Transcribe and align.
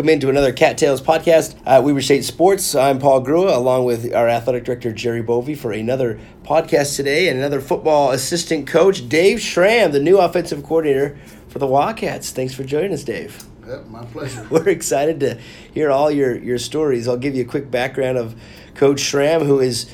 Welcome 0.00 0.14
into 0.14 0.30
another 0.30 0.54
Cattails 0.54 1.02
podcast. 1.02 1.60
Uh, 1.66 1.82
Weber 1.82 2.00
State 2.00 2.24
Sports. 2.24 2.74
I'm 2.74 2.98
Paul 2.98 3.22
Grua, 3.22 3.54
along 3.54 3.84
with 3.84 4.14
our 4.14 4.30
athletic 4.30 4.64
director 4.64 4.92
Jerry 4.92 5.22
Bovee, 5.22 5.54
for 5.54 5.72
another 5.72 6.18
podcast 6.42 6.96
today 6.96 7.28
and 7.28 7.36
another 7.36 7.60
football 7.60 8.10
assistant 8.10 8.66
coach 8.66 9.10
Dave 9.10 9.42
Schramm, 9.42 9.92
the 9.92 10.00
new 10.00 10.18
offensive 10.18 10.62
coordinator 10.62 11.18
for 11.48 11.58
the 11.58 11.66
Wildcats. 11.66 12.30
Thanks 12.30 12.54
for 12.54 12.64
joining 12.64 12.94
us, 12.94 13.04
Dave. 13.04 13.44
Yep, 13.68 13.88
my 13.88 14.02
pleasure. 14.06 14.46
We're 14.50 14.70
excited 14.70 15.20
to 15.20 15.38
hear 15.74 15.90
all 15.90 16.10
your, 16.10 16.34
your 16.34 16.56
stories. 16.56 17.06
I'll 17.06 17.18
give 17.18 17.34
you 17.34 17.42
a 17.42 17.46
quick 17.46 17.70
background 17.70 18.16
of 18.16 18.40
Coach 18.74 19.00
Schramm, 19.00 19.44
who 19.44 19.60
is 19.60 19.90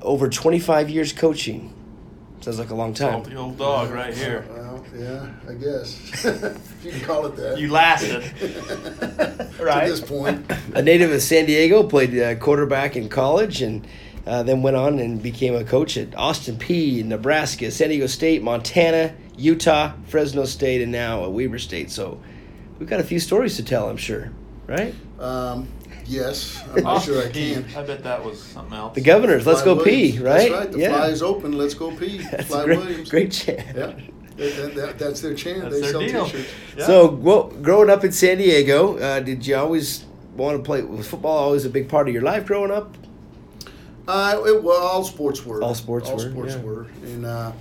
over 0.00 0.28
25 0.28 0.90
years 0.90 1.12
coaching. 1.12 1.74
Sounds 2.40 2.60
like 2.60 2.70
a 2.70 2.76
long 2.76 2.94
time. 2.94 3.24
Salty 3.24 3.34
old 3.34 3.58
dog 3.58 3.90
right 3.90 4.14
here. 4.14 4.46
Well, 5.00 5.30
yeah, 5.46 5.50
I 5.50 5.54
guess. 5.54 6.24
if 6.24 6.78
you 6.84 6.92
can 6.92 7.00
call 7.00 7.26
it 7.26 7.36
that. 7.36 7.58
You 7.58 7.70
lasted. 7.70 8.22
right. 9.60 9.86
To 9.86 9.90
this 9.90 10.00
point. 10.00 10.50
a 10.74 10.82
native 10.82 11.10
of 11.10 11.22
San 11.22 11.46
Diego, 11.46 11.82
played 11.82 12.18
uh, 12.18 12.34
quarterback 12.36 12.96
in 12.96 13.08
college, 13.08 13.62
and 13.62 13.86
uh, 14.26 14.42
then 14.42 14.62
went 14.62 14.76
on 14.76 14.98
and 14.98 15.22
became 15.22 15.54
a 15.54 15.64
coach 15.64 15.96
at 15.96 16.14
Austin 16.16 16.56
Peay, 16.56 17.04
Nebraska, 17.04 17.70
San 17.70 17.88
Diego 17.88 18.06
State, 18.06 18.42
Montana, 18.42 19.14
Utah, 19.36 19.92
Fresno 20.06 20.44
State, 20.44 20.82
and 20.82 20.92
now 20.92 21.24
at 21.24 21.32
Weber 21.32 21.58
State. 21.58 21.90
So 21.90 22.20
we've 22.78 22.88
got 22.88 23.00
a 23.00 23.04
few 23.04 23.20
stories 23.20 23.56
to 23.56 23.64
tell, 23.64 23.88
I'm 23.88 23.96
sure, 23.96 24.30
right? 24.66 24.94
Um, 25.18 25.66
yes, 26.04 26.62
I'm 26.74 26.84
not 26.84 27.02
sure 27.02 27.26
I 27.26 27.30
can. 27.30 27.64
I 27.74 27.82
bet 27.82 28.02
that 28.04 28.22
was 28.22 28.42
something 28.42 28.76
else. 28.76 28.94
The 28.94 29.00
Governors, 29.00 29.46
let's 29.46 29.62
Fly 29.62 29.74
go 29.74 29.76
Williams. 29.76 30.12
pee, 30.12 30.18
right? 30.18 30.38
That's 30.38 30.50
right. 30.50 30.72
The 30.72 30.78
yeah. 30.78 30.96
fly 30.96 31.06
is 31.08 31.22
open. 31.22 31.56
Let's 31.56 31.74
go 31.74 31.96
pee. 31.96 32.18
That's 32.30 32.48
fly 32.48 32.62
a 32.62 32.64
great, 32.66 32.78
Williams. 32.78 33.08
great 33.08 33.32
chant. 33.32 33.76
Yeah. 33.76 33.94
That, 34.40 34.56
that, 34.56 34.74
that, 34.74 34.98
that's 34.98 35.20
their 35.20 35.34
chant. 35.34 35.62
That's 35.62 35.74
they 35.74 35.80
their 35.80 35.90
sell 35.90 36.00
deal. 36.00 36.24
T-shirts. 36.24 36.48
Yeah. 36.76 36.86
So, 36.86 37.10
well, 37.10 37.44
growing 37.62 37.90
up 37.90 38.04
in 38.04 38.12
San 38.12 38.38
Diego, 38.38 38.98
uh, 38.98 39.20
did 39.20 39.46
you 39.46 39.56
always 39.56 40.04
want 40.36 40.56
to 40.56 40.62
play? 40.62 40.82
Was 40.82 41.06
football 41.06 41.36
always 41.36 41.64
a 41.64 41.70
big 41.70 41.88
part 41.88 42.08
of 42.08 42.14
your 42.14 42.22
life 42.22 42.46
growing 42.46 42.70
up? 42.70 42.96
Uh, 44.08 44.42
it, 44.46 44.62
well, 44.62 44.82
all 44.82 45.04
sports 45.04 45.44
were. 45.44 45.62
All 45.62 45.74
sports 45.74 46.08
all 46.08 46.16
were, 46.16 46.30
sports 46.30 46.54
yeah. 46.54 46.62
were. 46.62 46.86
And 47.04 47.26
uh, 47.26 47.52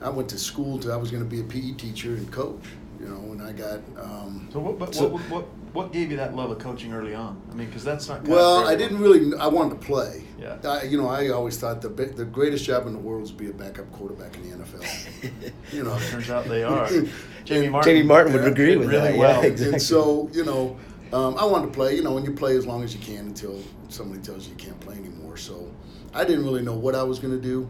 I 0.00 0.08
went 0.08 0.28
to 0.30 0.38
school 0.38 0.78
to. 0.80 0.92
I 0.92 0.96
was 0.96 1.10
going 1.10 1.22
to 1.22 1.28
be 1.28 1.40
a 1.40 1.44
PE 1.44 1.74
teacher 1.74 2.14
and 2.14 2.30
coach. 2.32 2.64
You 2.98 3.08
know, 3.08 3.16
when 3.16 3.40
I 3.40 3.52
got. 3.52 3.80
Um, 3.98 4.48
So 4.52 4.60
what, 4.60 4.78
but 4.78 4.94
So- 4.94 5.08
what, 5.08 5.22
what, 5.22 5.42
what 5.42 5.61
gave 5.92 6.10
you 6.10 6.16
that 6.18 6.34
love 6.36 6.50
of 6.50 6.58
coaching 6.58 6.92
early 6.92 7.14
on? 7.14 7.40
I 7.50 7.54
mean, 7.54 7.66
because 7.66 7.84
that's 7.84 8.08
not. 8.08 8.18
kind 8.18 8.28
of 8.28 8.34
Well, 8.34 8.68
I 8.68 8.74
didn't 8.76 8.98
really. 8.98 9.36
I 9.38 9.46
wanted 9.46 9.80
to 9.80 9.86
play. 9.86 10.24
Yeah. 10.38 10.58
I, 10.64 10.82
you 10.84 10.98
know, 11.00 11.08
I 11.08 11.28
always 11.28 11.58
thought 11.58 11.80
the 11.82 11.88
bi- 11.88 12.04
the 12.06 12.24
greatest 12.24 12.64
job 12.64 12.86
in 12.86 12.92
the 12.92 12.98
world 12.98 13.22
is 13.24 13.30
to 13.30 13.36
be 13.36 13.48
a 13.50 13.52
backup 13.52 13.90
quarterback 13.92 14.36
in 14.36 14.50
the 14.50 14.56
NFL. 14.56 15.52
you 15.72 15.82
know, 15.84 15.98
Turns 16.10 16.30
out 16.30 16.44
they 16.46 16.62
are. 16.64 16.88
Jamie 17.44 17.68
Martin. 17.68 17.94
Jamie 17.94 18.06
Martin 18.06 18.32
would 18.32 18.42
Yeah, 18.42 18.48
agree 18.50 18.76
with 18.76 18.88
really 18.88 19.12
that. 19.12 19.18
well. 19.18 19.40
Yeah, 19.42 19.48
exactly. 19.48 19.72
and 19.74 19.82
so 19.82 20.28
you 20.32 20.44
know, 20.44 20.76
um, 21.12 21.36
I 21.38 21.44
wanted 21.44 21.66
to 21.66 21.72
play. 21.72 21.94
You 21.96 22.02
know, 22.02 22.16
and 22.16 22.26
you 22.26 22.32
play 22.34 22.56
as 22.56 22.66
long 22.66 22.82
as 22.82 22.94
you 22.94 23.00
can 23.00 23.26
until 23.28 23.58
somebody 23.88 24.20
tells 24.22 24.46
you 24.46 24.50
you 24.52 24.56
can't 24.56 24.78
play 24.80 24.96
anymore. 24.96 25.36
So 25.36 25.70
I 26.12 26.24
didn't 26.24 26.44
really 26.44 26.62
know 26.62 26.74
what 26.74 26.94
I 26.94 27.02
was 27.02 27.18
going 27.18 27.34
to 27.34 27.42
do. 27.42 27.68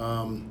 Um, 0.00 0.50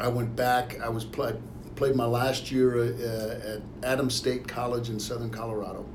I 0.00 0.08
went 0.08 0.34
back. 0.36 0.80
I 0.80 0.88
was 0.88 1.04
play, 1.04 1.34
played 1.78 1.94
my 1.94 2.04
last 2.04 2.50
year 2.50 2.76
uh, 2.76 3.54
at 3.54 3.62
Adams 3.84 4.12
State 4.12 4.48
College 4.48 4.90
in 4.90 4.98
Southern 4.98 5.30
Colorado. 5.30 5.86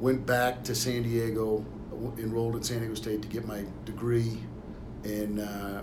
Went 0.00 0.26
back 0.26 0.64
to 0.64 0.74
San 0.74 1.04
Diego, 1.04 1.64
enrolled 2.18 2.56
at 2.56 2.64
San 2.64 2.80
Diego 2.80 2.94
State 2.94 3.22
to 3.22 3.28
get 3.28 3.46
my 3.46 3.64
degree 3.84 4.38
and 5.04 5.38
uh, 5.38 5.82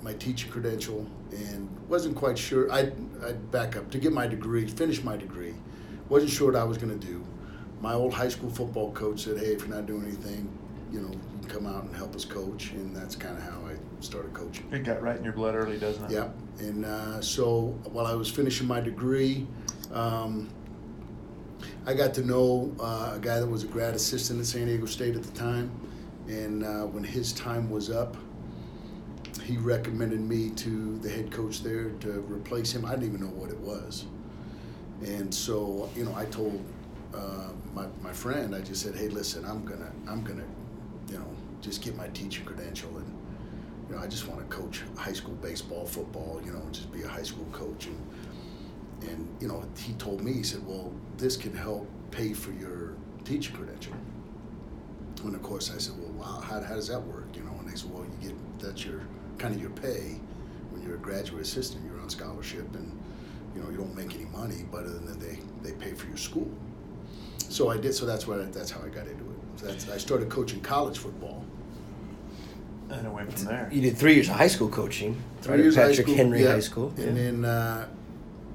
my 0.00 0.14
teaching 0.14 0.50
credential, 0.50 1.06
and 1.30 1.68
wasn't 1.88 2.16
quite 2.16 2.38
sure. 2.38 2.72
I 2.72 2.90
I 3.22 3.32
back 3.32 3.76
up 3.76 3.90
to 3.90 3.98
get 3.98 4.14
my 4.14 4.26
degree, 4.26 4.66
finish 4.66 5.04
my 5.04 5.18
degree. 5.18 5.54
Wasn't 6.08 6.32
sure 6.32 6.52
what 6.52 6.58
I 6.58 6.64
was 6.64 6.78
going 6.78 6.98
to 6.98 7.06
do. 7.06 7.22
My 7.82 7.92
old 7.92 8.14
high 8.14 8.30
school 8.30 8.48
football 8.48 8.92
coach 8.92 9.24
said, 9.24 9.38
"Hey, 9.38 9.52
if 9.52 9.60
you're 9.60 9.76
not 9.76 9.84
doing 9.84 10.04
anything, 10.04 10.48
you 10.90 11.00
know, 11.02 11.10
you 11.10 11.40
can 11.40 11.48
come 11.50 11.66
out 11.66 11.84
and 11.84 11.94
help 11.94 12.14
us 12.14 12.24
coach," 12.24 12.70
and 12.70 12.96
that's 12.96 13.14
kind 13.14 13.36
of 13.36 13.42
how 13.42 13.65
started 14.06 14.32
coaching. 14.32 14.66
It 14.72 14.84
got 14.84 15.02
right 15.02 15.16
in 15.16 15.24
your 15.24 15.32
blood 15.32 15.54
early, 15.54 15.78
doesn't 15.78 16.04
it? 16.06 16.10
Yep. 16.12 16.36
And 16.60 16.84
uh, 16.84 17.20
so 17.20 17.78
while 17.90 18.06
I 18.06 18.14
was 18.14 18.30
finishing 18.30 18.66
my 18.66 18.80
degree, 18.80 19.46
um, 19.92 20.48
I 21.86 21.94
got 21.94 22.14
to 22.14 22.22
know 22.22 22.74
uh, 22.80 23.12
a 23.14 23.18
guy 23.20 23.38
that 23.40 23.46
was 23.46 23.64
a 23.64 23.66
grad 23.66 23.94
assistant 23.94 24.40
at 24.40 24.46
San 24.46 24.66
Diego 24.66 24.86
State 24.86 25.16
at 25.16 25.22
the 25.22 25.32
time. 25.32 25.70
And 26.28 26.64
uh, 26.64 26.86
when 26.86 27.04
his 27.04 27.32
time 27.32 27.70
was 27.70 27.90
up, 27.90 28.16
he 29.44 29.56
recommended 29.56 30.20
me 30.20 30.50
to 30.50 30.98
the 30.98 31.08
head 31.08 31.30
coach 31.30 31.62
there 31.62 31.90
to 31.90 32.20
replace 32.22 32.72
him. 32.72 32.84
I 32.84 32.90
didn't 32.90 33.14
even 33.14 33.20
know 33.20 33.32
what 33.32 33.50
it 33.50 33.58
was. 33.58 34.06
And 35.04 35.32
so, 35.32 35.88
you 35.94 36.04
know, 36.04 36.14
I 36.16 36.24
told 36.24 36.64
uh, 37.14 37.50
my, 37.74 37.86
my 38.02 38.12
friend, 38.12 38.54
I 38.54 38.60
just 38.60 38.82
said, 38.82 38.96
hey, 38.96 39.08
listen, 39.08 39.44
I'm 39.44 39.64
gonna, 39.64 39.92
I'm 40.08 40.24
gonna, 40.24 40.44
you 41.08 41.18
know, 41.18 41.26
just 41.60 41.82
get 41.82 41.96
my 41.96 42.08
teaching 42.08 42.44
credential 42.44 42.96
and 42.98 43.15
you 43.88 43.94
know, 43.94 44.02
I 44.02 44.06
just 44.06 44.26
want 44.28 44.40
to 44.40 44.56
coach 44.56 44.82
high 44.96 45.12
school 45.12 45.34
baseball, 45.34 45.86
football, 45.86 46.40
you 46.44 46.52
know, 46.52 46.60
and 46.60 46.72
just 46.72 46.92
be 46.92 47.02
a 47.02 47.08
high 47.08 47.22
school 47.22 47.46
coach. 47.52 47.86
And, 47.86 49.08
and 49.08 49.28
you 49.40 49.48
know, 49.48 49.64
he 49.78 49.92
told 49.94 50.22
me, 50.22 50.32
he 50.32 50.42
said, 50.42 50.66
well, 50.66 50.92
this 51.18 51.36
can 51.36 51.54
help 51.54 51.88
pay 52.10 52.32
for 52.32 52.52
your 52.52 52.94
teaching 53.24 53.54
credential. 53.54 53.94
And 55.24 55.34
of 55.34 55.42
course, 55.42 55.72
I 55.74 55.78
said, 55.78 55.94
well, 55.98 56.12
wow, 56.12 56.40
how, 56.40 56.60
how 56.60 56.74
does 56.74 56.88
that 56.88 57.00
work? 57.00 57.26
You 57.34 57.42
know, 57.42 57.52
and 57.60 57.68
they 57.68 57.76
said, 57.76 57.92
well, 57.92 58.04
you 58.04 58.28
get, 58.28 58.60
that's 58.60 58.84
your, 58.84 59.02
kind 59.38 59.54
of 59.54 59.60
your 59.60 59.70
pay. 59.70 60.20
When 60.70 60.82
you're 60.82 60.96
a 60.96 60.98
graduate 60.98 61.42
assistant, 61.42 61.84
you're 61.84 62.00
on 62.00 62.10
scholarship 62.10 62.74
and, 62.74 62.98
you 63.54 63.62
know, 63.62 63.70
you 63.70 63.76
don't 63.76 63.96
make 63.96 64.14
any 64.14 64.26
money, 64.26 64.64
but 64.70 64.84
other 64.84 64.98
than 64.98 65.18
they, 65.18 65.38
they 65.62 65.72
pay 65.76 65.94
for 65.94 66.06
your 66.06 66.16
school. 66.16 66.50
So 67.38 67.70
I 67.70 67.76
did, 67.76 67.94
so 67.94 68.04
that's 68.04 68.26
what, 68.26 68.52
that's 68.52 68.70
how 68.70 68.82
I 68.82 68.88
got 68.88 69.06
into 69.06 69.24
it. 69.24 69.36
So 69.56 69.66
that's, 69.66 69.88
I 69.88 69.98
started 69.98 70.28
coaching 70.28 70.60
college 70.60 70.98
football. 70.98 71.44
And 72.90 73.06
it 73.06 73.10
went 73.10 73.32
from 73.32 73.46
there. 73.46 73.68
You 73.72 73.80
did 73.80 73.96
three 73.96 74.14
years 74.14 74.28
of 74.28 74.36
high 74.36 74.46
school 74.46 74.68
coaching. 74.68 75.20
Three 75.42 75.52
right 75.52 75.60
at 75.60 75.64
years 75.64 75.76
of 75.76 75.82
high 75.82 75.88
Patrick 75.88 76.06
school, 76.06 76.16
Henry 76.16 76.42
yeah. 76.42 76.52
High 76.52 76.60
School. 76.60 76.92
And 76.96 77.16
yeah. 77.16 77.22
then 77.22 77.44
uh, 77.44 77.88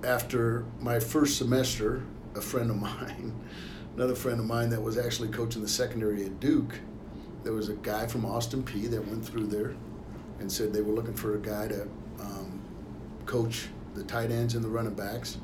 after 0.03 0.65
my 0.79 0.99
first 0.99 1.37
semester, 1.37 2.03
a 2.35 2.41
friend 2.41 2.69
of 2.69 2.77
mine, 2.81 3.33
another 3.95 4.15
friend 4.15 4.39
of 4.39 4.45
mine 4.45 4.69
that 4.69 4.81
was 4.81 4.97
actually 4.97 5.29
coaching 5.29 5.61
the 5.61 5.67
secondary 5.67 6.25
at 6.25 6.39
Duke, 6.39 6.79
there 7.43 7.53
was 7.53 7.69
a 7.69 7.73
guy 7.73 8.07
from 8.07 8.25
Austin 8.25 8.63
Peay 8.63 8.89
that 8.89 9.05
went 9.07 9.25
through 9.25 9.47
there 9.47 9.75
and 10.39 10.51
said 10.51 10.73
they 10.73 10.81
were 10.81 10.93
looking 10.93 11.13
for 11.13 11.35
a 11.35 11.39
guy 11.39 11.67
to 11.67 11.83
um, 12.19 12.61
coach 13.25 13.67
the 13.95 14.03
tight 14.03 14.31
ends 14.31 14.55
and 14.55 14.63
the 14.63 14.69
running 14.69 14.93
backs 14.93 15.37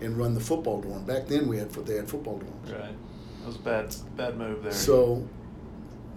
and 0.00 0.16
run 0.16 0.34
the 0.34 0.40
football 0.40 0.80
dorm. 0.80 1.04
Back 1.04 1.26
then 1.26 1.46
we 1.46 1.58
had 1.58 1.70
they 1.70 1.96
had 1.96 2.08
football 2.08 2.38
dorms. 2.40 2.72
Right. 2.72 2.94
That 3.40 3.46
was 3.46 3.56
a 3.56 3.60
bad, 3.60 3.94
bad 4.16 4.38
move 4.38 4.62
there. 4.62 4.72
So, 4.72 5.28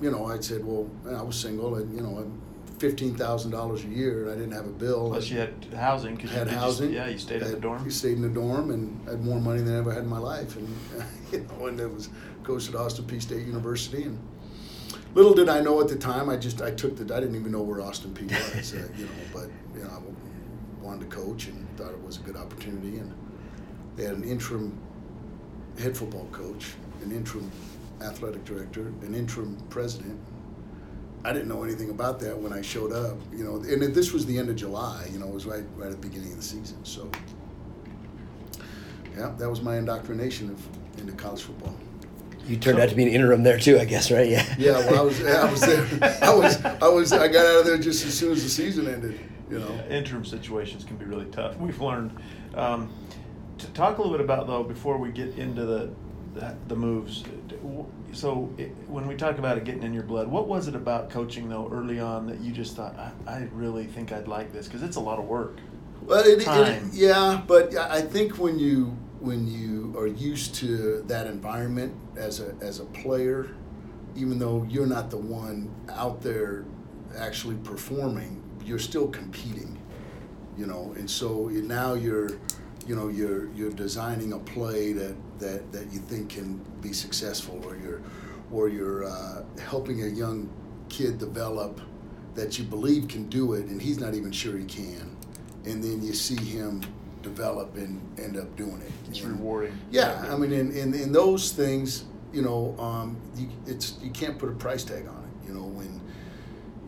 you 0.01 0.11
know, 0.11 0.25
I 0.25 0.39
said, 0.39 0.63
well, 0.65 0.89
I 1.09 1.21
was 1.21 1.35
single 1.35 1.75
and 1.75 1.95
you 1.95 2.01
know, 2.01 2.31
fifteen 2.79 3.15
thousand 3.15 3.51
dollars 3.51 3.83
a 3.83 3.87
year, 3.87 4.23
and 4.23 4.31
I 4.31 4.35
didn't 4.35 4.51
have 4.51 4.65
a 4.65 4.71
bill. 4.71 5.09
Plus 5.09 5.29
you 5.29 5.37
had 5.39 5.53
housing. 5.75 6.17
Cause 6.17 6.31
had 6.31 6.39
you, 6.39 6.45
did 6.45 6.51
you- 6.53 6.59
housing. 6.59 6.93
yeah, 6.93 7.07
you 7.07 7.17
stayed 7.17 7.41
in 7.41 7.51
the 7.51 7.59
dorm. 7.59 7.83
You 7.85 7.91
stayed 7.91 8.13
in 8.17 8.21
the 8.21 8.29
dorm 8.29 8.71
and 8.71 9.07
I 9.07 9.11
had 9.11 9.23
more 9.23 9.39
money 9.39 9.61
than 9.61 9.75
I 9.75 9.77
ever 9.79 9.93
had 9.93 10.03
in 10.03 10.09
my 10.09 10.17
life, 10.19 10.55
and 10.57 10.67
you 11.31 11.47
know, 11.59 11.67
and 11.67 11.79
it 11.79 11.93
was 11.93 12.09
coached 12.43 12.69
at 12.69 12.75
Austin 12.75 13.05
Peay 13.05 13.21
State 13.21 13.45
University, 13.47 14.03
and 14.03 14.19
little 15.13 15.33
did 15.33 15.49
I 15.49 15.61
know 15.61 15.79
at 15.81 15.87
the 15.87 15.95
time, 15.95 16.29
I 16.29 16.35
just 16.37 16.61
I 16.61 16.71
took 16.71 16.95
the 16.97 17.15
I 17.15 17.19
didn't 17.19 17.35
even 17.35 17.51
know 17.51 17.61
where 17.61 17.81
Austin 17.81 18.13
Peay 18.13 18.29
was, 18.55 18.73
uh, 18.73 18.87
you 18.97 19.05
know, 19.05 19.11
but 19.33 19.49
you 19.75 19.83
know 19.83 19.89
I 19.89 20.83
wanted 20.83 21.09
to 21.09 21.15
coach 21.15 21.47
and 21.47 21.65
thought 21.77 21.91
it 21.91 22.03
was 22.03 22.17
a 22.17 22.21
good 22.21 22.35
opportunity, 22.35 22.97
and 22.97 23.13
they 23.95 24.03
had 24.03 24.15
an 24.15 24.23
interim 24.23 24.77
head 25.79 25.95
football 25.97 26.27
coach, 26.31 26.73
an 27.03 27.11
interim 27.11 27.49
athletic 28.01 28.43
director, 28.45 28.87
an 29.01 29.15
interim 29.15 29.57
president. 29.69 30.19
I 31.23 31.33
didn't 31.33 31.47
know 31.47 31.63
anything 31.63 31.89
about 31.89 32.19
that 32.19 32.37
when 32.37 32.53
I 32.53 32.61
showed 32.61 32.91
up, 32.91 33.17
you 33.33 33.43
know, 33.43 33.55
and 33.55 33.95
this 33.95 34.13
was 34.13 34.25
the 34.27 34.37
end 34.37 34.49
of 34.49 34.55
July, 34.55 35.07
you 35.11 35.17
know, 35.17 35.27
it 35.27 35.33
was 35.33 35.45
right 35.45 35.63
right 35.75 35.87
at 35.89 35.99
the 35.99 36.07
beginning 36.07 36.31
of 36.31 36.37
the 36.37 36.43
season. 36.43 36.83
So, 36.85 37.09
yeah, 39.17 39.33
that 39.37 39.49
was 39.49 39.61
my 39.61 39.77
indoctrination 39.77 40.51
of 40.51 40.61
into 40.99 41.13
college 41.13 41.41
football. 41.41 41.75
You 42.47 42.57
turned 42.57 42.79
out 42.79 42.89
to 42.89 42.95
be 42.95 43.03
an 43.03 43.09
interim 43.09 43.41
there 43.41 43.57
too, 43.57 43.79
I 43.79 43.85
guess, 43.85 44.11
right? 44.11 44.29
Yeah. 44.29 44.45
Yeah, 44.59 44.71
well, 44.79 44.99
I 44.99 45.01
was 45.01 45.25
I 45.25 45.51
was 45.51 45.61
there. 45.61 46.19
I 46.21 46.33
was 46.33 46.63
I 46.63 46.87
was 46.87 47.11
I 47.11 47.27
got 47.27 47.45
out 47.45 47.59
of 47.61 47.65
there 47.65 47.77
just 47.79 48.05
as 48.05 48.15
soon 48.15 48.33
as 48.33 48.43
the 48.43 48.49
season 48.49 48.87
ended. 48.87 49.19
You 49.49 49.59
know. 49.59 49.69
Yeah, 49.69 49.97
interim 49.97 50.25
situations 50.25 50.83
can 50.83 50.97
be 50.97 51.05
really 51.05 51.25
tough. 51.25 51.57
We've 51.57 51.79
learned. 51.81 52.17
Um, 52.53 52.91
to 53.57 53.67
talk 53.67 53.97
a 53.97 54.01
little 54.01 54.17
bit 54.17 54.23
about 54.23 54.47
though 54.47 54.63
before 54.63 54.97
we 54.97 55.11
get 55.11 55.37
into 55.37 55.65
the 55.65 55.91
the, 56.35 56.55
the 56.67 56.75
moves. 56.75 57.23
So 58.11 58.53
it, 58.57 58.67
when 58.87 59.07
we 59.07 59.15
talk 59.15 59.39
about 59.39 59.57
it 59.57 59.63
getting 59.63 59.83
in 59.83 59.93
your 59.93 60.03
blood, 60.03 60.27
what 60.27 60.47
was 60.47 60.67
it 60.67 60.75
about 60.75 61.09
coaching 61.09 61.49
though 61.49 61.69
early 61.71 61.99
on 61.99 62.27
that 62.27 62.39
you 62.41 62.51
just 62.51 62.75
thought 62.75 62.95
I, 62.97 63.11
I 63.27 63.49
really 63.53 63.85
think 63.85 64.11
I'd 64.11 64.27
like 64.27 64.53
this 64.53 64.67
because 64.67 64.83
it's 64.83 64.97
a 64.97 65.01
lot 65.01 65.17
of 65.17 65.25
work. 65.25 65.57
Well, 66.03 66.23
it, 66.23 66.45
it, 66.45 66.83
yeah, 66.93 67.41
but 67.47 67.75
I 67.75 68.01
think 68.01 68.37
when 68.37 68.59
you 68.59 68.97
when 69.19 69.47
you 69.47 69.97
are 69.97 70.07
used 70.07 70.53
to 70.55 71.01
that 71.07 71.25
environment 71.25 71.95
as 72.15 72.41
a 72.41 72.53
as 72.61 72.79
a 72.79 72.85
player, 72.85 73.55
even 74.15 74.37
though 74.37 74.67
you're 74.69 74.85
not 74.85 75.09
the 75.09 75.17
one 75.17 75.73
out 75.89 76.21
there 76.21 76.65
actually 77.17 77.55
performing, 77.57 78.43
you're 78.63 78.77
still 78.77 79.07
competing, 79.07 79.81
you 80.57 80.67
know. 80.67 80.93
And 80.97 81.09
so 81.09 81.47
now 81.47 81.93
you're 81.93 82.29
you 82.85 82.95
know 82.95 83.07
you're 83.07 83.49
you're 83.53 83.71
designing 83.71 84.33
a 84.33 84.39
play 84.39 84.93
that 84.93 85.15
that, 85.39 85.71
that 85.71 85.91
you 85.91 85.99
think 85.99 86.29
can 86.29 86.57
be 86.81 86.93
successful, 86.93 87.61
or 87.65 87.75
you're 87.77 88.01
or 88.51 88.69
you're 88.69 89.05
uh, 89.05 89.43
helping 89.59 90.03
a 90.03 90.07
young 90.07 90.49
kid 90.89 91.17
develop 91.17 91.81
that 92.35 92.59
you 92.59 92.65
believe 92.65 93.07
can 93.07 93.27
do 93.29 93.53
it, 93.53 93.65
and 93.65 93.81
he's 93.81 93.99
not 93.99 94.13
even 94.13 94.31
sure 94.31 94.57
he 94.57 94.65
can, 94.65 95.15
and 95.65 95.83
then 95.83 96.01
you 96.03 96.13
see 96.13 96.39
him 96.41 96.81
develop 97.23 97.75
and 97.75 97.99
end 98.19 98.37
up 98.37 98.55
doing 98.55 98.79
it. 98.81 98.91
It's 99.09 99.21
And- 99.21 99.31
rewarding. 99.39 99.75
yeah, 99.89 100.27
I 100.29 100.37
mean, 100.37 100.51
in, 100.51 100.71
in, 100.71 100.93
in 100.93 101.11
those 101.11 101.51
things, 101.53 102.03
you 102.31 102.43
know, 102.43 102.75
um, 102.77 103.17
you, 103.35 103.47
it's 103.65 103.97
you 104.01 104.11
can't 104.11 104.37
put 104.37 104.49
a 104.49 104.51
price 104.53 104.83
tag 104.83 105.07
on 105.07 105.23
it. 105.23 105.47
You 105.47 105.53
know, 105.55 105.63
when 105.63 105.99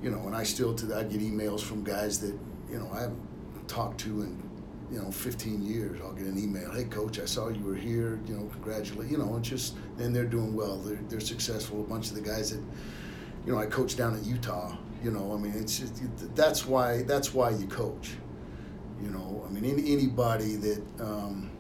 you 0.04 0.12
know, 0.12 0.18
when 0.20 0.36
I 0.36 0.44
still 0.44 0.76
to 0.76 0.96
I 0.96 1.04
get 1.04 1.22
emails 1.22 1.62
from 1.62 1.84
guys 1.84 2.20
that 2.20 2.38
you 2.70 2.78
know 2.78 2.90
I 2.94 3.02
haven't 3.02 3.68
talked 3.68 4.00
to 4.02 4.22
in 4.22 4.47
you 4.92 5.02
know 5.02 5.12
15 5.12 5.62
years. 5.62 6.00
I'll 6.02 6.14
get 6.14 6.28
an 6.28 6.42
email, 6.42 6.72
hey 6.72 6.86
coach, 6.86 7.20
I 7.20 7.26
saw 7.26 7.50
you 7.50 7.64
were 7.64 7.76
here. 7.76 8.20
You 8.28 8.36
know, 8.36 8.50
congratulate. 8.54 9.10
You 9.10 9.18
know, 9.18 9.36
it's 9.38 9.50
just 9.50 9.76
and 10.00 10.16
they're 10.16 10.26
doing 10.26 10.54
well. 10.56 10.78
They're 10.78 11.00
they're 11.10 11.20
successful. 11.20 11.82
A 11.82 11.84
bunch 11.84 12.10
of 12.10 12.16
the 12.16 12.22
guys 12.22 12.52
that 12.52 12.62
you 13.46 13.54
know 13.54 13.60
I 13.60 13.66
coached 13.66 13.98
down 13.98 14.16
at 14.16 14.26
Utah. 14.26 14.76
You 15.04 15.12
know, 15.12 15.34
I 15.34 15.38
mean, 15.38 15.54
it's 15.56 15.80
just, 15.80 16.36
that's 16.36 16.66
why 16.66 17.04
that's 17.04 17.34
why 17.34 17.52
you 17.52 17.68
coach. 17.68 18.12
You 19.02 19.10
know, 19.10 19.46
I 19.48 19.52
mean, 19.52 19.64
any, 19.64 19.94
anybody 19.94 20.56
that 20.56 20.82
um, 21.00 21.52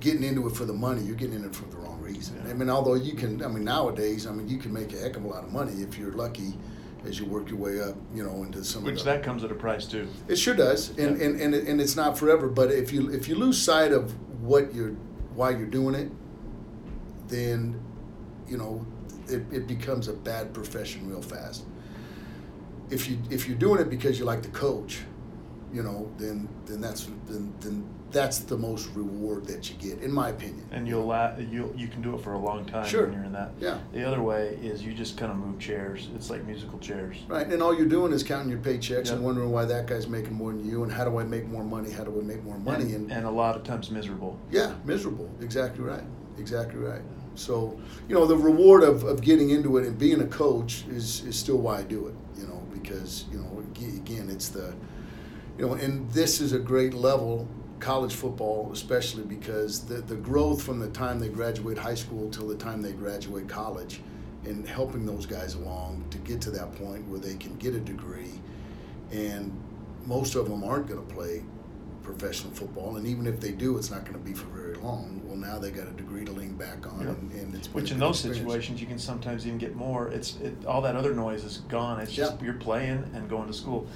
getting 0.00 0.24
into 0.24 0.48
it 0.48 0.56
for 0.56 0.64
the 0.64 0.72
money, 0.72 1.02
you're 1.02 1.14
getting 1.14 1.36
in 1.36 1.44
it 1.44 1.54
for 1.54 1.64
the 1.66 1.76
wrong 1.76 2.00
reason. 2.00 2.42
Yeah. 2.44 2.50
I 2.50 2.54
mean, 2.54 2.68
although 2.68 2.94
you 2.94 3.14
can, 3.14 3.40
I 3.44 3.46
mean, 3.46 3.62
nowadays, 3.62 4.26
I 4.26 4.32
mean, 4.32 4.48
you 4.48 4.58
can 4.58 4.72
make 4.72 4.92
a 4.92 4.98
heck 4.98 5.16
of 5.16 5.24
a 5.24 5.28
lot 5.28 5.44
of 5.44 5.52
money 5.52 5.80
if 5.82 5.96
you're 5.96 6.12
lucky 6.12 6.54
as 7.04 7.18
you 7.18 7.24
work 7.26 7.48
your 7.48 7.58
way 7.58 7.80
up, 7.80 7.96
you 8.14 8.22
know, 8.22 8.42
into 8.42 8.62
some 8.64 8.84
Which 8.84 8.98
of 9.00 9.04
the. 9.04 9.10
that 9.12 9.22
comes 9.22 9.42
at 9.44 9.50
a 9.50 9.54
price 9.54 9.86
too. 9.86 10.06
It 10.28 10.36
sure 10.36 10.54
does, 10.54 10.90
and, 10.90 11.18
Yeah. 11.18 11.26
and, 11.26 11.40
and, 11.40 11.54
it, 11.54 11.66
and 11.66 11.80
it's 11.80 11.96
not 11.96 12.18
forever. 12.18 12.48
But 12.48 12.70
if 12.70 12.92
you 12.92 13.10
if 13.10 13.28
you 13.28 13.34
lose 13.36 13.56
sight 13.60 13.92
of 13.92 14.12
what 14.42 14.74
you're 14.74 14.90
why 15.34 15.50
you're 15.50 15.66
doing 15.66 15.94
it, 15.94 16.10
then 17.28 17.80
you 18.48 18.56
know 18.58 18.84
it, 19.28 19.42
it 19.52 19.66
becomes 19.66 20.08
a 20.08 20.12
bad 20.12 20.52
profession 20.52 21.08
real 21.08 21.22
fast. 21.22 21.64
If 22.90 23.08
you 23.08 23.18
if 23.30 23.46
you're 23.48 23.56
doing 23.58 23.80
it 23.80 23.88
because 23.88 24.18
you 24.18 24.24
like 24.24 24.42
to 24.42 24.48
coach, 24.50 25.00
you 25.72 25.82
know, 25.82 26.10
then 26.18 26.48
then 26.66 26.80
that's 26.80 27.04
then 27.26 27.54
then 27.60 27.88
that's 28.12 28.38
the 28.40 28.56
most 28.56 28.88
reward 28.94 29.46
that 29.46 29.70
you 29.70 29.76
get, 29.76 30.02
in 30.02 30.10
my 30.12 30.30
opinion. 30.30 30.66
And 30.72 30.86
you'll 30.88 31.06
la- 31.06 31.36
you 31.38 31.72
you 31.76 31.88
can 31.88 32.02
do 32.02 32.14
it 32.14 32.20
for 32.22 32.32
a 32.32 32.38
long 32.38 32.64
time 32.64 32.86
Sure. 32.86 33.04
when 33.04 33.12
you're 33.14 33.24
in 33.24 33.32
that. 33.32 33.52
Yeah. 33.60 33.78
The 33.92 34.06
other 34.06 34.22
way 34.22 34.58
is 34.62 34.82
you 34.82 34.92
just 34.92 35.16
kind 35.16 35.30
of 35.30 35.38
move 35.38 35.58
chairs. 35.58 36.08
It's 36.14 36.28
like 36.30 36.44
musical 36.46 36.78
chairs. 36.78 37.16
Right, 37.28 37.46
and 37.46 37.62
all 37.62 37.74
you're 37.76 37.86
doing 37.88 38.12
is 38.12 38.22
counting 38.22 38.50
your 38.50 38.58
paychecks 38.60 39.06
Yep. 39.06 39.14
and 39.16 39.24
wondering 39.24 39.50
why 39.50 39.64
that 39.64 39.86
guy's 39.86 40.08
making 40.08 40.34
more 40.34 40.52
than 40.52 40.64
you, 40.68 40.82
and 40.82 40.92
how 40.92 41.04
do 41.04 41.18
I 41.18 41.24
make 41.24 41.46
more 41.46 41.64
money? 41.64 41.90
How 41.90 42.04
do 42.04 42.18
I 42.18 42.22
make 42.24 42.42
more 42.44 42.58
money? 42.58 42.94
and, 42.94 43.10
and 43.12 43.26
a 43.26 43.30
lot 43.30 43.56
of 43.56 43.62
times 43.64 43.90
miserable. 43.90 44.38
Yeah, 44.50 44.74
miserable. 44.84 45.30
Exactly 45.40 45.84
right. 45.84 46.04
Exactly 46.38 46.80
right. 46.80 47.02
So, 47.36 47.78
you 48.08 48.14
know, 48.14 48.26
the 48.26 48.36
reward 48.36 48.82
of, 48.82 49.04
of 49.04 49.20
getting 49.22 49.50
into 49.50 49.76
it 49.78 49.86
and 49.86 49.96
being 49.98 50.20
a 50.20 50.26
coach 50.26 50.84
is, 50.90 51.24
is 51.24 51.36
still 51.36 51.58
why 51.58 51.78
I 51.78 51.82
do 51.82 52.08
it, 52.08 52.14
you 52.36 52.46
know, 52.46 52.60
because, 52.72 53.24
you 53.32 53.38
know, 53.38 53.62
again, 53.96 54.28
it's 54.28 54.48
the, 54.48 54.74
you 55.56 55.66
know, 55.66 55.74
and 55.74 56.10
this 56.10 56.40
is 56.40 56.52
a 56.52 56.58
great 56.58 56.92
level, 56.92 57.46
college 57.80 58.14
football, 58.14 58.70
especially 58.72 59.24
because 59.24 59.80
the, 59.84 59.96
the 59.96 60.16
growth 60.16 60.62
from 60.62 60.78
the 60.78 60.88
time 60.88 61.18
they 61.18 61.28
graduate 61.28 61.78
high 61.78 61.94
school 61.94 62.30
till 62.30 62.46
the 62.48 62.54
time 62.56 62.82
they 62.82 62.92
graduate 62.92 63.48
college 63.48 64.00
and 64.44 64.66
helping 64.68 65.04
those 65.04 65.26
guys 65.26 65.54
along 65.54 66.04
to 66.10 66.18
get 66.18 66.40
to 66.42 66.50
that 66.50 66.72
point 66.76 67.06
where 67.08 67.20
they 67.20 67.34
can 67.36 67.54
get 67.56 67.74
a 67.74 67.80
degree 67.80 68.40
and 69.12 69.52
most 70.06 70.34
of 70.34 70.48
them 70.48 70.64
aren't 70.64 70.86
going 70.86 71.04
to 71.06 71.14
play 71.14 71.42
professional 72.02 72.52
football, 72.54 72.96
and 72.96 73.06
even 73.06 73.26
if 73.26 73.38
they 73.40 73.52
do, 73.52 73.76
it's 73.76 73.90
not 73.90 74.00
going 74.04 74.14
to 74.14 74.24
be 74.24 74.32
for 74.32 74.46
very 74.46 74.74
long. 74.76 75.20
Well, 75.24 75.36
now 75.36 75.58
they 75.58 75.70
got 75.70 75.86
a 75.86 75.92
degree 75.92 76.24
to 76.24 76.32
lean 76.32 76.54
back 76.56 76.86
on, 76.92 77.06
and, 77.06 77.30
and 77.32 77.54
it's 77.54 77.68
Which 77.72 77.92
in 77.92 77.98
those 77.98 78.16
experience. 78.16 78.38
situations 78.40 78.80
you 78.80 78.86
can 78.86 78.98
sometimes 78.98 79.46
even 79.46 79.58
get 79.58 79.76
more. 79.76 80.08
It's 80.08 80.36
it, 80.40 80.64
all 80.64 80.80
that 80.82 80.96
other 80.96 81.14
noise 81.14 81.44
is 81.44 81.58
gone. 81.68 82.00
It's 82.00 82.12
just 82.12 82.36
Yeah. 82.38 82.44
you're 82.46 82.54
playing 82.54 83.08
and 83.14 83.28
going 83.28 83.46
to 83.46 83.52
school, 83.52 83.86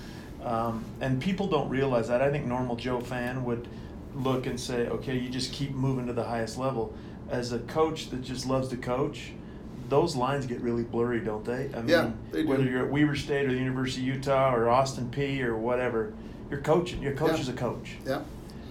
um, 0.44 0.84
and 1.00 1.20
people 1.20 1.46
don't 1.46 1.68
realize 1.68 2.08
that. 2.08 2.20
I 2.22 2.30
think 2.30 2.44
normal 2.46 2.76
Joe 2.76 3.00
fan 3.00 3.44
would 3.44 3.66
look 4.14 4.46
and 4.46 4.58
say, 4.58 4.86
okay, 4.88 5.16
you 5.18 5.28
just 5.28 5.52
keep 5.52 5.72
moving 5.72 6.06
to 6.06 6.12
the 6.12 6.24
highest 6.24 6.58
level. 6.58 6.94
As 7.30 7.52
a 7.52 7.58
coach 7.60 8.10
that 8.10 8.22
just 8.22 8.46
loves 8.46 8.68
to 8.68 8.76
coach, 8.76 9.32
those 9.88 10.14
lines 10.16 10.46
get 10.46 10.60
really 10.60 10.82
blurry, 10.82 11.20
don't 11.20 11.44
they? 11.44 11.70
I 11.74 11.78
mean, 11.78 11.88
Yeah, 11.88 12.10
they 12.30 12.42
do. 12.42 12.48
whether 12.48 12.64
you're 12.64 12.84
at 12.86 12.90
Weber 12.92 13.16
State 13.16 13.46
or 13.46 13.52
the 13.52 13.58
University 13.58 14.08
of 14.08 14.16
Utah 14.16 14.54
or 14.54 14.68
Austin 14.68 15.10
Peay 15.10 15.42
or 15.42 15.56
whatever, 15.56 16.12
you're 16.50 16.60
coaching. 16.60 17.02
Your 17.02 17.14
coach 17.14 17.32
Yeah. 17.34 17.40
is 17.40 17.48
a 17.48 17.52
coach. 17.54 17.96
Yeah, 18.06 18.20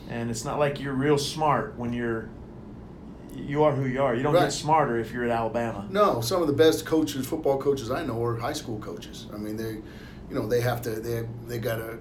And 0.09 0.29
it's 0.29 0.45
not 0.45 0.59
like 0.59 0.79
you're 0.79 0.93
real 0.93 1.17
smart 1.17 1.73
when 1.77 1.91
you're. 1.93 2.29
You 3.35 3.63
are 3.63 3.71
who 3.73 3.85
you 3.85 3.99
are. 4.01 4.13
You 4.13 4.21
don't 4.21 4.35
Right. 4.35 4.41
get 4.43 4.53
smarter 4.53 4.99
if 4.99 5.11
you're 5.11 5.23
at 5.23 5.31
Alabama. 5.31 5.87
no, 5.89 6.21
some 6.21 6.41
of 6.41 6.47
the 6.47 6.53
best 6.53 6.85
coaches, 6.85 7.25
football 7.25 7.57
coaches 7.57 7.89
I 7.89 8.05
know, 8.05 8.23
are 8.23 8.37
high 8.37 8.53
school 8.53 8.77
coaches. 8.77 9.25
I 9.33 9.37
mean, 9.37 9.57
they, 9.57 9.77
you 10.29 10.35
know, 10.35 10.47
they 10.47 10.61
have 10.61 10.81
to 10.83 10.91
they 10.91 11.27
they 11.47 11.59
got 11.59 11.77
to, 11.77 11.99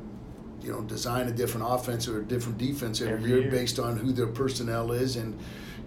you 0.63 0.73
know, 0.73 0.81
design 0.83 1.29
a 1.29 1.33
different 1.33 1.67
offense 1.69 2.09
or 2.09 2.21
a 2.21 2.25
different 2.25 2.59
defense 2.59 3.01
every, 3.01 3.15
Every 3.15 3.29
year, 3.31 3.41
year. 3.43 3.51
based 3.51 3.79
on 3.79 3.97
who 3.97 4.13
their 4.13 4.27
personnel 4.29 4.93
is, 4.93 5.17
and 5.17 5.39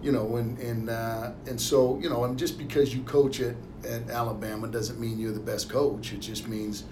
you 0.02 0.12
know, 0.12 0.36
and 0.36 0.58
and 0.58 0.90
uh, 0.90 1.32
and 1.46 1.60
so 1.60 1.98
you 2.00 2.08
know, 2.08 2.24
and 2.24 2.38
just 2.38 2.58
because 2.58 2.94
you 2.94 3.02
coach 3.02 3.40
at 3.40 3.56
at 3.88 4.08
Alabama 4.10 4.68
doesn't 4.68 4.98
mean 5.00 5.18
you're 5.18 5.32
the 5.32 5.40
best 5.40 5.68
coach. 5.68 6.12
It 6.12 6.18
just 6.20 6.46
means 6.48 6.84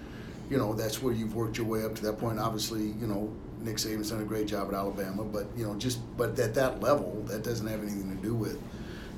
you 0.49 0.57
know 0.57 0.73
that's 0.73 1.01
where 1.01 1.13
you've 1.13 1.35
worked 1.35 1.57
your 1.57 1.67
way 1.67 1.83
up 1.83 1.95
to 1.95 2.03
that 2.03 2.17
point. 2.19 2.39
Obviously, 2.39 2.81
you 2.83 3.07
know 3.07 3.31
Nick 3.61 3.77
Saban's 3.77 4.11
done 4.11 4.21
a 4.21 4.25
great 4.25 4.47
job 4.47 4.67
at 4.69 4.73
Alabama, 4.73 5.23
but 5.23 5.47
you 5.55 5.65
know 5.65 5.75
just 5.75 5.99
but 6.17 6.37
at 6.39 6.53
that 6.55 6.81
level, 6.81 7.23
that 7.27 7.43
doesn't 7.43 7.67
have 7.67 7.81
anything 7.81 8.15
to 8.15 8.21
do 8.21 8.33
with. 8.33 8.61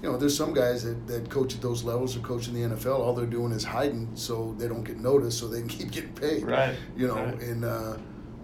You 0.01 0.11
know, 0.11 0.17
there's 0.17 0.37
some 0.37 0.53
guys 0.53 0.83
that, 0.83 1.07
that 1.07 1.29
coach 1.29 1.55
at 1.55 1.61
those 1.61 1.83
levels 1.83 2.15
or 2.15 2.19
coach 2.19 2.47
in 2.47 2.53
the 2.53 2.75
NFL. 2.75 2.99
All 2.99 3.13
they're 3.13 3.25
doing 3.25 3.51
is 3.51 3.63
hiding 3.63 4.09
so 4.15 4.55
they 4.59 4.67
don't 4.67 4.83
get 4.83 4.97
noticed, 4.99 5.39
so 5.39 5.47
they 5.47 5.59
can 5.59 5.69
keep 5.77 5.91
getting 5.91 6.13
paid. 6.13 6.43
Right, 6.43 6.75
You 6.95 7.07
know, 7.07 7.15
right. 7.15 7.41
and 7.41 7.65
uh, 7.65 7.97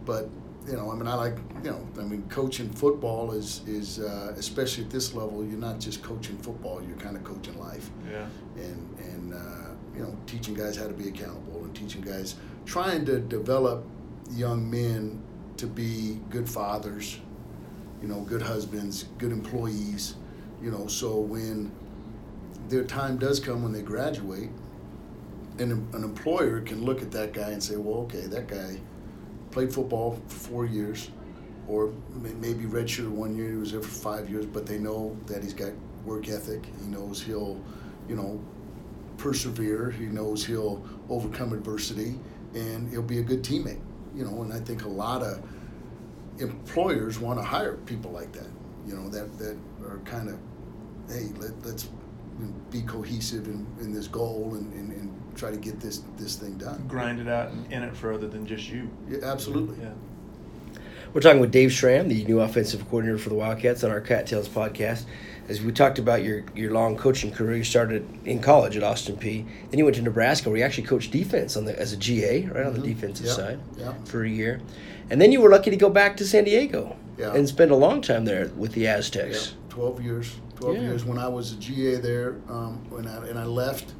but 0.05 0.29
you 0.67 0.73
know, 0.77 0.91
I 0.91 0.95
mean, 0.95 1.07
I 1.07 1.13
like 1.15 1.37
you 1.63 1.71
know, 1.71 1.87
I 1.99 2.03
mean, 2.03 2.23
coaching 2.29 2.69
football 2.71 3.33
is 3.33 3.61
is 3.67 3.99
uh, 3.99 4.33
especially 4.37 4.85
at 4.85 4.89
this 4.89 5.13
level. 5.13 5.43
You're 5.45 5.59
not 5.59 5.79
just 5.79 6.01
coaching 6.01 6.37
football; 6.37 6.81
you're 6.81 6.97
kind 6.97 7.15
of 7.15 7.23
coaching 7.23 7.59
life 7.59 7.89
Yeah. 8.09 8.25
and 8.55 8.99
and 8.99 9.33
uh, 9.33 9.37
you 9.95 10.01
know 10.03 10.17
teaching 10.25 10.53
guys 10.55 10.75
how 10.77 10.87
to 10.87 10.93
be 10.93 11.09
accountable 11.09 11.63
and 11.65 11.75
teaching 11.75 12.01
guys 12.01 12.35
trying 12.65 13.05
to 13.05 13.19
develop 13.19 13.85
young 14.31 14.69
men 14.71 15.21
to 15.57 15.67
be 15.67 16.19
good 16.31 16.49
fathers 16.49 17.19
you 18.01 18.07
know 18.07 18.21
good 18.21 18.41
husbands 18.41 19.05
good 19.19 19.31
employees 19.31 20.15
you 20.63 20.71
know 20.71 20.87
so 20.87 21.17
when 21.17 21.71
their 22.69 22.83
time 22.83 23.17
does 23.17 23.39
come 23.39 23.61
when 23.61 23.73
they 23.73 23.81
graduate 23.81 24.49
and 25.59 25.71
an 25.93 26.03
employer 26.03 26.61
can 26.61 26.83
look 26.83 27.01
at 27.01 27.11
that 27.11 27.33
guy 27.33 27.49
and 27.49 27.61
say 27.61 27.75
well 27.75 28.01
okay 28.01 28.25
that 28.27 28.47
guy 28.47 28.79
played 29.51 29.71
football 29.71 30.19
for 30.27 30.35
four 30.35 30.65
years 30.65 31.11
or 31.67 31.93
maybe 32.39 32.63
redshirt 32.63 33.09
one 33.09 33.35
year 33.35 33.51
he 33.51 33.57
was 33.57 33.71
there 33.71 33.81
for 33.81 33.87
five 33.87 34.29
years 34.29 34.45
but 34.45 34.65
they 34.65 34.77
know 34.79 35.15
that 35.27 35.43
he's 35.43 35.53
got 35.53 35.71
work 36.05 36.27
ethic. 36.29 36.65
He 36.81 36.87
knows 36.87 37.21
he'll 37.21 37.61
you 38.07 38.15
know 38.15 38.41
persevere. 39.17 39.91
He 39.91 40.05
knows 40.05 40.45
he'll 40.45 40.83
overcome 41.09 41.53
adversity 41.53 42.19
and 42.53 42.89
he'll 42.89 43.01
be 43.01 43.19
a 43.19 43.23
good 43.23 43.43
teammate. 43.43 43.81
You 44.15 44.25
know 44.25 44.43
and 44.43 44.53
i 44.53 44.59
think 44.59 44.85
a 44.85 44.89
lot 44.89 45.23
of 45.23 45.41
employers 46.37 47.19
want 47.19 47.39
to 47.39 47.43
hire 47.43 47.77
people 47.77 48.11
like 48.11 48.31
that 48.31 48.47
you 48.87 48.95
know 48.95 49.09
that 49.09 49.37
that 49.39 49.57
are 49.87 49.99
kind 50.05 50.29
of 50.29 50.37
hey 51.09 51.27
let, 51.39 51.51
let's 51.65 51.89
be 52.71 52.81
cohesive 52.81 53.45
in, 53.47 53.65
in 53.79 53.93
this 53.93 54.07
goal 54.07 54.55
and, 54.55 54.73
and, 54.73 54.91
and 54.91 55.35
try 55.37 55.51
to 55.51 55.57
get 55.57 55.79
this 55.79 56.01
this 56.17 56.35
thing 56.35 56.55
done 56.57 56.83
Grind 56.87 57.19
it 57.19 57.27
out 57.27 57.49
and 57.51 57.71
in 57.71 57.83
it 57.83 57.95
for 57.95 58.11
other 58.13 58.27
than 58.27 58.45
just 58.45 58.69
you. 58.69 58.89
yeah, 59.07 59.19
absolutely 59.23 59.77
Yeah. 59.83 59.91
We're 61.13 61.21
talking 61.21 61.39
with 61.41 61.51
Dave 61.51 61.71
Schramm, 61.71 62.07
the 62.09 62.23
new 62.25 62.39
offensive 62.41 62.81
coordinator 62.89 63.19
for 63.19 63.29
the 63.29 63.35
Wildcats, 63.35 63.83
on 63.83 63.91
our 63.91 64.01
Cattails 64.01 64.49
podcast. 64.49 65.05
As 65.47 65.61
we 65.61 65.71
talked 65.71 65.99
about 65.99 66.23
your, 66.23 66.43
your 66.55 66.71
long 66.71 66.97
coaching 66.97 67.31
career, 67.31 67.57
you 67.57 67.63
started 67.63 68.07
in 68.25 68.39
college 68.39 68.75
at 68.77 68.81
Austin 68.81 69.17
Peay. 69.17 69.45
Then 69.69 69.77
you 69.77 69.83
went 69.83 69.95
to 69.97 70.01
Nebraska, 70.01 70.49
where 70.49 70.57
you 70.57 70.63
actually 70.63 70.87
coached 70.87 71.11
defense 71.11 71.55
on 71.55 71.65
the 71.65 71.79
as 71.79 71.93
a 71.93 71.97
GA, 71.97 72.47
right 72.47 72.65
on 72.65 72.73
the 72.73 72.79
Mhm. 72.79 72.83
defensive 72.95 73.27
Yeah, 73.27 73.31
side, 73.33 73.59
yeah. 73.77 73.93
for 74.05 74.23
a 74.23 74.29
year. 74.29 74.59
And 75.11 75.21
then 75.21 75.31
you 75.31 75.39
were 75.39 75.51
lucky 75.51 75.69
to 75.69 75.75
go 75.77 75.89
back 75.91 76.17
to 76.17 76.25
San 76.25 76.45
Diego 76.45 76.95
Yeah. 77.19 77.35
and 77.35 77.47
spend 77.47 77.69
a 77.69 77.75
long 77.75 78.01
time 78.01 78.25
there 78.25 78.47
with 78.57 78.71
the 78.71 78.81
Yeah, 78.81 78.95
Aztecs. 78.97 79.53
12 79.69 80.01
years. 80.01 80.35
12 80.63 80.77
Yeah. 80.77 80.89
years. 80.89 81.05
When 81.05 81.17
I 81.17 81.27
was 81.27 81.51
a 81.53 81.55
GA 81.57 81.95
there, 81.97 82.35
um, 82.49 82.79
when 82.89 83.07
I, 83.07 83.27
and 83.27 83.37
I 83.37 83.45
left, 83.45 83.93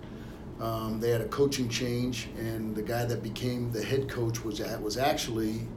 um, 0.62 1.00
they 1.00 1.10
had 1.10 1.22
a 1.22 1.28
coaching 1.28 1.68
change, 1.68 2.30
and 2.40 2.76
the 2.76 2.82
guy 2.82 3.06
that 3.06 3.22
became 3.22 3.72
the 3.72 3.84
head 3.84 4.08
coach 4.10 4.44
was 4.44 4.62
at, 4.62 4.82
was 4.82 4.98
actually 4.98 5.68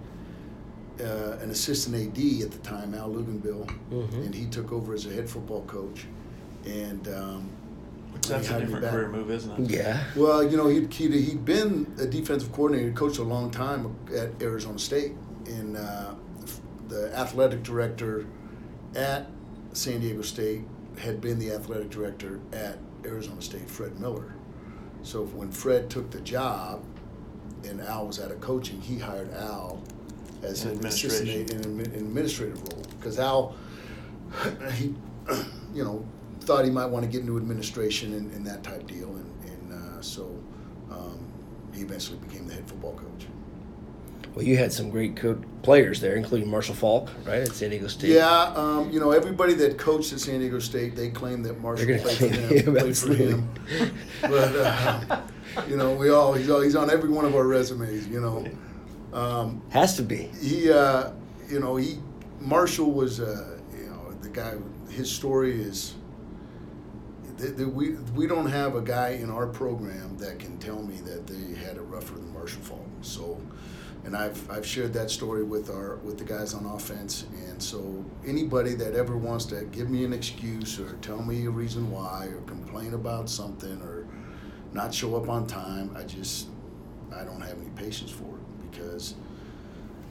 uh, 0.99 1.37
an 1.43 1.51
assistant 1.51 1.95
AD 1.95 2.43
at 2.43 2.51
the 2.53 2.59
time, 2.63 2.95
Al 2.95 3.11
Luginbill, 3.13 3.67
Mhm. 3.93 4.25
and 4.25 4.35
he 4.35 4.47
took 4.47 4.73
over 4.73 4.95
as 4.95 5.05
a 5.05 5.11
head 5.11 5.29
football 5.29 5.61
coach. 5.67 6.07
And 6.65 7.07
um, 7.09 7.51
That's 8.27 8.49
he 8.49 8.55
a 8.55 8.61
different 8.61 8.87
career 8.87 9.09
move, 9.11 9.31
isn't 9.31 9.61
it? 9.67 9.71
Yeah. 9.71 10.03
Well, 10.17 10.43
you 10.43 10.57
know, 10.57 10.69
he'd, 10.69 10.91
he'd, 10.95 11.13
he'd 11.13 11.45
been 11.45 11.87
a 12.01 12.07
defensive 12.07 12.51
coordinator, 12.51 12.93
coached 12.93 13.19
a 13.19 13.23
long 13.25 13.51
time 13.51 13.95
at 14.17 14.31
Arizona 14.41 14.79
State, 14.79 15.13
and 15.47 15.77
uh, 15.77 16.15
the 16.89 17.15
athletic 17.15 17.63
director 17.63 18.25
at 18.95 19.27
San 19.75 20.01
Diego 20.01 20.23
State 20.23 20.63
had 20.99 21.21
been 21.21 21.39
the 21.39 21.53
athletic 21.53 21.91
director 21.91 22.41
at 22.53 22.79
Arizona 23.05 23.41
State, 23.43 23.69
Fred 23.69 23.99
Miller. 24.01 24.35
So 25.03 25.25
when 25.27 25.51
Fred 25.51 25.89
took 25.91 26.11
the 26.11 26.21
job, 26.21 26.83
and 27.65 27.81
Al 27.81 28.07
was 28.07 28.21
out 28.21 28.31
of 28.31 28.41
coaching, 28.41 28.81
he 28.81 28.99
hired 28.99 29.33
Al 29.35 29.83
as 30.43 30.65
an 30.65 30.85
assistant 30.85 31.51
in 31.51 31.65
an 31.65 31.81
administrative 31.81 32.61
role 32.69 32.83
because 32.99 33.19
Al, 33.19 33.55
he, 34.75 34.95
you 35.75 35.85
know, 35.85 36.05
thought 36.41 36.65
he 36.65 36.71
might 36.71 36.87
want 36.87 37.05
to 37.05 37.11
get 37.11 37.21
into 37.23 37.37
administration 37.37 38.15
and, 38.15 38.33
and 38.33 38.47
that 38.47 38.63
type 38.63 38.87
deal, 38.87 39.09
and, 39.09 39.33
and 39.45 39.73
uh, 39.73 40.01
so 40.01 40.25
um, 40.91 41.19
he 41.75 41.83
eventually 41.83 42.19
became 42.19 42.47
the 42.47 42.55
head 42.55 42.67
football 42.69 42.95
coach. 42.95 43.26
Well, 44.37 44.45
you 44.45 44.59
had 44.59 44.71
some 44.71 44.91
great 44.91 45.17
co- 45.17 45.41
players 45.63 45.99
there, 46.03 46.15
including 46.15 46.51
Marshall 46.51 46.75
Faulk, 46.75 47.09
right, 47.25 47.41
at 47.41 47.53
San 47.55 47.71
Diego 47.71 47.87
State. 47.87 48.11
Yeah, 48.11 48.53
um, 48.55 48.91
you 48.91 49.01
know, 49.01 49.13
everybody 49.13 49.55
that 49.55 49.79
coached 49.79 50.13
at 50.13 50.21
San 50.21 50.41
Diego 50.41 50.59
State, 50.59 50.95
they 50.95 51.09
claim 51.09 51.43
that 51.45 51.59
Marshall 51.63 51.87
played 51.87 52.03
for 52.03 52.29
claim 52.29 52.33
him. 52.51 52.59
him, 52.67 52.75
played 52.75 52.99
for 52.99 53.15
him. 53.15 53.49
But 54.21 54.57
uh, 54.57 55.21
you 55.67 55.79
know, 55.79 55.95
we 55.95 56.11
all 56.11 56.35
he's, 56.35 56.51
all 56.51 56.61
he's 56.61 56.77
on 56.77 56.91
every 56.91 57.09
one 57.09 57.25
of 57.25 57.35
our 57.35 57.47
resumes. 57.47 58.07
You 58.09 58.21
know, 58.21 58.47
um, 59.19 59.63
Has 59.71 59.97
to 59.97 60.03
be. 60.03 60.29
he, 60.43 60.71
uh, 60.71 61.13
you 61.49 61.59
know, 61.59 61.77
he 61.77 61.99
Marshall 62.39 62.91
was, 62.93 63.21
uh, 63.21 63.59
you 63.75 63.87
know, 63.87 64.13
the 64.21 64.29
guy. 64.29 64.53
His 64.91 65.11
story 65.11 65.59
is. 65.63 65.95
That 67.39 67.57
that 67.57 67.69
we 67.69 67.93
we 68.15 68.27
don't 68.27 68.51
have 68.51 68.77
a 68.77 68.83
guy 68.83 69.11
in 69.11 69.31
our 69.31 69.47
program 69.47 70.19
that 70.19 70.39
can 70.39 70.59
tell 70.59 70.83
me 70.83 70.97
that 71.07 71.27
they 71.27 71.55
had 71.59 71.77
it 71.79 71.83
rougher 71.83 72.15
than 72.17 72.33
Marshall 72.35 72.63
Faulk. 72.63 72.87
So, 73.03 73.39
and 74.07 74.17
I've 74.17 74.49
I've 74.49 74.65
shared 74.65 74.93
that 74.93 75.11
story 75.11 75.43
with 75.43 75.69
our 75.69 75.97
with 75.97 76.17
the 76.17 76.25
guys 76.25 76.55
on 76.55 76.65
offense. 76.65 77.27
And 77.49 77.61
so 77.61 78.05
anybody 78.25 78.75
that 78.75 78.95
ever 78.95 79.17
wants 79.17 79.45
to 79.47 79.65
give 79.65 79.91
me 79.91 80.05
an 80.05 80.13
excuse 80.13 80.79
or 80.79 80.93
tell 81.03 81.21
me 81.23 81.45
a 81.47 81.51
reason 81.51 81.91
why 81.91 82.27
or 82.27 82.41
complain 82.43 82.95
about 82.95 83.29
something 83.29 83.83
or 83.83 84.07
not 84.73 84.95
show 84.95 85.17
up 85.17 85.29
on 85.29 85.47
time, 85.47 85.95
I 85.97 86.05
just 86.05 86.47
I 87.15 87.25
don't 87.25 87.41
have 87.41 87.59
any 87.61 87.71
patience 87.71 88.13
for 88.13 88.23
it 88.23 88.71
because 88.71 89.17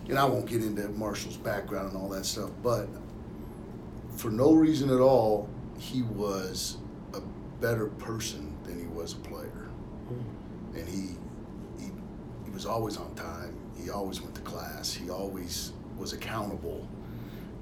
you 0.05 0.13
know 0.13 0.21
I 0.21 0.25
won't 0.25 0.45
get 0.45 0.61
into 0.61 0.89
Marshall's 0.89 1.37
background 1.37 1.93
and 1.93 1.97
all 1.97 2.09
that 2.09 2.25
stuff, 2.25 2.51
but 2.61 2.89
for 4.17 4.29
no 4.29 4.51
reason 4.51 4.89
at 4.89 4.99
all, 4.99 5.49
he 5.79 6.01
was 6.01 6.77
a 7.13 7.21
better 7.61 7.87
person 7.87 8.57
than 8.65 8.77
he 8.77 8.87
was 8.87 9.13
a 9.13 9.17
player 9.17 9.69
hmm. 10.09 10.77
and 10.77 10.87
he, 10.89 11.15
he 11.81 11.91
he 12.43 12.51
was 12.51 12.65
always 12.65 12.97
on 12.97 13.13
time. 13.15 13.55
He 13.85 13.91
always 13.91 14.19
went 14.19 14.33
to 14.33 14.41
class. 14.41 14.91
He 14.91 15.11
always 15.11 15.71
was 15.95 16.11
accountable. 16.11 16.87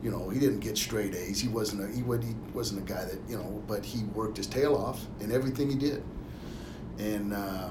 You 0.02 0.10
know, 0.10 0.30
he 0.30 0.40
didn't 0.40 0.62
get 0.62 0.78
straight 0.78 1.14
A's. 1.14 1.42
He 1.42 1.50
wasn't 1.50 1.84
a 1.84 1.94
he, 1.94 2.02
wa- 2.02 2.16
he 2.18 2.34
wasn't 2.54 2.90
a 2.90 2.94
guy 2.94 3.04
that 3.04 3.20
you 3.28 3.36
know, 3.36 3.62
but 3.68 3.84
he 3.84 4.06
worked 4.16 4.38
his 4.38 4.48
tail 4.48 4.74
off 4.74 5.06
in 5.20 5.34
everything 5.34 5.70
he 5.70 5.76
did. 5.76 6.02
And 6.98 7.34
uh, 7.34 7.70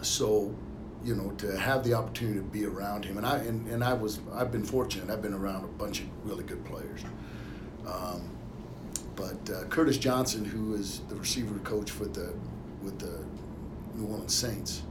so, 0.00 0.54
you 1.04 1.16
know, 1.16 1.32
to 1.38 1.58
have 1.58 1.82
the 1.82 1.94
opportunity 1.94 2.38
to 2.38 2.44
be 2.44 2.66
around 2.66 3.04
him, 3.04 3.18
and 3.18 3.26
I 3.26 3.38
and, 3.38 3.66
and 3.66 3.82
I 3.82 3.94
was 3.94 4.20
I've 4.32 4.52
been 4.52 4.64
fortunate. 4.64 5.10
I've 5.10 5.22
been 5.22 5.34
around 5.34 5.64
a 5.64 5.68
bunch 5.68 6.02
of 6.02 6.06
really 6.24 6.44
good 6.44 6.64
players. 6.64 7.00
Um, 7.84 8.30
but 9.16 9.50
uh, 9.50 9.64
Curtis 9.64 9.98
Johnson, 9.98 10.44
who 10.44 10.74
is 10.74 11.00
the 11.08 11.16
receiver 11.16 11.58
coach 11.60 11.98
with 11.98 12.14
the 12.14 12.32
with 12.80 13.00
the 13.00 13.24
New 13.96 14.06
Orleans 14.06 14.34
Saints, 14.34 14.82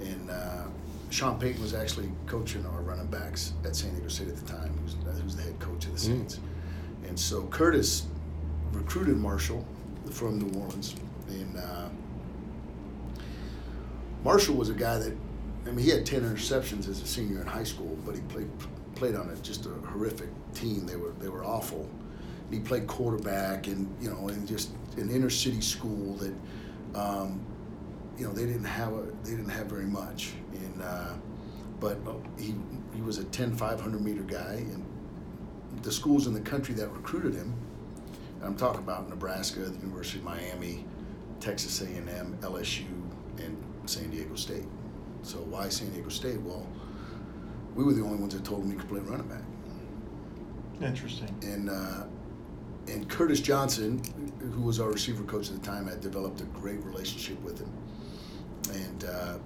and 0.00 0.30
uh, 0.30 0.64
Sean 1.10 1.38
Payton 1.38 1.62
was 1.62 1.74
actually 1.74 2.10
coaching 2.26 2.66
our 2.66 2.80
running 2.82 3.06
backs 3.06 3.52
at 3.64 3.76
San 3.76 3.92
Diego 3.92 4.08
State 4.08 4.28
at 4.28 4.36
the 4.36 4.52
time. 4.52 4.74
He 4.76 4.82
was, 4.82 4.96
he 5.16 5.22
was 5.22 5.36
the 5.36 5.42
head 5.42 5.58
coach 5.60 5.86
of 5.86 5.92
the 5.92 5.98
Saints, 5.98 6.40
and 7.06 7.18
so 7.18 7.46
Curtis 7.46 8.06
recruited 8.72 9.16
Marshall 9.16 9.64
from 10.10 10.38
New 10.38 10.60
Orleans, 10.60 10.96
and 11.28 11.56
uh, 11.56 11.88
Marshall 14.24 14.56
was 14.56 14.68
a 14.68 14.74
guy 14.74 14.98
that, 14.98 15.16
I 15.66 15.70
mean, 15.70 15.84
he 15.84 15.90
had 15.90 16.04
ten 16.04 16.22
interceptions 16.22 16.88
as 16.88 17.00
a 17.00 17.06
senior 17.06 17.40
in 17.40 17.46
high 17.46 17.64
school, 17.64 17.96
but 18.04 18.14
he 18.14 18.20
played 18.22 18.48
played 18.96 19.14
on 19.14 19.28
a, 19.28 19.36
just 19.36 19.66
a 19.66 19.70
horrific 19.88 20.30
team. 20.54 20.86
They 20.86 20.96
were 20.96 21.12
they 21.20 21.28
were 21.28 21.44
awful. 21.44 21.88
He 22.50 22.60
played 22.60 22.86
quarterback, 22.86 23.66
and 23.66 23.94
you 24.00 24.10
know, 24.10 24.28
in 24.28 24.46
just 24.46 24.70
an 24.96 25.10
inner 25.10 25.30
city 25.30 25.60
school 25.60 26.14
that, 26.14 26.34
um, 26.94 27.40
you 28.18 28.26
know, 28.26 28.32
they 28.32 28.46
didn't 28.46 28.64
have 28.64 28.92
a 28.92 29.02
they 29.22 29.30
didn't 29.30 29.50
have 29.50 29.66
very 29.66 29.84
much, 29.84 30.32
and 30.52 30.82
uh, 30.82 31.14
but 31.80 31.98
he 32.38 32.54
he 32.94 33.02
was 33.02 33.18
a 33.18 33.24
10 33.24 33.54
500 33.54 34.00
meter 34.00 34.22
guy, 34.22 34.54
and 34.72 34.84
the 35.82 35.92
schools 35.92 36.26
in 36.26 36.34
the 36.34 36.40
country 36.40 36.74
that 36.74 36.88
recruited 36.88 37.34
him. 37.34 37.54
I'm 38.42 38.56
talking 38.56 38.80
about 38.80 39.08
Nebraska, 39.08 39.60
the 39.60 39.78
University 39.78 40.18
of 40.18 40.24
Miami, 40.24 40.84
Texas 41.40 41.80
A&M, 41.80 42.38
LSU, 42.42 42.86
and 43.38 43.56
San 43.86 44.10
Diego 44.10 44.36
State. 44.36 44.66
So 45.22 45.38
why 45.38 45.68
San 45.68 45.90
Diego 45.90 46.10
State? 46.10 46.40
Well, 46.42 46.66
we 47.74 47.82
were 47.82 47.92
the 47.92 48.02
only 48.02 48.18
ones 48.18 48.34
that 48.34 48.44
told 48.44 48.64
him 48.64 48.70
he 48.70 48.76
could 48.76 48.88
play 48.88 49.00
running 49.00 49.26
back. 49.26 49.42
Interesting. 50.80 51.34
And 51.42 51.70
uh, 51.70 52.04
and 52.88 53.08
Curtis 53.08 53.40
Johnson, 53.40 54.00
who 54.54 54.62
was 54.62 54.78
our 54.80 54.90
receiver 54.90 55.24
coach 55.24 55.50
at 55.50 55.60
the 55.60 55.66
time, 55.66 55.86
had 55.86 56.00
developed 56.00 56.40
a 56.40 56.44
great 56.44 56.82
relationship 56.84 57.40
with 57.42 57.58
him. 57.58 57.72
And 58.74 59.04
uh, 59.04 59.38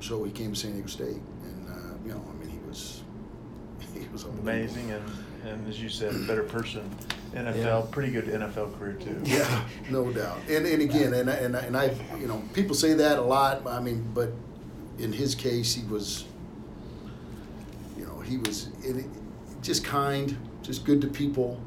so 0.00 0.24
he 0.24 0.30
came 0.32 0.52
to 0.52 0.58
San 0.58 0.72
Diego 0.72 0.88
State, 0.88 1.20
and 1.42 1.68
uh, 1.68 1.94
you 2.04 2.12
know, 2.12 2.22
I 2.30 2.34
mean, 2.44 2.50
he 2.50 2.58
was 2.68 3.02
he 3.94 4.06
was. 4.12 4.24
Amazing, 4.24 4.90
and, 4.90 5.04
and 5.46 5.68
as 5.68 5.80
you 5.80 5.88
said, 5.88 6.14
a 6.14 6.18
better 6.20 6.42
person. 6.44 6.88
NFL, 7.34 7.56
Yeah. 7.56 7.82
pretty 7.92 8.10
good 8.10 8.24
NFL 8.26 8.76
career 8.78 8.94
too. 8.94 9.20
Yeah, 9.24 9.64
no 9.88 10.10
doubt. 10.12 10.38
And 10.48 10.66
and 10.66 10.82
again, 10.82 11.14
and 11.14 11.30
I- 11.30 11.34
and 11.34 11.54
and 11.54 11.76
I, 11.76 11.94
you 12.18 12.26
know, 12.26 12.42
people 12.54 12.74
say 12.74 12.94
that 12.94 13.18
a 13.18 13.22
lot. 13.22 13.66
I 13.66 13.80
mean, 13.80 14.10
but 14.12 14.32
in 14.98 15.12
his 15.12 15.34
case, 15.36 15.72
he 15.74 15.84
was, 15.84 16.24
you 17.96 18.04
know, 18.04 18.18
he 18.20 18.36
was 18.38 18.68
in, 18.84 19.08
just 19.62 19.84
kind, 19.84 20.36
just 20.62 20.84
good 20.84 21.00
to 21.02 21.06
people. 21.06 21.60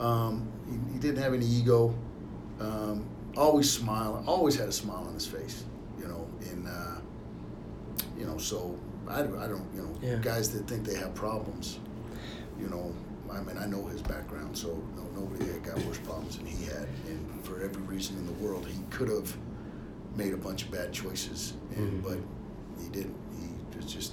Um, 0.00 0.50
he, 0.68 0.94
he 0.94 0.98
didn't 0.98 1.22
have 1.22 1.34
any 1.34 1.46
ego. 1.46 1.94
Um, 2.58 3.04
always 3.36 3.70
smiling. 3.70 4.26
Always 4.26 4.56
had 4.56 4.68
a 4.68 4.72
smile 4.72 5.04
on 5.06 5.12
his 5.14 5.26
face. 5.26 5.64
You 5.98 6.08
know, 6.08 6.26
and 6.50 6.66
uh, 6.66 8.01
you 8.18 8.26
know, 8.26 8.38
so 8.38 8.78
I, 9.08 9.20
I 9.20 9.22
don't, 9.48 9.66
you 9.74 9.82
know, 9.82 9.92
Yeah. 10.02 10.16
guys 10.16 10.50
that 10.52 10.66
think 10.68 10.84
they 10.84 10.94
have 10.96 11.14
problems, 11.14 11.78
you 12.60 12.68
know, 12.68 12.92
I 13.30 13.40
mean, 13.40 13.56
I 13.58 13.66
know 13.66 13.84
his 13.86 14.02
background, 14.02 14.56
so 14.56 14.68
no, 14.96 15.20
nobody 15.20 15.50
had 15.50 15.62
got 15.62 15.78
worse 15.86 15.98
problems 15.98 16.36
than 16.36 16.46
he 16.46 16.64
had. 16.64 16.86
And 17.08 17.44
for 17.44 17.62
every 17.62 17.82
reason 17.82 18.16
in 18.18 18.26
the 18.26 18.32
world, 18.44 18.66
he 18.66 18.78
could 18.90 19.08
have 19.08 19.34
made 20.16 20.34
a 20.34 20.36
bunch 20.36 20.64
of 20.64 20.70
bad 20.70 20.92
choices, 20.92 21.54
and, 21.74 22.02
Mhm. 22.02 22.02
but 22.04 22.18
he 22.82 22.88
didn't. 22.90 23.14
He 23.40 23.76
was 23.78 23.86
just, 23.92 24.12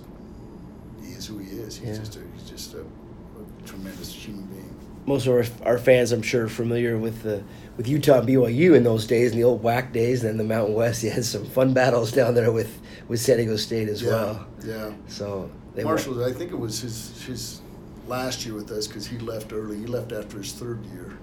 he 1.04 1.12
is 1.12 1.26
who 1.28 1.38
he 1.40 1.50
is. 1.58 1.78
He's 1.78 1.90
Yeah. 1.90 1.98
just 1.98 2.16
a, 2.16 2.20
he's 2.34 2.50
just 2.50 2.74
a, 2.76 2.80
a 2.82 3.66
tremendous 3.68 4.14
human 4.14 4.46
being. 4.46 4.74
Most 5.06 5.28
of 5.28 5.34
our, 5.34 5.72
our 5.74 5.78
fans, 5.78 6.12
I'm 6.12 6.22
sure, 6.22 6.46
are 6.46 6.50
familiar 6.50 6.98
with 6.98 7.24
the 7.24 7.44
with 7.78 7.88
Utah 7.88 8.20
and 8.20 8.28
BYU 8.28 8.76
in 8.76 8.84
those 8.84 9.08
days, 9.08 9.32
in 9.32 9.38
the 9.38 9.44
old 9.44 9.64
WAC 9.64 9.92
days, 9.94 10.22
and 10.24 10.30
then 10.32 10.38
the 10.38 10.44
Mountain 10.56 10.76
West. 10.76 11.04
You 11.04 11.12
had 11.12 11.26
some 11.26 11.46
fun 11.46 11.74
battles 11.74 12.12
down 12.12 12.36
there 12.36 12.52
with, 12.52 12.80
with 13.10 13.20
San 13.20 13.38
Diego 13.38 13.58
State 13.58 13.90
as 13.90 14.02
yeah, 14.02 14.10
well. 14.10 14.48
yeah. 14.64 14.94
So 15.08 15.52
they 15.76 15.84
Marshall, 15.84 16.24
I 16.24 16.32
think 16.32 16.52
it 16.52 16.58
was 16.58 16.80
his 16.80 17.22
his 17.26 17.62
last 18.08 18.46
year 18.46 18.56
with 18.56 18.72
us 18.72 18.88
because 18.88 19.06
he 19.06 19.18
left 19.18 19.52
early. 19.52 19.78
He 19.78 19.86
left 19.86 20.14
after 20.14 20.38
his 20.38 20.54
third 20.54 20.86
year, 20.86 21.18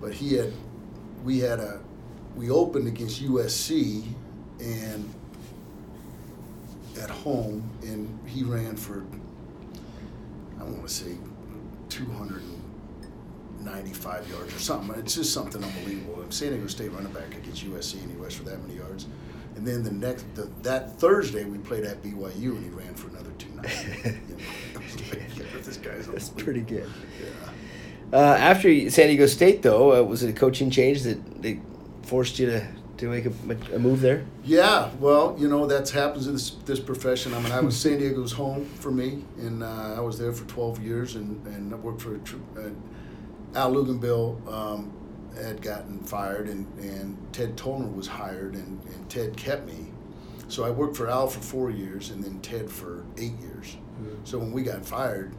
but 0.00 0.12
he 0.12 0.34
had 0.34 0.52
we 1.24 1.38
had 1.38 1.60
a 1.60 1.80
we 2.36 2.50
opened 2.50 2.88
against 2.88 3.22
USC 3.22 4.04
and 4.60 5.08
at 7.00 7.10
home, 7.10 7.70
and 7.82 8.18
he 8.28 8.42
ran 8.42 8.76
for 8.76 9.04
I 10.60 10.64
want 10.64 10.86
to 10.86 10.92
say 10.92 11.16
two 11.88 12.06
hundred 12.06 12.42
and 12.42 13.64
ninety-five 13.64 14.28
yards 14.28 14.54
or 14.54 14.58
something. 14.58 14.98
It's 14.98 15.14
just 15.14 15.32
something 15.32 15.62
unbelievable. 15.62 16.22
If 16.22 16.34
San 16.34 16.50
Diego 16.50 16.66
State 16.66 16.90
running 16.90 17.12
back 17.12 17.36
against 17.36 17.64
USC 17.64 18.02
and 18.02 18.10
he 18.10 18.16
rushed 18.16 18.38
for 18.38 18.44
that 18.44 18.60
many 18.62 18.78
yards. 18.78 19.06
And 19.62 19.68
then 19.68 19.84
the 19.84 19.92
next 19.92 20.24
the, 20.34 20.50
that 20.62 20.98
Thursday 20.98 21.44
we 21.44 21.56
played 21.56 21.84
at 21.84 22.02
BYU 22.02 22.56
and 22.56 22.64
he 22.64 22.70
ran 22.70 22.94
for 22.94 23.06
another 23.10 23.30
two 23.38 23.48
ninety. 23.50 23.70
you 24.04 24.74
know, 24.74 24.80
like, 25.08 25.38
yeah, 25.38 25.44
this 25.62 25.76
guy's 25.76 26.08
That's 26.08 26.30
pretty 26.30 26.62
good. 26.62 26.90
Yeah. 27.20 28.18
Uh, 28.18 28.34
after 28.40 28.90
San 28.90 29.06
Diego 29.06 29.26
State, 29.26 29.62
though, 29.62 30.00
uh, 30.00 30.02
was 30.02 30.24
it 30.24 30.30
a 30.30 30.32
coaching 30.32 30.68
change 30.68 31.02
that 31.02 31.40
they 31.40 31.60
forced 32.02 32.40
you 32.40 32.46
to, 32.46 32.66
to 32.96 33.08
make 33.08 33.24
a, 33.24 33.32
a 33.72 33.78
move 33.78 34.00
there? 34.00 34.24
Yeah, 34.42 34.90
well, 34.98 35.36
you 35.38 35.46
know 35.46 35.64
that 35.68 35.88
happens 35.90 36.26
in 36.26 36.32
this, 36.32 36.50
this 36.66 36.80
profession. 36.80 37.32
I 37.32 37.38
mean, 37.38 37.52
I 37.52 37.60
was 37.60 37.76
San 37.80 38.00
Diego's 38.00 38.32
home 38.32 38.64
for 38.64 38.90
me, 38.90 39.24
and 39.38 39.62
uh, 39.62 39.94
I 39.96 40.00
was 40.00 40.18
there 40.18 40.32
for 40.32 40.44
12 40.46 40.82
years, 40.82 41.14
and 41.14 41.46
and 41.46 41.72
I 41.72 41.76
worked 41.76 42.02
for 42.02 42.16
uh, 42.16 42.70
Al 43.54 43.72
Luginbill 43.74 44.52
um, 44.52 44.92
had 45.40 45.62
gotten 45.62 45.98
fired, 46.00 46.48
and, 46.48 46.66
and 46.78 47.16
Ted 47.32 47.56
Tollner 47.56 47.92
was 47.94 48.06
hired, 48.06 48.54
and, 48.54 48.82
and 48.84 49.08
Ted 49.08 49.36
kept 49.36 49.66
me, 49.66 49.92
So 50.48 50.64
I 50.64 50.70
worked 50.70 50.96
for 50.96 51.08
Al 51.08 51.28
for 51.28 51.40
four 51.40 51.70
years 51.70 52.10
and 52.10 52.22
then 52.22 52.38
Ted 52.40 52.70
for 52.70 53.04
eight 53.16 53.38
years. 53.40 53.76
So 54.24 54.38
when 54.38 54.52
we 54.52 54.62
got 54.62 54.84
fired, 54.84 55.34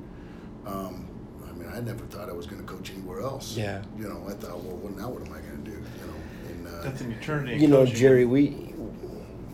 um, 0.65 1.07
I 1.47 1.51
mean, 1.53 1.69
I 1.71 1.81
never 1.81 2.05
thought 2.05 2.29
I 2.29 2.31
was 2.31 2.47
going 2.47 2.62
to 2.62 2.67
coach 2.67 2.91
anywhere 2.91 3.21
else. 3.21 3.55
Yeah. 3.55 3.83
You 3.97 4.07
know, 4.07 4.25
I 4.27 4.33
thought, 4.33 4.63
well, 4.63 4.77
what, 4.77 4.97
now 4.97 5.09
what 5.09 5.21
am 5.21 5.33
I 5.33 5.39
going 5.39 5.63
to 5.63 5.69
do? 5.69 5.77
You 5.77 6.07
know, 6.07 6.13
and 6.50 6.67
uh, 6.67 6.81
That's 6.83 7.01
an 7.01 7.12
eternity. 7.12 7.62
You 7.62 7.67
know, 7.67 7.83
coaching. 7.83 7.95
Jerry, 7.95 8.25
we, 8.25 8.73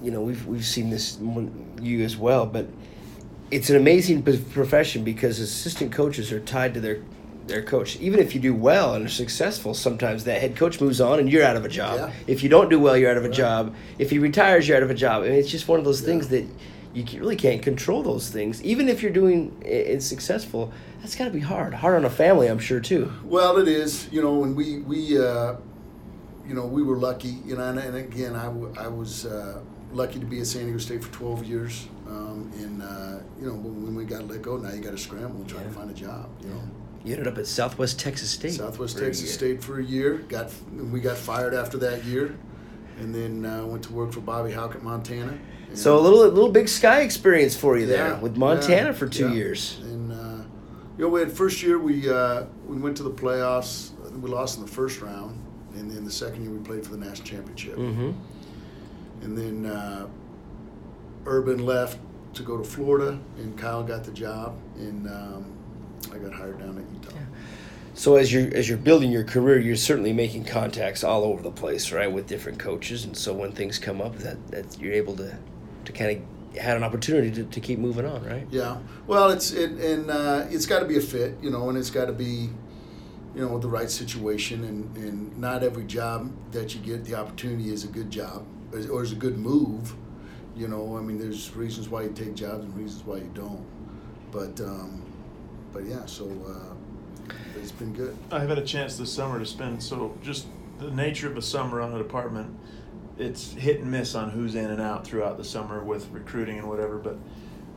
you 0.01 0.11
know, 0.11 0.21
we've 0.21 0.45
we've 0.45 0.65
seen 0.65 0.89
this 0.89 1.17
you 1.81 2.03
as 2.03 2.15
well, 2.15 2.45
but 2.45 2.67
it's 3.51 3.69
an 3.69 3.75
amazing 3.75 4.23
profession 4.23 5.03
because 5.03 5.39
assistant 5.39 5.91
coaches 5.91 6.31
are 6.31 6.39
tied 6.39 6.73
to 6.75 6.79
their 6.79 7.01
their 7.49 7.61
coach. 7.61 7.97
Even 7.99 8.19
if 8.21 8.33
you 8.33 8.39
do 8.39 8.53
well 8.53 8.93
and 8.93 9.05
are 9.05 9.09
successful, 9.09 9.73
sometimes 9.73 10.23
that 10.23 10.39
head 10.39 10.55
coach 10.55 10.79
moves 10.79 11.01
on 11.01 11.19
and 11.19 11.29
you're 11.29 11.43
out 11.43 11.57
of 11.57 11.65
a 11.65 11.69
job. 11.69 11.97
Yeah. 11.97 12.11
If 12.27 12.43
you 12.43 12.49
don't 12.49 12.69
do 12.69 12.79
well, 12.79 12.95
you're 12.95 13.11
out 13.11 13.17
of 13.17 13.25
a 13.25 13.27
Right. 13.27 13.35
job. 13.37 13.75
If 13.97 14.09
he 14.11 14.19
retires, 14.19 14.67
you're 14.67 14.77
out 14.77 14.83
of 14.83 14.89
a 14.89 14.93
job. 14.95 15.23
I 15.23 15.25
mean, 15.29 15.33
it's 15.33 15.49
just 15.49 15.67
one 15.67 15.79
of 15.79 15.85
those 15.85 15.99
Yeah. 16.01 16.07
things 16.07 16.29
that 16.29 16.45
you 16.93 17.03
really 17.19 17.35
can't 17.35 17.61
control 17.61 18.01
those 18.01 18.29
things. 18.29 18.63
Even 18.63 18.87
if 18.87 19.03
you're 19.03 19.11
doing 19.11 19.51
i- 19.63 19.67
it's 19.67 20.05
successful, 20.05 20.71
that's 21.01 21.15
got 21.15 21.25
to 21.25 21.31
be 21.31 21.39
hard. 21.41 21.73
Hard 21.73 21.95
on 21.97 22.05
a 22.05 22.09
family, 22.09 22.47
I'm 22.47 22.59
sure 22.59 22.79
too. 22.79 23.11
Well, 23.25 23.57
it 23.57 23.67
is, 23.67 24.07
you 24.11 24.21
know, 24.21 24.43
and 24.43 24.55
we 24.55 24.79
we 24.79 25.17
uh, 25.19 25.53
you 26.47 26.55
know 26.55 26.65
we 26.65 26.81
were 26.83 26.97
lucky, 26.97 27.35
you 27.45 27.55
know, 27.57 27.63
and, 27.63 27.77
and 27.79 27.95
again, 27.95 28.35
I, 28.35 28.45
w- 28.45 28.73
I 28.79 28.87
was 28.87 29.25
uh, 29.27 29.59
lucky 29.93 30.19
to 30.19 30.25
be 30.25 30.39
at 30.39 30.47
San 30.47 30.63
Diego 30.63 30.79
State 30.79 31.03
for 31.03 31.11
12 31.13 31.45
years, 31.45 31.87
um, 32.07 32.51
and 32.59 32.81
uh, 32.81 33.19
you 33.39 33.45
know 33.47 33.53
when, 33.53 33.83
when 33.85 33.95
we 33.95 34.03
got 34.03 34.27
let 34.27 34.41
go, 34.41 34.57
now 34.57 34.71
you 34.73 34.81
got 34.81 34.91
to 34.91 34.97
scramble 34.97 35.39
and 35.41 35.47
try 35.47 35.61
to 35.61 35.69
find 35.69 35.91
a 35.91 35.93
job, 35.93 36.27
you 36.43 36.49
know. 36.49 36.61
You 37.03 37.13
ended 37.13 37.27
up 37.27 37.37
at 37.37 37.47
Southwest 37.47 37.99
Texas 37.99 38.29
State. 38.29 38.53
Southwest 38.53 38.97
Texas. 38.97 39.33
State 39.33 39.63
for 39.63 39.79
a 39.79 39.83
year, 39.83 40.17
got 40.29 40.51
we 40.91 40.99
got 40.99 41.17
fired 41.17 41.53
after 41.53 41.77
that 41.77 42.03
year, 42.03 42.37
and 42.99 43.15
then 43.15 43.45
uh, 43.45 43.65
went 43.65 43.83
to 43.83 43.93
work 43.93 44.11
for 44.11 44.19
Bobby 44.19 44.51
Hauck 44.51 44.75
at 44.75 44.83
Montana. 44.83 45.37
So 45.73 45.97
a 45.97 46.01
little 46.01 46.19
little 46.19 46.51
Big 46.51 46.67
Sky 46.67 47.01
experience 47.01 47.55
for 47.55 47.77
you 47.77 47.85
there 47.85 48.07
Yeah, 48.07 48.19
with 48.19 48.35
Montana 48.37 48.87
yeah, 48.87 48.91
for 48.91 49.07
two 49.07 49.29
yeah. 49.29 49.35
years. 49.35 49.79
And 49.83 50.11
uh, 50.11 50.43
you 50.97 51.05
know, 51.05 51.09
we 51.09 51.21
had 51.21 51.31
first 51.31 51.61
year 51.63 51.79
we 51.79 52.09
uh, 52.09 52.45
we 52.67 52.77
went 52.77 52.97
to 52.97 53.03
the 53.03 53.11
playoffs. 53.11 53.91
We 54.19 54.29
lost 54.29 54.57
in 54.57 54.65
the 54.65 54.71
first 54.71 55.01
round, 55.01 55.39
and 55.75 55.89
then 55.89 56.03
the 56.03 56.11
second 56.11 56.41
year 56.43 56.51
we 56.51 56.59
played 56.59 56.83
for 56.83 56.91
the 56.91 56.97
national 56.97 57.27
championship. 57.27 57.77
Mm-hmm. 57.77 58.11
And 59.21 59.37
then 59.37 59.65
uh, 59.65 60.07
Urban 61.25 61.65
left 61.65 61.99
to 62.33 62.43
go 62.43 62.57
to 62.57 62.63
Florida, 62.63 63.19
and 63.37 63.57
Kyle 63.57 63.83
got 63.83 64.03
the 64.03 64.11
job, 64.11 64.57
and 64.75 65.07
um, 65.07 65.48
I 66.13 66.17
got 66.17 66.33
hired 66.33 66.59
down 66.59 66.77
at 66.77 66.83
Utah. 66.93 67.17
So 67.93 68.15
as 68.15 68.31
you're 68.31 68.53
as 68.53 68.69
you're 68.69 68.77
building 68.77 69.11
your 69.11 69.25
career, 69.25 69.59
you're 69.59 69.75
certainly 69.75 70.13
making 70.13 70.45
contacts 70.45 71.03
all 71.03 71.23
over 71.23 71.41
the 71.41 71.51
place, 71.51 71.91
right, 71.91 72.11
with 72.11 72.27
different 72.27 72.57
coaches. 72.57 73.03
And 73.03 73.15
so 73.15 73.33
when 73.33 73.51
things 73.51 73.77
come 73.77 73.99
up, 73.99 74.15
that 74.19 74.51
that 74.51 74.79
you're 74.79 74.93
able 74.93 75.15
to 75.17 75.37
to 75.85 75.91
kind 75.91 76.17
of 76.17 76.57
had 76.57 76.77
an 76.77 76.83
opportunity 76.83 77.31
to, 77.31 77.43
to 77.43 77.59
keep 77.59 77.77
moving 77.77 78.05
on, 78.05 78.23
right? 78.25 78.47
Yeah. 78.49 78.77
Well, 79.05 79.29
it's 79.29 79.51
it, 79.51 79.71
and 79.71 80.09
uh, 80.09 80.45
it's 80.49 80.65
got 80.65 80.79
to 80.79 80.85
be 80.85 80.97
a 80.97 81.01
fit, 81.01 81.35
you 81.41 81.49
know, 81.49 81.69
and 81.69 81.77
it's 81.77 81.89
got 81.89 82.05
to 82.05 82.13
be, 82.13 82.49
you 83.35 83.41
know, 83.41 83.59
the 83.59 83.67
right 83.67 83.89
situation, 83.89 84.63
and 84.63 84.95
and 84.97 85.37
not 85.37 85.63
every 85.63 85.83
job 85.83 86.31
that 86.51 86.73
you 86.73 86.81
get 86.81 87.05
the 87.05 87.15
opportunity 87.15 87.69
is 87.69 87.83
a 87.83 87.87
good 87.87 88.09
job 88.09 88.45
or 88.73 89.03
is 89.03 89.11
a 89.11 89.15
good 89.15 89.37
move. 89.37 89.93
You 90.55 90.67
know, 90.67 90.97
I 90.97 91.01
mean, 91.01 91.19
there's 91.19 91.55
reasons 91.55 91.89
why 91.89 92.03
you 92.03 92.09
take 92.11 92.35
jobs 92.35 92.63
and 92.63 92.75
reasons 92.75 93.05
why 93.05 93.17
you 93.17 93.31
don't. 93.33 93.65
But 94.31 94.59
um, 94.61 95.03
but 95.73 95.85
yeah, 95.85 96.05
so 96.05 96.25
uh, 96.47 97.33
it's 97.59 97.71
been 97.71 97.93
good. 97.93 98.17
I've 98.31 98.49
had 98.49 98.57
a 98.57 98.65
chance 98.65 98.97
this 98.97 99.11
summer 99.11 99.39
to 99.39 99.45
spend 99.45 99.81
so 99.81 100.17
just 100.21 100.47
the 100.79 100.91
nature 100.91 101.29
of 101.29 101.37
a 101.37 101.41
summer 101.41 101.81
on 101.81 101.93
a 101.93 101.97
department. 101.97 102.57
It's 103.17 103.53
hit 103.53 103.81
and 103.81 103.91
miss 103.91 104.15
on 104.15 104.29
who's 104.29 104.55
in 104.55 104.69
and 104.69 104.81
out 104.81 105.05
throughout 105.05 105.37
the 105.37 105.43
summer 105.43 105.83
with 105.83 106.09
recruiting 106.11 106.57
and 106.57 106.69
whatever. 106.69 106.97
But 106.97 107.17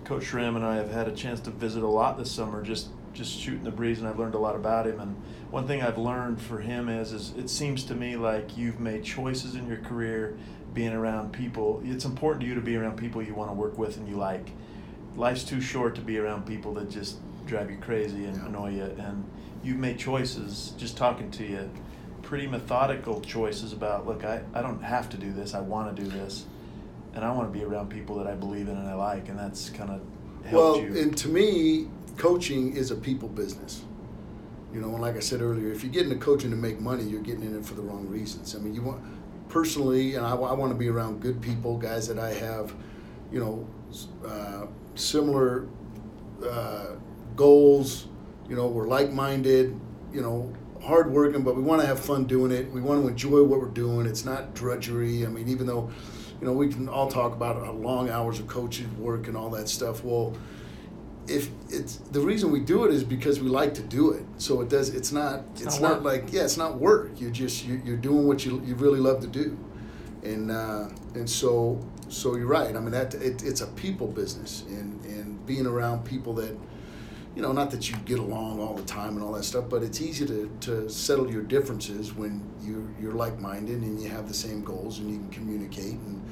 Coach 0.05 0.25
Schramm 0.25 0.57
and 0.57 0.65
I 0.65 0.77
have 0.77 0.91
had 0.91 1.09
a 1.09 1.13
chance 1.13 1.41
to 1.41 1.51
visit 1.51 1.83
a 1.83 1.89
lot 1.89 2.17
this 2.17 2.31
summer, 2.31 2.63
just 2.63 2.89
just 3.13 3.39
shooting 3.39 3.65
the 3.65 3.71
breeze, 3.71 3.99
and 3.99 4.09
I've 4.09 4.19
learned 4.19 4.35
a 4.35 4.39
lot 4.39 4.57
about 4.57 4.87
him. 4.87 5.01
And 5.01 5.17
one 5.51 5.67
thing 5.67 5.83
I've 5.83 5.99
learned 5.99 6.41
for 6.41 6.61
him 6.61 6.89
is, 6.89 7.13
is 7.13 7.35
it 7.37 7.51
seems 7.51 7.85
to 7.85 7.95
me 7.95 8.17
like 8.17 8.57
you've 8.57 8.81
made 8.81 9.05
choices 9.05 9.55
in 9.55 9.67
your 9.67 9.79
career, 9.79 10.37
being 10.73 10.93
around 10.93 11.33
people. 11.33 11.83
It's 11.85 12.05
important 12.05 12.43
to 12.43 12.47
you 12.47 12.55
to 12.55 12.61
be 12.61 12.77
around 12.77 12.97
people 12.97 13.23
you 13.23 13.35
want 13.35 13.51
to 13.51 13.55
work 13.55 13.77
with 13.79 13.97
and 13.97 14.09
you 14.09 14.17
like. 14.17 14.51
Life's 15.17 15.45
too 15.45 15.61
short 15.61 15.95
to 15.97 16.01
be 16.01 16.19
around 16.19 16.47
people 16.47 16.73
that 16.75 16.89
just 16.89 17.19
drive 17.47 17.71
you 17.71 17.77
crazy 17.79 18.25
and 18.25 18.37
Yeah. 18.37 18.47
annoy 18.47 18.71
you. 18.77 18.85
And 18.99 19.25
you've 19.63 19.79
made 19.79 19.99
choices, 19.99 20.73
just 20.77 20.97
talking 20.97 21.31
to 21.33 21.45
you, 21.45 21.71
pretty 22.23 22.47
methodical 22.47 23.21
choices 23.21 23.73
about, 23.73 24.07
look, 24.07 24.25
I, 24.25 24.43
I 24.55 24.63
don't 24.63 24.83
have 24.83 25.09
to 25.11 25.17
do 25.17 25.33
this. 25.33 25.55
I 25.55 25.61
want 25.61 25.95
to 25.95 26.03
do 26.03 26.09
this. 26.09 26.47
And 27.15 27.25
I 27.25 27.33
want 27.33 27.53
to 27.53 27.59
be 27.59 27.65
around 27.65 27.91
people 27.91 28.17
that 28.17 28.27
I 28.27 28.35
believe 28.35 28.69
in 28.69 28.77
and 28.77 28.89
I 28.89 28.95
like. 28.95 29.29
And 29.29 29.39
that's 29.39 29.69
kind 29.71 29.91
of 29.91 30.01
helped 30.47 30.53
Well, 30.53 30.77
you. 30.77 30.99
and 31.01 31.17
to 31.19 31.29
me, 31.29 31.89
coaching 32.17 32.75
is 32.77 32.91
a 32.91 32.97
people 32.97 33.29
business. 33.29 33.85
You 34.73 34.81
know, 34.81 34.89
and 34.89 35.03
like 35.03 35.17
I 35.17 35.21
said 35.21 35.43
earlier, 35.43 35.71
if 35.71 35.85
you 35.85 35.91
get 35.91 36.05
into 36.05 36.17
coaching 36.17 36.51
to 36.51 36.57
make 36.57 36.81
money, 36.81 37.05
you're 37.05 37.21
getting 37.21 37.43
in 37.43 37.55
it 37.59 37.67
for 37.67 37.75
the 37.75 37.83
wrong 37.83 38.09
reasons. 38.09 38.55
I 38.57 38.59
mean, 38.59 38.75
you 38.75 38.81
want 38.81 39.03
personally, 39.51 40.15
and 40.15 40.25
I, 40.25 40.31
I 40.31 40.53
want 40.55 40.73
to 40.73 40.79
be 40.79 40.89
around 40.89 41.21
good 41.21 41.43
people, 41.43 41.77
guys 41.77 42.09
that 42.09 42.19
I 42.19 42.33
have, 42.33 42.75
you 43.31 43.39
know, 43.39 43.69
uh, 44.27 44.65
similar 44.95 45.67
uh, 46.43 46.87
goals. 47.37 48.07
You 48.49 48.57
know, 48.57 48.67
we're 48.67 48.89
like-minded. 48.89 49.79
You 50.13 50.21
know, 50.21 50.53
hardworking, 50.83 51.43
but 51.43 51.57
we 51.57 51.63
want 51.63 51.81
to 51.81 51.87
have 51.87 51.99
fun 51.99 52.25
doing 52.25 52.53
it. 52.53 52.71
We 52.71 52.83
want 52.83 53.01
to 53.03 53.09
enjoy 53.09 53.43
what 53.45 53.61
we're 53.61 53.69
doing. 53.69 54.07
It's 54.07 54.27
not 54.27 54.55
drudgery. 54.55 55.25
I 55.25 55.31
mean, 55.31 55.49
even 55.49 55.67
though, 55.67 55.91
you 56.39 56.47
know, 56.47 56.53
we 56.53 56.69
can 56.69 56.87
all 56.87 57.09
talk 57.09 57.33
about 57.33 57.65
how 57.65 57.73
long 57.73 58.11
hours 58.11 58.41
of 58.41 58.49
coaching 58.49 59.03
work 59.03 59.27
and 59.27 59.35
all 59.35 59.49
that 59.51 59.71
stuff. 59.71 60.05
Well, 60.05 60.37
if 61.29 61.49
it's 61.71 61.97
the 61.97 62.21
reason 62.21 62.51
we 62.51 62.61
do 62.61 62.85
it 62.85 62.93
is 62.93 63.05
because 63.05 63.41
we 63.41 63.49
like 63.49 63.73
to 63.75 63.83
do 63.83 64.11
it. 64.11 64.25
So 64.37 64.61
it 64.61 64.69
does. 64.69 64.91
It's 64.91 65.13
not. 65.13 65.45
It's, 65.53 65.63
It's 65.63 65.81
not, 65.81 65.93
not 65.93 66.03
like 66.03 66.31
yeah. 66.31 66.43
It's 66.43 66.59
not 66.59 66.77
work. 66.79 67.13
You're 67.19 67.31
just 67.31 67.65
you're, 67.65 67.79
you're 67.79 67.97
doing 67.97 68.27
what 68.27 68.45
you 68.45 68.61
you 68.67 68.75
really 68.75 69.01
love 69.01 69.23
to 69.23 69.29
do, 69.29 69.57
and 70.25 70.51
uh, 70.51 70.89
and 71.15 71.31
so 71.31 71.81
so 72.09 72.37
you're 72.37 72.49
right. 72.49 72.77
I 72.77 72.81
mean 72.81 72.91
that 72.91 73.15
it, 73.15 73.45
it's 73.45 73.63
a 73.63 73.69
people 73.69 74.09
business, 74.09 74.65
and 74.69 75.03
and 75.07 75.47
being 75.47 75.67
around 75.67 76.05
people 76.05 76.35
that. 76.35 76.55
You 77.35 77.41
know, 77.41 77.53
not 77.53 77.71
that 77.71 77.91
you 77.91 77.97
get 78.05 78.19
along 78.19 78.61
all 78.61 78.75
the 78.75 78.83
time 78.83 79.17
and 79.17 79.23
all 79.23 79.33
that 79.33 79.45
stuff, 79.45 79.65
but 79.71 79.83
it's 79.83 80.03
easy 80.03 80.27
to, 80.27 80.51
to 80.61 80.91
settle 80.91 81.31
your 81.31 81.43
differences 81.43 82.13
when 82.13 82.43
you're, 82.61 82.85
you're 83.01 83.15
like-minded 83.15 83.81
and 83.81 84.01
you 84.03 84.11
have 84.11 84.29
the 84.29 84.35
same 84.35 84.63
goals 84.63 84.99
and 84.99 85.11
you 85.11 85.17
can 85.17 85.31
communicate 85.31 85.95
and 85.95 86.23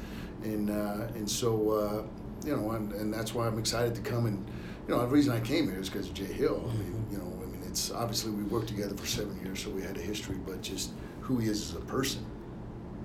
and 0.44 0.70
uh, 0.70 1.06
and 1.14 1.28
so 1.28 1.70
uh, 1.70 2.46
you 2.46 2.56
know 2.56 2.70
and, 2.72 2.92
and 2.92 3.12
that's 3.12 3.34
why 3.34 3.46
I'm 3.46 3.58
excited 3.58 3.94
to 3.94 4.00
come 4.00 4.26
and 4.26 4.46
you 4.88 4.94
know 4.94 5.00
the 5.00 5.06
reason 5.06 5.32
I 5.32 5.40
came 5.40 5.70
here 5.70 5.78
is 5.78 5.88
because 5.88 6.08
of 6.08 6.14
Jay 6.14 6.24
Hill. 6.24 6.64
I 6.68 6.76
mean, 6.76 7.06
you 7.10 7.18
know, 7.18 7.24
I 7.42 7.46
mean 7.46 7.62
it's 7.66 7.90
obviously 7.90 8.32
we 8.32 8.42
worked 8.44 8.68
together 8.68 8.96
for 8.96 9.06
seven 9.06 9.38
years, 9.44 9.62
so 9.62 9.70
we 9.70 9.82
had 9.82 9.96
a 9.96 10.00
history, 10.00 10.36
but 10.46 10.62
just 10.62 10.92
who 11.20 11.38
he 11.38 11.48
is 11.48 11.70
as 11.70 11.76
a 11.76 11.84
person 11.84 12.24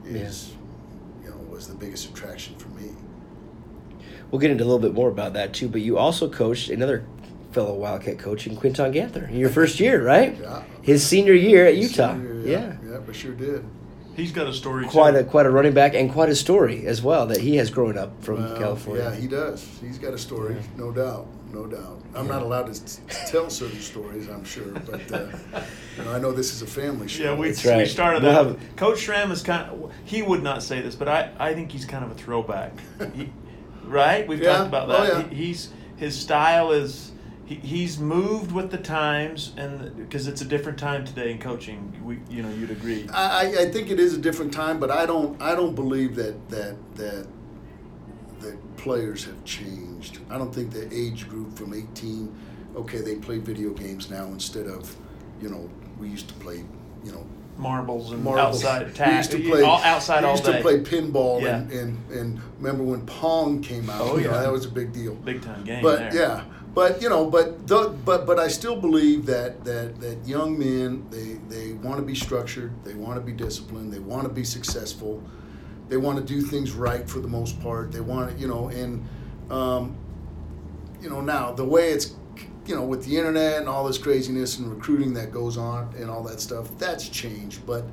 is 0.06 0.54
you 1.24 1.30
know 1.30 1.38
was 1.50 1.68
the 1.68 1.76
biggest 1.76 2.10
attraction 2.10 2.56
for 2.56 2.70
me. 2.70 2.92
We'll 4.32 4.40
get 4.40 4.52
into 4.52 4.64
a 4.64 4.66
little 4.66 4.80
bit 4.80 4.94
more 4.94 5.10
about 5.10 5.34
that 5.34 5.54
too. 5.54 5.68
But 5.68 5.82
you 5.82 5.98
also 5.98 6.30
coached 6.30 6.70
another 6.70 7.06
fellow 7.56 7.74
Wildcat 7.74 8.20
coach 8.20 8.46
in 8.48 8.56
Quinton 8.58 8.92
Ganther 8.92 9.26
in 9.30 9.38
your 9.38 9.50
first 9.50 9.80
year, 9.80 10.04
right? 10.06 10.38
Yeah. 10.42 10.64
His 10.82 11.04
senior 11.08 11.34
year 11.34 11.66
at 11.66 11.78
Utah. 11.78 12.14
Senior, 12.14 12.42
yeah. 12.46 12.76
yeah, 12.86 13.00
I 13.10 13.12
sure 13.14 13.32
did. 13.34 13.64
He's 14.16 14.32
got 14.32 14.46
a 14.48 14.54
story 14.54 14.86
Quite 14.86 15.12
too. 15.12 15.18
a 15.20 15.24
quite 15.24 15.46
a 15.46 15.50
running 15.50 15.74
back 15.74 15.94
and 15.96 16.12
quite 16.12 16.30
a 16.30 16.36
story 16.36 16.86
as 16.86 17.02
well 17.02 17.26
that 17.28 17.40
he 17.42 17.56
has 17.56 17.70
grown 17.72 17.98
up 17.98 18.12
from 18.24 18.38
Well, 18.44 18.58
California. 18.58 19.04
Yeah, 19.04 19.16
he 19.16 19.28
does. 19.28 19.68
He's 19.82 19.98
got 19.98 20.14
a 20.14 20.18
story, 20.18 20.56
no 20.78 20.92
doubt, 20.92 21.28
no 21.52 21.66
doubt. 21.66 22.02
I'm 22.14 22.28
not 22.28 22.42
allowed 22.44 22.68
to 22.68 22.72
s- 22.72 23.02
tell 23.32 23.50
certain 23.50 23.80
stories, 23.82 24.30
I'm 24.30 24.44
sure, 24.46 24.72
but 24.92 25.12
uh, 25.12 25.26
you 25.98 26.04
know, 26.06 26.12
I 26.14 26.20
know 26.20 26.32
this 26.32 26.54
is 26.54 26.62
a 26.62 26.68
family 26.68 27.08
show. 27.08 27.24
Yeah, 27.24 27.36
we, 27.36 27.48
That's 27.50 27.66
right. 27.66 27.78
we 27.80 27.86
started 27.86 28.22
We'll 28.24 28.32
that. 28.54 28.60
have- 28.60 28.76
Coach 28.76 29.00
Schramm 29.00 29.32
is 29.32 29.42
kind 29.42 29.70
of, 29.72 29.92
he 30.06 30.22
would 30.22 30.44
not 30.44 30.62
say 30.64 30.82
this, 30.82 30.96
but 30.96 31.08
I, 31.10 31.32
I 31.40 31.54
think 31.56 31.72
he's 31.72 31.86
kind 31.86 32.06
of 32.06 32.12
a 32.12 32.16
throwback. 32.16 32.74
He- 33.16 33.32
right? 33.84 34.26
We've 34.28 34.40
Yeah. 34.42 34.58
talked 34.58 34.68
about 34.70 34.90
Oh, 34.90 35.04
that. 35.04 35.08
yeah. 35.26 35.30
He, 35.36 35.46
he's 35.48 35.70
His 35.98 36.16
style 36.18 36.72
is, 36.72 37.12
he, 37.46 37.56
he's 37.56 38.00
moved 38.00 38.52
with 38.52 38.72
the 38.72 38.78
times, 38.78 39.54
and 39.58 39.96
because 39.98 40.28
it's 40.28 40.42
a 40.42 40.46
different 40.46 40.78
time 40.80 41.06
today 41.06 41.32
in 41.32 41.38
coaching, 41.40 41.94
we, 42.04 42.20
you 42.30 42.42
know, 42.44 42.50
you'd 42.50 42.72
agree. 42.72 43.08
I, 43.14 43.48
I- 43.60 43.72
think 43.72 43.90
it 43.92 44.00
is 44.00 44.14
a 44.14 44.18
different 44.18 44.54
time, 44.54 44.80
but 44.80 44.90
I 44.92 45.06
don't 45.06 45.40
I 45.42 45.54
don't 45.56 45.76
believe 45.76 46.16
that 46.16 46.50
that 46.50 46.76
that 46.96 47.28
the 48.40 48.58
players 48.78 49.26
have 49.26 49.44
changed. 49.46 50.20
I 50.30 50.38
don't 50.38 50.54
think 50.54 50.72
the 50.72 50.88
age 50.94 51.28
group 51.30 51.58
from 51.58 51.74
18, 51.74 52.34
okay, 52.76 53.00
they 53.00 53.16
play 53.16 53.38
video 53.40 53.72
games 53.72 54.10
now 54.10 54.26
instead 54.26 54.68
of, 54.68 54.96
you 55.42 55.50
know, 55.50 55.70
we 55.98 56.10
used 56.10 56.28
to 56.28 56.34
play, 56.36 56.64
you 57.04 57.12
know, 57.12 57.26
Marbles 57.58 58.12
and 58.12 58.22
marbles. 58.22 58.66
outside 58.66 59.08
we 59.10 59.16
used 59.16 59.32
to 59.32 59.40
play 59.40 59.62
all 59.64 59.80
outside 59.82 60.22
we 60.22 60.26
all 60.28 60.34
used 60.34 60.44
day. 60.46 60.58
to 60.58 60.62
play 60.62 60.80
pinball 60.82 61.42
Yeah. 61.42 61.56
and, 61.60 61.72
and 61.72 62.12
and 62.12 62.42
remember 62.60 62.84
when 62.84 63.06
Pong 63.06 63.62
came 63.62 63.90
out? 63.90 64.02
Oh, 64.02 64.18
you 64.18 64.26
know, 64.26 64.34
yeah. 64.34 64.42
that 64.42 64.52
was 64.52 64.66
a 64.66 64.70
big 64.70 64.92
deal. 64.92 65.16
Big 65.16 65.42
time 65.42 65.64
game 65.64 65.82
But 65.82 66.12
there. 66.12 66.16
yeah, 66.16 66.44
but 66.76 67.02
you 67.02 67.10
know, 67.10 67.26
but 67.26 67.68
the, 67.68 67.96
but 68.06 68.28
but 68.28 68.38
I 68.38 68.50
still 68.50 68.76
believe 68.76 69.26
that 69.26 69.64
that 69.64 70.00
that 70.02 70.28
young 70.28 70.60
men 70.60 71.08
they 71.10 71.40
they 71.50 71.74
want 71.74 71.98
to 71.98 72.06
be 72.06 72.14
structured, 72.14 72.72
they 72.84 72.94
want 72.94 73.16
to 73.16 73.22
be 73.22 73.32
disciplined, 73.32 73.92
they 73.92 74.00
want 74.00 74.24
to 74.24 74.30
be 74.34 74.44
successful, 74.44 75.24
they 75.90 75.98
want 75.98 76.18
to 76.20 76.24
do 76.24 76.42
things 76.42 76.74
right 76.74 77.10
for 77.10 77.20
the 77.20 77.28
most 77.28 77.60
part. 77.62 77.92
They 77.92 78.02
want 78.02 78.32
to, 78.32 78.38
you 78.38 78.48
know, 78.48 78.68
and 78.68 79.08
um, 79.50 79.96
you 81.02 81.10
know 81.10 81.22
now 81.22 81.52
the 81.52 81.66
way 81.66 81.90
it's 81.90 82.14
you 82.68 82.76
know 82.76 82.84
with 82.84 83.06
the 83.06 83.18
internet 83.18 83.60
and 83.60 83.70
all 83.70 83.86
this 83.86 83.98
craziness 83.98 84.60
and 84.60 84.70
recruiting 84.70 85.14
that 85.14 85.32
goes 85.32 85.58
on 85.58 85.94
and 85.98 86.10
all 86.10 86.24
that 86.24 86.42
stuff 86.42 86.68
that's 86.80 87.08
changed 87.08 87.64
but 87.68 87.86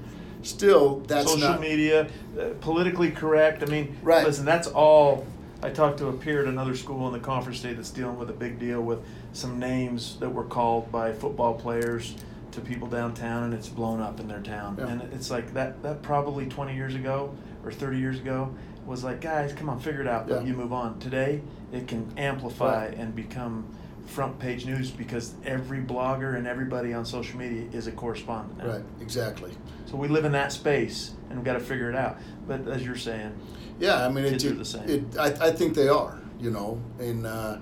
still 0.43 1.01
that's 1.07 1.31
social 1.31 1.51
not 1.51 1.61
media, 1.61 2.09
uh, 2.41 2.49
politically 2.61 3.11
correct. 3.11 3.63
I 3.63 3.67
mean, 3.67 3.97
Right. 4.03 4.27
listen, 4.27 4.45
that's 4.45 4.67
all. 4.69 5.27
I 5.63 5.71
talked 5.71 5.99
to 5.99 6.09
a 6.09 6.13
peer 6.13 6.43
at 6.43 6.49
another 6.49 6.75
school 6.75 7.07
in 7.07 7.13
the 7.13 7.21
conference 7.21 7.59
state 7.61 7.77
that's 7.77 7.91
dealing 7.91 8.19
with 8.19 8.29
a 8.31 8.33
big 8.35 8.59
deal 8.59 8.83
with 8.83 8.99
some 9.33 9.59
names 9.61 10.19
that 10.19 10.29
were 10.31 10.45
called 10.45 10.91
by 10.91 11.13
football 11.13 11.55
players 11.55 12.17
to 12.51 12.61
people 12.61 12.89
downtown, 12.89 13.45
and 13.45 13.55
it's 13.55 13.69
blown 13.69 14.01
up 14.01 14.19
in 14.21 14.27
their 14.29 14.41
town. 14.41 14.77
Yeah. 14.79 14.89
And 14.89 15.03
it's 15.15 15.31
like 15.31 15.55
that. 15.55 15.83
That 15.83 16.03
probably 16.03 16.47
20 16.47 16.75
years 16.75 16.95
ago 16.95 17.35
or 17.65 17.71
30 17.71 17.99
years 17.99 18.19
ago 18.19 18.53
was 18.85 19.05
like, 19.05 19.21
guys, 19.21 19.53
come 19.53 19.69
on, 19.69 19.79
figure 19.79 20.01
it 20.01 20.09
out. 20.09 20.29
But 20.29 20.45
you 20.45 20.53
move 20.55 20.73
on. 20.73 20.99
Today, 20.99 21.41
it 21.73 21.87
can 21.87 22.13
amplify 22.17 22.87
Right. 22.89 22.99
and 22.99 23.15
become 23.15 23.65
front 24.07 24.39
page 24.39 24.67
news 24.67 24.91
because 24.91 25.35
every 25.45 25.79
blogger 25.81 26.37
and 26.37 26.47
everybody 26.47 26.93
on 26.93 27.05
social 27.05 27.39
media 27.39 27.67
is 27.73 27.87
a 27.87 27.93
correspondent 27.93 28.59
now. 28.59 28.67
right 28.67 28.85
exactly 29.01 29.53
So 29.87 29.97
we 29.97 30.09
live 30.09 30.25
in 30.25 30.33
that 30.33 30.53
space, 30.53 31.13
and 31.29 31.39
we've 31.39 31.45
got 31.45 31.55
to 31.55 31.61
figure 31.61 31.89
it 31.89 31.97
out. 31.97 32.19
But 32.47 32.67
as 32.69 32.85
you're 32.85 32.97
saying, 32.97 33.33
Yeah, 33.79 34.05
I 34.05 34.09
mean, 34.09 34.25
it, 34.25 34.31
Kids 34.31 34.45
are 34.47 34.51
it, 34.51 34.59
the 34.59 34.65
same. 34.65 34.89
it 34.89 35.19
I, 35.19 35.49
I 35.49 35.51
think 35.53 35.75
they 35.75 35.89
are, 35.89 36.19
you 36.41 36.51
know, 36.51 36.81
and 36.99 37.27
uh, 37.27 37.59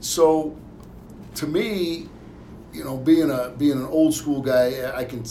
so 0.00 0.56
to 1.36 1.46
me, 1.46 2.08
you 2.72 2.84
know, 2.84 2.96
being 2.96 3.30
a 3.30 3.50
being 3.58 3.78
an 3.78 3.86
old 3.86 4.14
school 4.14 4.40
guy, 4.40 4.90
I 4.94 5.04
can 5.04 5.24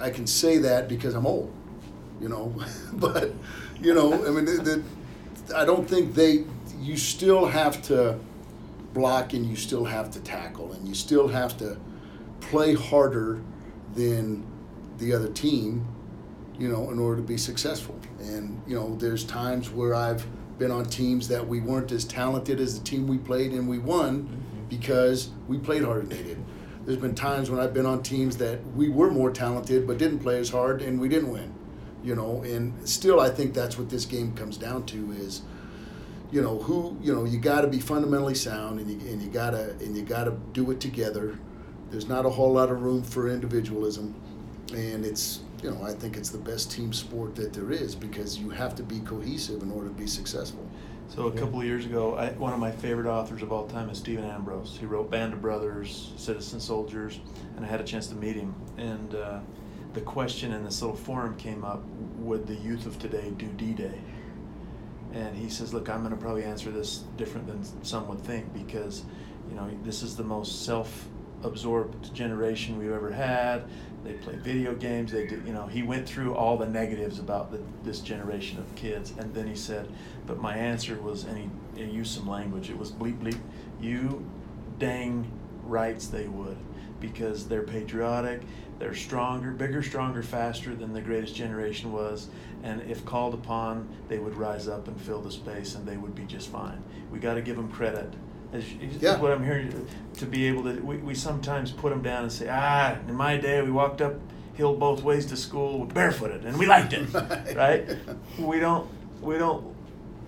I 0.00 0.10
can 0.10 0.26
say 0.26 0.58
that 0.58 0.88
because 0.88 1.14
I'm 1.14 1.26
old, 1.26 1.52
you 2.20 2.28
know, 2.28 2.54
but 2.94 3.32
you 3.80 3.92
know, 3.92 4.12
I 4.26 4.30
mean, 4.30 4.44
the, 4.44 4.82
the, 5.48 5.56
I 5.56 5.64
don't 5.64 5.88
think 5.88 6.14
they. 6.14 6.44
You 6.78 6.96
still 6.96 7.46
have 7.46 7.82
to 7.84 8.18
block, 8.96 9.32
and 9.32 9.46
you 9.46 9.56
still 9.56 9.84
have 9.84 10.10
to 10.12 10.20
tackle, 10.20 10.72
and 10.72 10.88
you 10.88 10.94
still 10.94 11.28
have 11.28 11.56
to 11.58 11.78
play 12.40 12.74
harder 12.74 13.42
than 13.94 14.46
the 14.98 15.12
other 15.12 15.28
team 15.28 15.86
you 16.58 16.68
know, 16.68 16.90
in 16.90 16.98
order 16.98 17.16
to 17.16 17.26
be 17.26 17.36
successful. 17.36 17.98
And, 18.18 18.62
you 18.66 18.74
know, 18.74 18.96
there's 18.96 19.24
times 19.24 19.70
where 19.70 19.94
I've 19.94 20.26
been 20.58 20.70
on 20.70 20.86
teams 20.86 21.28
that 21.28 21.46
we 21.46 21.60
weren't 21.60 21.92
as 21.92 22.04
talented 22.04 22.60
as 22.60 22.78
the 22.78 22.84
team 22.84 23.06
we 23.06 23.18
played 23.18 23.52
and 23.52 23.68
we 23.68 23.78
won 23.78 24.22
mm-hmm. 24.22 24.68
because 24.68 25.30
we 25.48 25.58
played 25.58 25.84
harder 25.84 26.00
than 26.00 26.08
they 26.10 26.22
did. 26.22 26.42
There's 26.86 26.98
been 26.98 27.14
times 27.14 27.50
when 27.50 27.60
I've 27.60 27.74
been 27.74 27.84
on 27.84 28.02
teams 28.02 28.38
that 28.38 28.64
we 28.74 28.88
were 28.88 29.10
more 29.10 29.30
talented 29.30 29.86
but 29.86 29.98
didn't 29.98 30.20
play 30.20 30.38
as 30.38 30.50
hard 30.50 30.80
and 30.80 31.00
we 31.00 31.08
didn't 31.08 31.30
win. 31.30 31.52
You 32.02 32.14
know, 32.14 32.42
and 32.42 32.88
still 32.88 33.20
I 33.20 33.30
think 33.30 33.52
that's 33.52 33.76
what 33.76 33.90
this 33.90 34.04
game 34.04 34.32
comes 34.34 34.56
down 34.56 34.86
to 34.86 35.12
is 35.12 35.42
you 36.30 36.42
know 36.42 36.58
who 36.58 36.96
you 37.00 37.14
know 37.14 37.24
you 37.24 37.38
got 37.38 37.60
to 37.60 37.68
be 37.68 37.80
fundamentally 37.80 38.34
sound 38.34 38.80
and 38.80 38.90
you, 38.90 39.08
and 39.08 39.22
you 39.22 39.28
got 39.28 39.50
to 39.50 39.70
and 39.80 39.96
you 39.96 40.02
got 40.02 40.24
to 40.24 40.32
do 40.52 40.70
it 40.70 40.80
together 40.80 41.38
there's 41.90 42.08
not 42.08 42.26
a 42.26 42.30
whole 42.30 42.52
lot 42.52 42.70
of 42.70 42.82
room 42.82 43.02
for 43.02 43.28
individualism 43.28 44.14
and 44.74 45.04
it's 45.04 45.40
you 45.62 45.70
know 45.70 45.82
I 45.82 45.92
think 45.92 46.16
it's 46.16 46.30
the 46.30 46.38
best 46.38 46.70
team 46.70 46.92
sport 46.92 47.34
that 47.36 47.52
there 47.52 47.70
is 47.70 47.94
because 47.94 48.38
you 48.38 48.50
have 48.50 48.74
to 48.76 48.82
be 48.82 49.00
cohesive 49.00 49.62
in 49.62 49.70
order 49.70 49.88
to 49.88 49.94
be 49.94 50.06
successful. 50.06 50.68
so 51.08 51.26
a 51.26 51.32
couple 51.32 51.60
of 51.60 51.66
years 51.66 51.86
ago, 51.86 52.14
I, 52.16 52.30
one 52.30 52.52
of 52.52 52.58
my 52.58 52.70
favorite 52.70 53.06
authors 53.06 53.42
of 53.42 53.52
all 53.52 53.66
time 53.66 53.88
is 53.90 53.98
Stephen 53.98 54.24
Ambrose. 54.24 54.76
He 54.78 54.86
wrote 54.86 55.10
Band 55.10 55.32
of 55.32 55.40
Brothers, 55.40 56.12
Citizen 56.16 56.60
Soldiers, 56.60 57.20
and 57.56 57.64
I 57.64 57.68
had 57.68 57.80
a 57.80 57.84
chance 57.84 58.08
to 58.08 58.14
meet 58.14 58.36
him. 58.36 58.54
And 58.76 59.14
uh, 59.14 59.40
the 59.94 60.00
question 60.02 60.52
in 60.52 60.64
this 60.64 60.82
little 60.82 60.96
forum 60.96 61.36
came 61.36 61.64
up: 61.64 61.82
Would 62.18 62.46
the 62.46 62.56
youth 62.56 62.86
of 62.86 62.98
today 62.98 63.32
do 63.36 63.46
D-Day? 63.46 64.00
And 65.16 65.34
he 65.34 65.48
says, 65.48 65.72
"Look, 65.72 65.88
I'm 65.88 66.00
going 66.00 66.14
to 66.14 66.20
probably 66.20 66.44
answer 66.44 66.70
this 66.70 67.04
different 67.16 67.46
than 67.46 67.84
some 67.84 68.06
would 68.08 68.20
think 68.20 68.52
because, 68.52 69.02
you 69.48 69.56
know, 69.56 69.70
this 69.82 70.02
is 70.02 70.14
the 70.16 70.24
most 70.24 70.66
self-absorbed 70.66 72.14
generation 72.14 72.78
we've 72.78 72.92
ever 72.92 73.10
had. 73.10 73.64
They 74.04 74.12
play 74.12 74.36
video 74.36 74.74
games. 74.74 75.12
They 75.12 75.26
do, 75.26 75.42
you 75.46 75.54
know." 75.54 75.66
He 75.66 75.82
went 75.82 76.06
through 76.06 76.34
all 76.34 76.56
the 76.58 76.68
negatives 76.68 77.18
about 77.18 77.50
the, 77.50 77.60
this 77.82 78.00
generation 78.00 78.58
of 78.58 78.74
kids, 78.74 79.14
and 79.18 79.32
then 79.32 79.46
he 79.46 79.56
said, 79.56 79.88
"But 80.26 80.38
my 80.38 80.54
answer 80.56 81.00
was," 81.00 81.24
and 81.24 81.38
he, 81.38 81.48
he 81.82 81.90
used 81.90 82.12
some 82.14 82.28
language. 82.28 82.68
It 82.68 82.76
was 82.76 82.92
bleep 82.92 83.18
bleep. 83.18 83.40
You 83.80 84.24
dang 84.78 85.30
rights 85.64 86.08
they 86.08 86.28
would 86.28 86.58
because 87.00 87.48
they're 87.48 87.62
patriotic 87.62 88.42
they're 88.78 88.94
stronger 88.94 89.50
bigger 89.52 89.82
stronger 89.82 90.22
faster 90.22 90.74
than 90.74 90.92
the 90.92 91.00
greatest 91.00 91.34
generation 91.34 91.92
was 91.92 92.28
and 92.62 92.82
if 92.82 93.04
called 93.04 93.34
upon 93.34 93.88
they 94.08 94.18
would 94.18 94.34
rise 94.36 94.68
up 94.68 94.88
and 94.88 95.00
fill 95.00 95.20
the 95.20 95.30
space 95.30 95.74
and 95.74 95.86
they 95.86 95.96
would 95.96 96.14
be 96.14 96.24
just 96.24 96.48
fine 96.50 96.82
we 97.10 97.18
got 97.18 97.34
to 97.34 97.42
give 97.42 97.56
them 97.56 97.68
credit 97.70 98.12
as, 98.52 98.64
Yeah. 99.00 99.18
what 99.18 99.30
i'm 99.32 99.44
hearing 99.44 99.86
to 100.14 100.26
be 100.26 100.46
able 100.46 100.62
to 100.64 100.80
we, 100.80 100.96
we 100.98 101.14
sometimes 101.14 101.70
put 101.70 101.90
them 101.90 102.02
down 102.02 102.22
and 102.24 102.32
say 102.32 102.48
ah 102.50 102.96
in 103.08 103.14
my 103.14 103.36
day 103.36 103.62
we 103.62 103.70
walked 103.70 104.00
up 104.00 104.14
hill 104.54 104.74
both 104.74 105.02
ways 105.02 105.26
to 105.26 105.36
school 105.36 105.84
barefooted 105.86 106.44
and 106.44 106.56
we 106.58 106.66
liked 106.66 106.92
it 106.94 107.12
Right. 107.14 107.54
right 107.56 107.98
we 108.38 108.58
don't 108.58 108.88
we 109.20 109.36
don't 109.38 109.74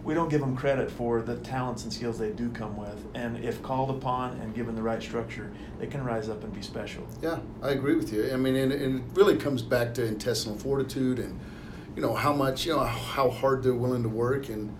we 0.08 0.14
don't 0.14 0.30
give 0.30 0.40
them 0.40 0.56
credit 0.56 0.90
for 0.90 1.20
the 1.20 1.36
talents 1.36 1.84
and 1.84 1.92
skills 1.92 2.18
they 2.18 2.30
do 2.30 2.48
come 2.48 2.78
with 2.78 3.04
and 3.14 3.36
if 3.44 3.62
called 3.62 3.90
upon 3.90 4.40
and 4.40 4.54
given 4.54 4.74
the 4.74 4.80
right 4.80 5.02
structure 5.02 5.52
they 5.78 5.86
can 5.86 6.02
rise 6.02 6.30
up 6.30 6.42
and 6.42 6.54
be 6.54 6.62
special 6.62 7.06
Yeah, 7.20 7.40
I 7.62 7.72
agree 7.72 7.94
with 7.94 8.10
you. 8.10 8.32
I 8.32 8.36
mean, 8.36 8.56
and, 8.56 8.72
and 8.72 9.00
it 9.00 9.04
really 9.12 9.36
comes 9.36 9.60
back 9.60 9.92
to 9.94 10.04
intestinal 10.06 10.56
fortitude 10.56 11.18
and, 11.18 11.38
you 11.94 12.00
know, 12.00 12.14
how 12.14 12.32
much, 12.32 12.64
you 12.64 12.72
know, 12.72 12.84
how 12.84 13.28
hard 13.28 13.62
they're 13.62 13.74
willing 13.74 14.02
to 14.02 14.08
work. 14.08 14.48
And, 14.48 14.74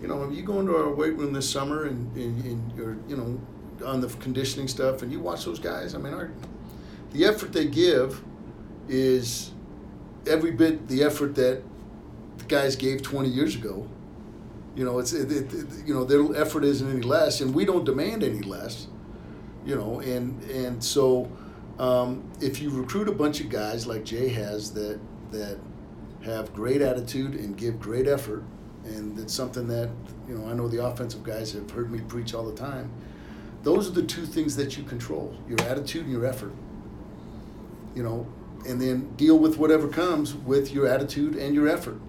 you 0.00 0.08
know, 0.08 0.24
if 0.24 0.34
you 0.34 0.42
go 0.42 0.60
into 0.60 0.74
our 0.74 0.88
weight 0.94 1.14
room 1.14 1.34
this 1.34 1.50
summer 1.50 1.84
and, 1.84 2.16
and, 2.16 2.44
and 2.44 2.72
you're, 2.74 2.96
you 3.06 3.18
know, 3.18 3.38
on 3.84 4.00
the 4.00 4.08
conditioning 4.08 4.66
stuff 4.66 5.02
and 5.02 5.12
you 5.12 5.20
watch 5.20 5.44
those 5.44 5.58
guys, 5.58 5.94
I 5.94 5.98
mean, 5.98 6.14
our, 6.14 6.30
the 7.12 7.26
effort 7.26 7.52
they 7.52 7.66
give 7.66 8.22
is 8.88 9.50
every 10.26 10.52
bit 10.52 10.88
the 10.88 11.02
effort 11.02 11.34
that 11.34 11.62
the 12.38 12.44
guys 12.44 12.76
gave 12.76 13.02
20 13.02 13.28
years 13.28 13.54
ago. 13.54 13.86
You 14.74 14.84
know, 14.84 14.98
it's 14.98 15.12
it, 15.12 15.30
it, 15.30 15.52
you 15.84 15.94
know 15.94 16.04
their 16.04 16.40
effort 16.40 16.64
isn't 16.64 16.88
any 16.88 17.02
less, 17.02 17.40
and 17.40 17.54
we 17.54 17.64
don't 17.64 17.84
demand 17.84 18.22
any 18.22 18.40
less. 18.40 18.86
You 19.64 19.74
know, 19.76 20.00
and 20.00 20.40
and 20.44 20.82
so 20.82 21.30
um, 21.78 22.30
if 22.40 22.60
you 22.60 22.70
recruit 22.70 23.08
a 23.08 23.12
bunch 23.12 23.40
of 23.40 23.48
guys 23.48 23.86
like 23.86 24.04
Jay 24.04 24.28
has 24.28 24.72
that 24.74 25.00
that 25.32 25.58
have 26.24 26.52
great 26.54 26.82
attitude 26.82 27.34
and 27.34 27.56
give 27.56 27.80
great 27.80 28.06
effort, 28.06 28.44
and 28.84 29.18
it's 29.18 29.34
something 29.34 29.66
that 29.68 29.90
you 30.28 30.36
know 30.36 30.48
I 30.48 30.52
know 30.52 30.68
the 30.68 30.84
offensive 30.84 31.22
guys 31.24 31.52
have 31.52 31.70
heard 31.70 31.90
me 31.90 32.00
preach 32.00 32.34
all 32.34 32.44
the 32.44 32.54
time. 32.54 32.90
Those 33.62 33.88
are 33.88 33.92
the 33.92 34.02
two 34.02 34.24
things 34.24 34.56
that 34.56 34.76
you 34.76 34.84
control: 34.84 35.36
your 35.48 35.60
attitude 35.62 36.04
and 36.04 36.12
your 36.12 36.26
effort. 36.26 36.52
You 37.94 38.04
know, 38.04 38.26
and 38.68 38.80
then 38.80 39.14
deal 39.16 39.38
with 39.38 39.58
whatever 39.58 39.88
comes 39.88 40.34
with 40.34 40.72
your 40.72 40.86
attitude 40.86 41.34
and 41.34 41.54
your 41.54 41.68
effort. 41.68 42.00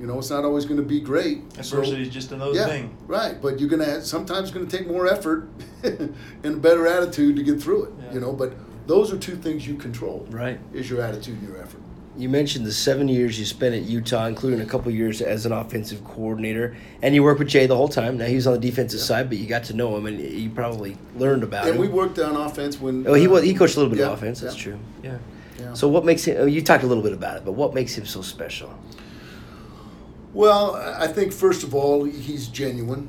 You 0.00 0.06
know, 0.06 0.18
it's 0.18 0.30
not 0.30 0.44
always 0.44 0.64
going 0.64 0.76
to 0.76 0.86
be 0.86 1.00
great. 1.00 1.52
so- 1.54 1.78
adversity 1.78 2.02
is 2.02 2.08
just 2.08 2.32
another 2.32 2.54
yeah, 2.54 2.66
thing 2.66 2.96
right. 3.06 3.40
But 3.40 3.58
you're 3.58 3.68
gonna 3.68 4.00
sometimes 4.02 4.48
it's 4.48 4.56
gonna 4.56 4.70
take 4.70 4.86
more 4.86 5.08
effort 5.08 5.48
and 5.82 6.14
a 6.44 6.50
better 6.56 6.86
attitude 6.86 7.36
to 7.36 7.42
get 7.42 7.60
through 7.60 7.84
it. 7.84 7.92
Yeah. 8.00 8.14
You 8.14 8.20
know, 8.20 8.32
but 8.32 8.54
those 8.86 9.12
are 9.12 9.18
two 9.18 9.36
things 9.36 9.66
you 9.66 9.74
control. 9.74 10.26
Right. 10.30 10.58
Is 10.72 10.88
your 10.88 11.02
attitude 11.02 11.38
and 11.40 11.48
your 11.48 11.60
effort. 11.60 11.80
You 12.16 12.28
mentioned 12.28 12.66
the 12.66 12.72
seven 12.72 13.06
years 13.06 13.38
you 13.38 13.44
spent 13.44 13.76
at 13.76 13.82
Utah, 13.82 14.26
including 14.26 14.60
a 14.60 14.66
couple 14.66 14.90
years 14.90 15.22
as 15.22 15.46
an 15.46 15.52
offensive 15.52 16.02
coordinator, 16.02 16.76
and 17.00 17.14
you 17.14 17.22
worked 17.22 17.38
with 17.38 17.46
Jay 17.46 17.66
the 17.66 17.76
whole 17.76 17.86
time. 17.86 18.18
Now 18.18 18.24
he 18.24 18.34
was 18.34 18.44
on 18.48 18.54
the 18.54 18.58
defensive 18.58 18.98
side, 18.98 19.28
but 19.28 19.38
you 19.38 19.46
got 19.46 19.62
to 19.64 19.74
know 19.74 19.96
him, 19.96 20.06
and 20.06 20.18
you 20.18 20.50
probably 20.50 20.96
learned 21.14 21.44
about 21.44 21.66
and 21.66 21.76
him. 21.76 21.82
And 21.82 21.92
we 21.92 21.96
worked 21.96 22.18
on 22.18 22.34
offense 22.34 22.80
when. 22.80 23.06
oh, 23.06 23.14
he 23.14 23.28
uh, 23.28 23.30
was 23.30 23.44
he 23.44 23.54
coached 23.54 23.76
a 23.76 23.78
little 23.78 23.90
bit 23.90 24.00
yeah, 24.00 24.08
of 24.08 24.14
offense. 24.14 24.40
That's 24.40 24.56
yeah. 24.56 24.62
true. 24.62 24.78
Yeah. 25.04 25.18
Yeah. 25.60 25.74
So 25.74 25.86
what 25.86 26.04
makes 26.04 26.24
him? 26.24 26.36
oh, 26.40 26.46
You 26.46 26.62
talked 26.62 26.82
a 26.82 26.86
little 26.86 27.02
bit 27.02 27.12
about 27.12 27.36
it, 27.36 27.44
but 27.44 27.52
what 27.52 27.72
makes 27.74 27.96
him 27.96 28.06
so 28.06 28.22
special? 28.22 28.76
Well, 30.32 30.76
I 30.76 31.06
think 31.06 31.32
first 31.32 31.62
of 31.64 31.74
all 31.74 32.04
he's 32.04 32.48
genuine, 32.48 33.08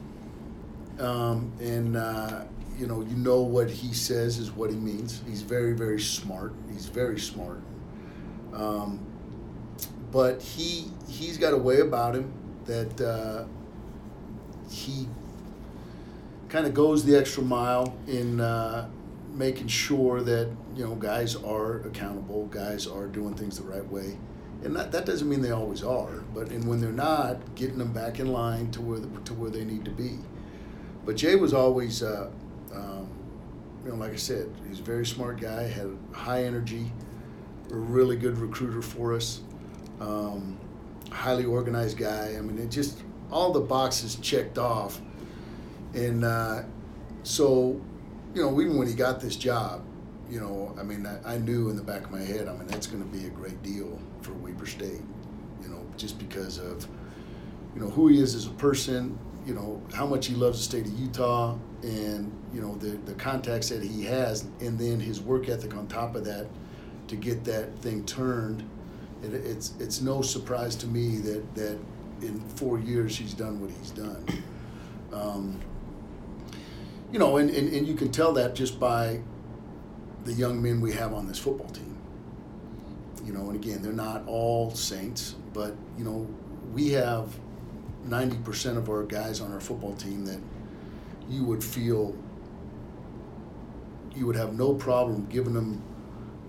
um, 1.00 1.52
and 1.60 1.98
uh, 1.98 2.44
you 2.78 2.88
know 2.88 3.02
you 3.02 3.16
know 3.16 3.42
what 3.42 3.70
he 3.70 3.94
says 3.94 4.38
is 4.38 4.52
what 4.52 4.70
he 4.70 4.78
means. 4.78 5.22
He's 5.28 5.42
very 5.42 5.74
very 5.74 6.00
smart. 6.00 6.54
He's 6.72 6.86
very 6.86 7.20
smart. 7.20 7.62
Um, 8.54 9.06
but 10.12 10.42
he 10.42 10.92
he's 11.08 11.38
got 11.38 11.54
a 11.54 11.58
way 11.58 11.82
about 11.82 12.16
him 12.16 12.32
that 12.66 13.02
uh, 13.02 13.44
he 14.70 15.08
kind 16.48 16.66
of 16.66 16.74
goes 16.74 17.04
the 17.06 17.16
extra 17.16 17.44
mile 17.44 17.96
in 18.08 18.40
uh, 18.40 18.90
making 19.34 19.68
sure 19.68 20.22
that 20.22 20.50
you 20.76 20.86
know 20.86 20.96
guys 20.96 21.36
are 21.36 21.82
accountable, 21.82 22.46
guys 22.48 22.88
are 22.88 23.08
doing 23.08 23.34
things 23.34 23.58
the 23.58 23.64
right 23.64 23.86
way, 23.92 24.18
and 24.64 24.76
that, 24.76 24.92
that 24.92 25.06
doesn't 25.06 25.30
mean 25.30 25.42
they 25.42 25.52
always 25.52 25.84
are. 25.84 26.24
But 26.34 26.50
and 26.50 26.68
when 26.68 26.82
they're 26.82 26.92
not, 26.92 27.56
getting 27.56 27.78
them 27.78 27.94
back 27.94 28.20
in 28.20 28.28
line 28.28 28.72
to 28.72 28.82
where 28.82 29.00
the, 29.00 29.08
to 29.22 29.34
where 29.34 29.50
they 29.50 29.64
need 29.64 29.86
to 29.86 29.92
be. 29.92 30.18
But 31.06 31.16
Jay 31.16 31.36
was 31.36 31.54
always, 31.54 32.04
uh, 32.04 32.30
um, 32.74 33.10
you 33.84 33.92
know, 33.92 33.96
like 33.96 34.12
I 34.12 34.18
said, 34.18 34.52
he's 34.68 34.80
a 34.80 34.84
very 34.84 35.06
smart 35.06 35.40
guy, 35.40 35.64
had 35.64 35.98
high 36.12 36.44
energy, 36.44 36.92
a 37.72 37.76
really 37.76 38.18
good 38.18 38.38
recruiter 38.38 38.82
for 38.82 39.14
us. 39.14 39.42
Um, 40.02 40.58
highly 41.10 41.46
organized 41.46 41.98
guy. 41.98 42.36
I 42.38 42.42
mean, 42.42 42.58
it 42.60 42.70
just 42.70 43.02
all 43.32 43.54
the 43.54 43.62
boxes 43.62 44.16
checked 44.16 44.58
off, 44.58 45.00
and 45.94 46.24
uh, 46.24 46.64
so 47.24 47.80
you 48.34 48.42
know, 48.42 48.62
even 48.62 48.78
when 48.78 48.88
he 48.88 48.94
got 48.94 49.20
this 49.20 49.36
job, 49.36 49.84
you 50.30 50.40
know, 50.40 50.76
I 50.80 50.84
mean, 50.84 51.06
I, 51.06 51.36
I 51.36 51.38
knew 51.38 51.70
in 51.70 51.76
the 51.76 51.84
back 51.84 52.04
of 52.04 52.12
my 52.12 52.22
head, 52.22 52.48
I 52.48 52.54
mean, 52.54 52.68
that's 52.68 52.88
going 52.88 53.02
to 53.02 53.18
be 53.18 53.26
a 53.26 53.30
great 53.30 53.62
deal 53.64 54.00
for 54.22 54.34
Weber 54.34 54.66
State, 54.66 55.02
you 55.62 55.70
know, 55.70 55.86
just 55.98 56.20
because 56.20 56.58
of, 56.58 56.88
you 57.76 57.82
know, 57.82 57.90
who 57.90 58.08
he 58.08 58.20
is 58.20 58.36
as 58.36 58.48
a 58.48 58.52
person, 58.52 59.18
you 59.46 59.54
know, 59.54 59.82
how 59.94 60.06
much 60.06 60.28
he 60.28 60.36
loves 60.36 60.58
the 60.58 60.64
state 60.64 60.86
of 60.86 61.00
Utah, 61.00 61.58
and 61.82 62.32
you 62.54 62.62
know, 62.62 62.76
the 62.76 62.98
the 63.06 63.14
contacts 63.14 63.70
that 63.70 63.84
he 63.84 64.04
has, 64.04 64.44
and 64.60 64.78
then 64.78 65.00
his 65.00 65.22
work 65.22 65.50
ethic 65.50 65.76
on 65.76 65.88
top 65.88 66.16
of 66.16 66.26
that, 66.26 66.48
to 67.08 67.16
get 67.16 67.44
that 67.46 67.76
thing 67.80 68.06
turned. 68.06 68.68
It, 69.24 69.34
it's 69.34 69.74
it's 69.80 70.02
no 70.02 70.22
surprise 70.22 70.76
to 70.78 70.88
me 70.88 71.18
that 71.18 71.56
that 71.56 71.78
in 72.22 72.40
four 72.56 72.80
years 72.80 73.18
he's 73.18 73.34
done 73.34 73.60
what 73.62 73.72
he's 73.72 73.92
done. 73.92 74.26
Um, 75.12 75.60
you 77.12 77.18
know, 77.18 77.38
and, 77.38 77.50
and, 77.50 77.74
and 77.74 77.88
you 77.88 77.96
can 77.96 78.12
tell 78.12 78.34
that 78.34 78.54
just 78.54 78.80
by 78.80 79.20
the 80.26 80.34
young 80.34 80.62
men 80.62 80.80
we 80.82 80.94
have 80.94 81.14
on 81.14 81.28
this 81.28 81.40
football 81.40 81.70
team. 81.70 81.89
You 83.30 83.36
know, 83.36 83.52
and 83.52 83.64
again, 83.64 83.84
they're 83.84 83.94
not 83.94 84.24
all 84.26 84.72
saints, 84.72 85.36
but 85.54 85.76
you 86.00 86.04
know, 86.04 86.28
we 86.74 86.90
have 86.94 87.32
ninety 88.04 88.38
percent 88.38 88.76
of 88.76 88.90
our 88.90 89.04
guys 89.04 89.40
on 89.40 89.54
our 89.54 89.60
football 89.60 89.94
team 89.94 90.26
that 90.26 90.40
you 91.30 91.44
would 91.44 91.64
feel 91.64 92.16
you 94.16 94.26
would 94.26 94.36
have 94.36 94.58
no 94.58 94.74
problem 94.74 95.28
giving 95.28 95.54
them, 95.54 95.80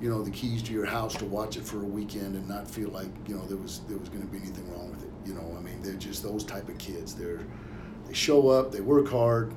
you 0.00 0.08
know, 0.08 0.22
the 0.22 0.30
keys 0.30 0.62
to 0.62 0.72
your 0.72 0.86
house 0.86 1.14
to 1.16 1.26
watch 1.26 1.58
it 1.58 1.64
for 1.64 1.82
a 1.82 1.84
weekend 1.84 2.34
and 2.34 2.48
not 2.48 2.66
feel 2.66 2.88
like 2.88 3.10
you 3.28 3.36
know 3.36 3.44
there 3.44 3.58
was 3.58 3.80
there 3.86 3.98
was 3.98 4.08
going 4.08 4.22
to 4.22 4.28
be 4.28 4.38
anything 4.38 4.66
wrong 4.72 4.90
with 4.90 5.02
it. 5.02 5.10
You 5.26 5.34
know, 5.34 5.54
I 5.58 5.60
mean, 5.60 5.82
they're 5.82 5.92
just 5.92 6.22
those 6.22 6.44
type 6.44 6.70
of 6.70 6.78
kids. 6.78 7.14
They're 7.14 7.40
they 8.06 8.14
show 8.14 8.48
up, 8.48 8.72
they 8.72 8.80
work 8.80 9.06
hard, 9.06 9.52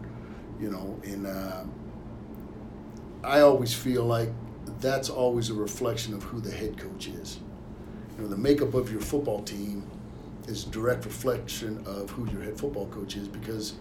you 0.59 0.69
know, 0.69 0.99
and. 1.05 1.25
Uh, 1.25 1.63
I 3.25 3.39
always 3.39 3.73
feel 3.73 4.03
like 4.03 4.27
that's 4.79 5.09
always 5.09 5.49
a 5.49 5.53
reflection 5.53 6.13
of 6.13 6.23
who 6.23 6.39
the 6.39 6.51
head 6.51 6.77
coach 6.77 7.07
is. 7.07 7.39
You 8.17 8.23
know, 8.23 8.29
the 8.29 8.37
makeup 8.37 8.73
of 8.73 8.91
your 8.91 9.01
football 9.01 9.41
team 9.43 9.89
is 10.47 10.67
a 10.67 10.69
direct 10.69 11.05
reflection 11.05 11.83
of 11.85 12.09
who 12.11 12.29
your 12.29 12.41
head 12.41 12.57
football 12.57 12.87
coach 12.87 13.15
is 13.15 13.27
because 13.27 13.75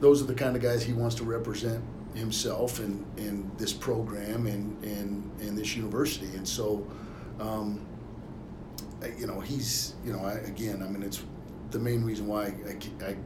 those 0.00 0.20
are 0.20 0.26
the 0.26 0.34
kind 0.34 0.56
of 0.56 0.62
guys 0.62 0.82
he 0.82 0.92
wants 0.92 1.14
to 1.16 1.24
represent 1.24 1.82
himself 2.14 2.78
and, 2.80 3.04
and 3.16 3.50
this 3.58 3.72
program 3.72 4.46
and, 4.46 4.82
and, 4.84 5.30
and 5.40 5.56
this 5.56 5.76
university. 5.76 6.26
And 6.36 6.46
so, 6.46 6.86
um, 7.40 7.84
you 9.18 9.26
know, 9.26 9.40
he's, 9.40 9.94
you 10.04 10.12
know, 10.12 10.20
I, 10.20 10.34
again, 10.34 10.82
I 10.82 10.88
mean, 10.88 11.02
it's 11.02 11.22
the 11.70 11.78
main 11.78 12.04
reason 12.04 12.26
why 12.26 12.44
I, 12.46 13.04
I 13.04 13.16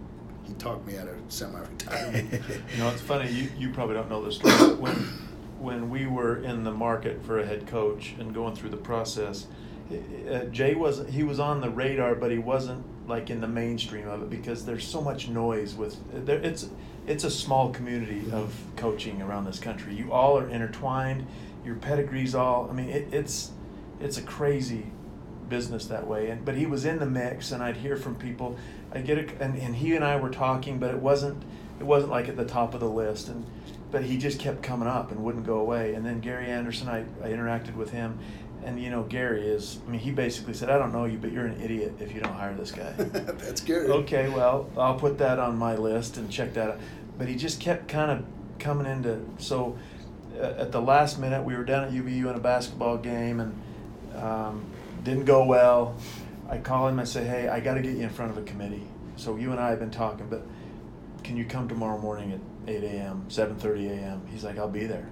he 0.49 0.55
talked 0.55 0.87
me 0.87 0.97
out 0.97 1.09
of 1.09 1.17
semi-retirement. 1.29 2.33
you 2.73 2.79
know, 2.79 2.89
it's 2.89 3.03
funny. 3.03 3.31
You, 3.31 3.51
you 3.59 3.71
probably 3.71 3.95
don't 3.95 4.09
know 4.09 4.25
this 4.25 4.37
story. 4.37 4.75
when 4.77 4.97
when 5.61 5.91
we 5.91 6.07
were 6.07 6.37
in 6.37 6.65
the 6.65 6.71
market 6.71 7.25
for 7.25 7.39
a 7.39 7.47
head 7.47 7.67
coach 7.67 8.15
and 8.19 8.35
going 8.35 8.55
through 8.55 8.71
the 8.71 8.77
process, 8.77 9.47
uh, 9.91 10.45
Jay 10.47 10.75
was 10.75 11.07
he 11.09 11.23
was 11.23 11.41
on 11.41 11.61
the 11.61 11.71
radar, 11.71 12.15
but 12.15 12.31
he 12.31 12.39
wasn't 12.39 12.85
like 13.09 13.31
in 13.31 13.41
the 13.41 13.49
mainstream 13.49 14.07
of 14.07 14.23
it 14.23 14.31
because 14.31 14.67
there's 14.67 14.87
so 14.87 15.01
much 15.01 15.29
noise 15.29 15.75
with 15.75 16.27
there. 16.27 16.39
It's 16.39 16.69
it's 17.07 17.25
a 17.25 17.31
small 17.31 17.71
community 17.71 18.31
of 18.33 18.55
coaching 18.77 19.23
around 19.23 19.47
this 19.47 19.59
country. 19.59 19.95
You 19.95 20.13
all 20.13 20.39
are 20.39 20.49
intertwined. 20.49 21.27
Your 21.65 21.77
pedigrees 21.77 22.35
all. 22.35 22.69
I 22.71 22.75
mean, 22.75 22.91
it, 22.91 23.09
it's 23.13 23.51
it's 24.01 24.19
a 24.19 24.23
crazy 24.23 24.87
business 25.49 25.87
that 25.87 26.07
way. 26.07 26.29
And 26.31 26.45
but 26.45 26.55
he 26.57 26.67
was 26.67 26.85
in 26.85 26.99
the 26.99 27.07
mix, 27.07 27.51
and 27.51 27.63
I'd 27.63 27.79
hear 27.79 27.97
from 27.97 28.15
people. 28.15 28.57
I 28.93 29.01
get 29.01 29.19
it, 29.19 29.31
and, 29.41 29.57
and 29.59 29.77
he 29.77 29.95
and 29.97 30.05
I 30.05 30.17
were 30.17 30.31
talking, 30.31 30.79
but 30.79 30.91
it 30.91 31.01
wasn't 31.01 31.43
it 31.81 31.85
wasn't 31.85 32.13
like 32.13 32.29
at 32.29 32.37
the 32.37 32.45
top 32.45 32.75
of 32.75 32.81
the 32.81 32.89
list. 32.89 33.29
And 33.29 33.47
but 33.91 34.05
he 34.05 34.19
just 34.19 34.39
kept 34.39 34.63
coming 34.63 34.89
up 34.89 35.11
and 35.11 35.23
wouldn't 35.25 35.47
go 35.47 35.59
away. 35.59 35.95
And 35.95 36.05
then 36.05 36.21
Gary 36.21 36.47
Anderson, 36.47 36.89
I, 36.89 37.01
I 37.23 37.31
interacted 37.31 37.75
with 37.75 37.91
him, 37.91 38.19
and 38.65 38.81
you 38.83 38.91
know 38.91 39.03
Gary 39.05 39.47
is. 39.47 39.79
I 39.87 39.91
mean, 39.91 40.01
he 40.01 40.11
basically 40.11 40.55
said, 40.55 40.71
"I 40.71 40.79
don't 40.79 40.93
know 40.93 41.05
you, 41.05 41.19
but 41.19 41.33
you're 41.33 41.47
an 41.47 41.61
idiot 41.61 41.95
if 42.01 42.15
you 42.15 42.21
don't 42.21 42.35
hire 42.35 42.55
this 42.55 42.73
guy." 42.73 42.93
That's 42.99 43.61
Gary. 43.61 43.89
Okay, 43.89 44.29
well, 44.29 44.71
I'll 44.77 44.99
put 44.99 45.19
that 45.19 45.39
on 45.39 45.57
my 45.57 45.77
list 45.77 46.17
and 46.17 46.31
check 46.31 46.55
that 46.55 46.71
out. 46.71 46.79
But 47.17 47.29
he 47.29 47.37
just 47.37 47.61
kept 47.61 47.89
kind 47.89 48.11
of 48.11 48.25
coming 48.59 48.87
into 48.87 49.21
so. 49.39 49.79
Uh, 50.39 50.55
at 50.59 50.71
the 50.71 50.81
last 50.81 51.19
minute, 51.19 51.43
we 51.43 51.57
were 51.57 51.65
down 51.65 51.85
at 51.85 51.91
UVU 51.91 52.31
in 52.31 52.37
a 52.37 52.39
basketball 52.39 52.97
game, 52.97 53.41
and 53.41 53.61
um, 54.15 54.65
didn't 55.03 55.25
go 55.25 55.45
well. 55.45 55.97
I 56.49 56.59
call 56.59 56.89
him 56.89 56.99
and 56.99 57.09
say, 57.09 57.25
hey, 57.25 57.49
I 57.49 57.61
got 57.61 57.75
to 57.75 57.83
get 57.83 57.95
you 57.95 58.03
in 58.03 58.11
front 58.11 58.31
of 58.31 58.39
a 58.39 58.43
committee. 58.43 58.87
So 59.17 59.37
you 59.37 59.51
and 59.51 59.61
I 59.61 59.71
have 59.71 59.81
been 59.81 59.91
talking, 59.91 60.29
but 60.29 60.47
can 61.25 61.37
you 61.37 61.45
come 61.45 61.69
tomorrow 61.69 61.99
morning 61.99 62.33
at 62.33 62.41
8 62.69 62.85
a.m., 62.85 63.27
7.30 63.29 63.91
a.m.? 63.91 64.23
He's 64.31 64.45
like, 64.45 64.59
I'll 64.59 64.69
be 64.69 64.87
there. 64.87 65.09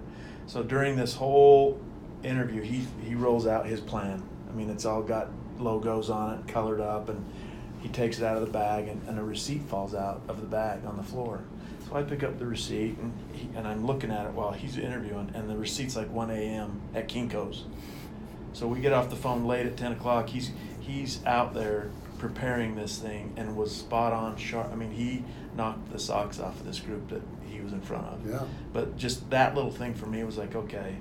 So 0.47 0.63
during 0.63 0.97
this 0.97 1.15
whole 1.15 1.81
interview, 2.23 2.63
he, 2.63 2.87
he 3.03 3.15
rolls 3.15 3.47
out 3.47 3.67
his 3.67 3.81
plan. 3.81 4.23
I 4.49 4.53
mean, 4.53 4.71
it's 4.71 4.85
all 4.85 5.03
got 5.03 5.29
logos 5.59 6.11
on 6.11 6.39
it, 6.39 6.49
colored 6.49 6.81
up, 6.81 7.09
and 7.09 7.25
he 7.81 7.89
takes 7.89 8.19
it 8.19 8.25
out 8.25 8.37
of 8.37 8.45
the 8.45 8.53
bag, 8.53 8.89
and, 8.89 9.07
and 9.09 9.19
a 9.19 9.23
receipt 9.23 9.63
falls 9.63 9.95
out 9.95 10.23
of 10.29 10.41
the 10.41 10.47
bag 10.47 10.85
on 10.85 10.97
the 10.97 11.03
floor. 11.03 11.43
So 11.89 11.97
I 11.97 12.03
pick 12.03 12.23
up 12.23 12.39
the 12.39 12.47
receipt, 12.47 12.99
and, 12.99 13.13
he, 13.33 13.49
and 13.57 13.67
I'm 13.67 13.87
looking 13.87 14.11
at 14.11 14.27
it 14.27 14.33
while 14.33 14.53
he's 14.53 14.77
interviewing, 14.77 15.31
and 15.35 15.49
the 15.49 15.57
receipt's 15.57 15.97
like 15.97 16.11
1 16.11 16.31
a.m. 16.31 16.81
at 16.95 17.09
Kinko's. 17.09 17.65
So 18.57 18.67
we 18.67 18.81
get 18.81 18.95
off 18.95 19.11
the 19.11 19.17
phone 19.17 19.45
late 19.45 19.67
at 19.67 19.77
ten 19.77 19.93
o'clock. 19.93 20.31
He's 20.31 20.51
he's 20.81 21.23
out 21.27 21.53
there 21.53 21.91
preparing 22.19 22.75
this 22.75 22.97
thing 22.97 23.35
and 23.37 23.55
was 23.55 23.77
spot 23.77 24.15
on 24.15 24.35
sharp. 24.39 24.73
I 24.73 24.77
mean, 24.77 24.93
he 24.93 25.25
knocked 25.55 25.93
the 25.93 25.99
socks 25.99 26.41
off 26.41 26.59
of 26.59 26.65
this 26.65 26.81
group 26.81 27.07
that 27.11 27.21
he 27.57 27.63
was 27.63 27.73
in 27.73 27.81
front 27.81 28.07
of. 28.07 28.29
Yeah. 28.29 28.43
But 28.73 28.97
just 28.97 29.29
that 29.31 29.55
little 29.55 29.71
thing 29.71 29.95
for 29.95 30.07
me 30.07 30.23
was 30.25 30.39
like, 30.39 30.55
okay, 30.55 30.97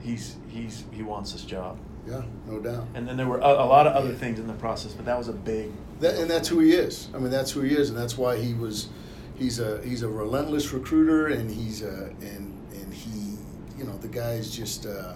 he's 0.00 0.36
he's 0.48 0.84
he 0.92 1.02
wants 1.02 1.32
this 1.32 1.44
job. 1.44 1.78
Yeah, 2.06 2.22
no 2.46 2.60
doubt. 2.60 2.86
And 2.94 3.08
then 3.08 3.16
there 3.16 3.26
were 3.26 3.38
a, 3.38 3.46
a 3.46 3.66
lot 3.66 3.86
of 3.86 3.94
other 3.94 4.12
things 4.12 4.38
in 4.38 4.46
the 4.46 4.52
process, 4.54 4.92
but 4.92 5.06
that 5.06 5.16
was 5.16 5.28
a 5.28 5.32
big. 5.32 5.72
That, 6.00 6.16
and 6.16 6.28
that's 6.28 6.48
who 6.48 6.60
he 6.60 6.72
is. 6.72 7.08
I 7.14 7.18
mean, 7.18 7.30
that's 7.30 7.50
who 7.50 7.60
he 7.60 7.74
is, 7.74 7.88
and 7.88 7.98
that's 7.98 8.18
why 8.18 8.36
he 8.36 8.54
was. 8.54 8.88
He's 9.36 9.58
a 9.58 9.82
he's 9.82 10.02
a 10.02 10.08
relentless 10.08 10.72
recruiter, 10.72 11.28
and 11.28 11.50
he's 11.50 11.82
a 11.82 12.12
and 12.20 12.58
and 12.72 12.92
he, 12.92 13.36
you 13.78 13.84
know, 13.84 13.96
the 13.98 14.08
guy's 14.08 14.50
just. 14.50 14.86
Uh, 14.86 15.14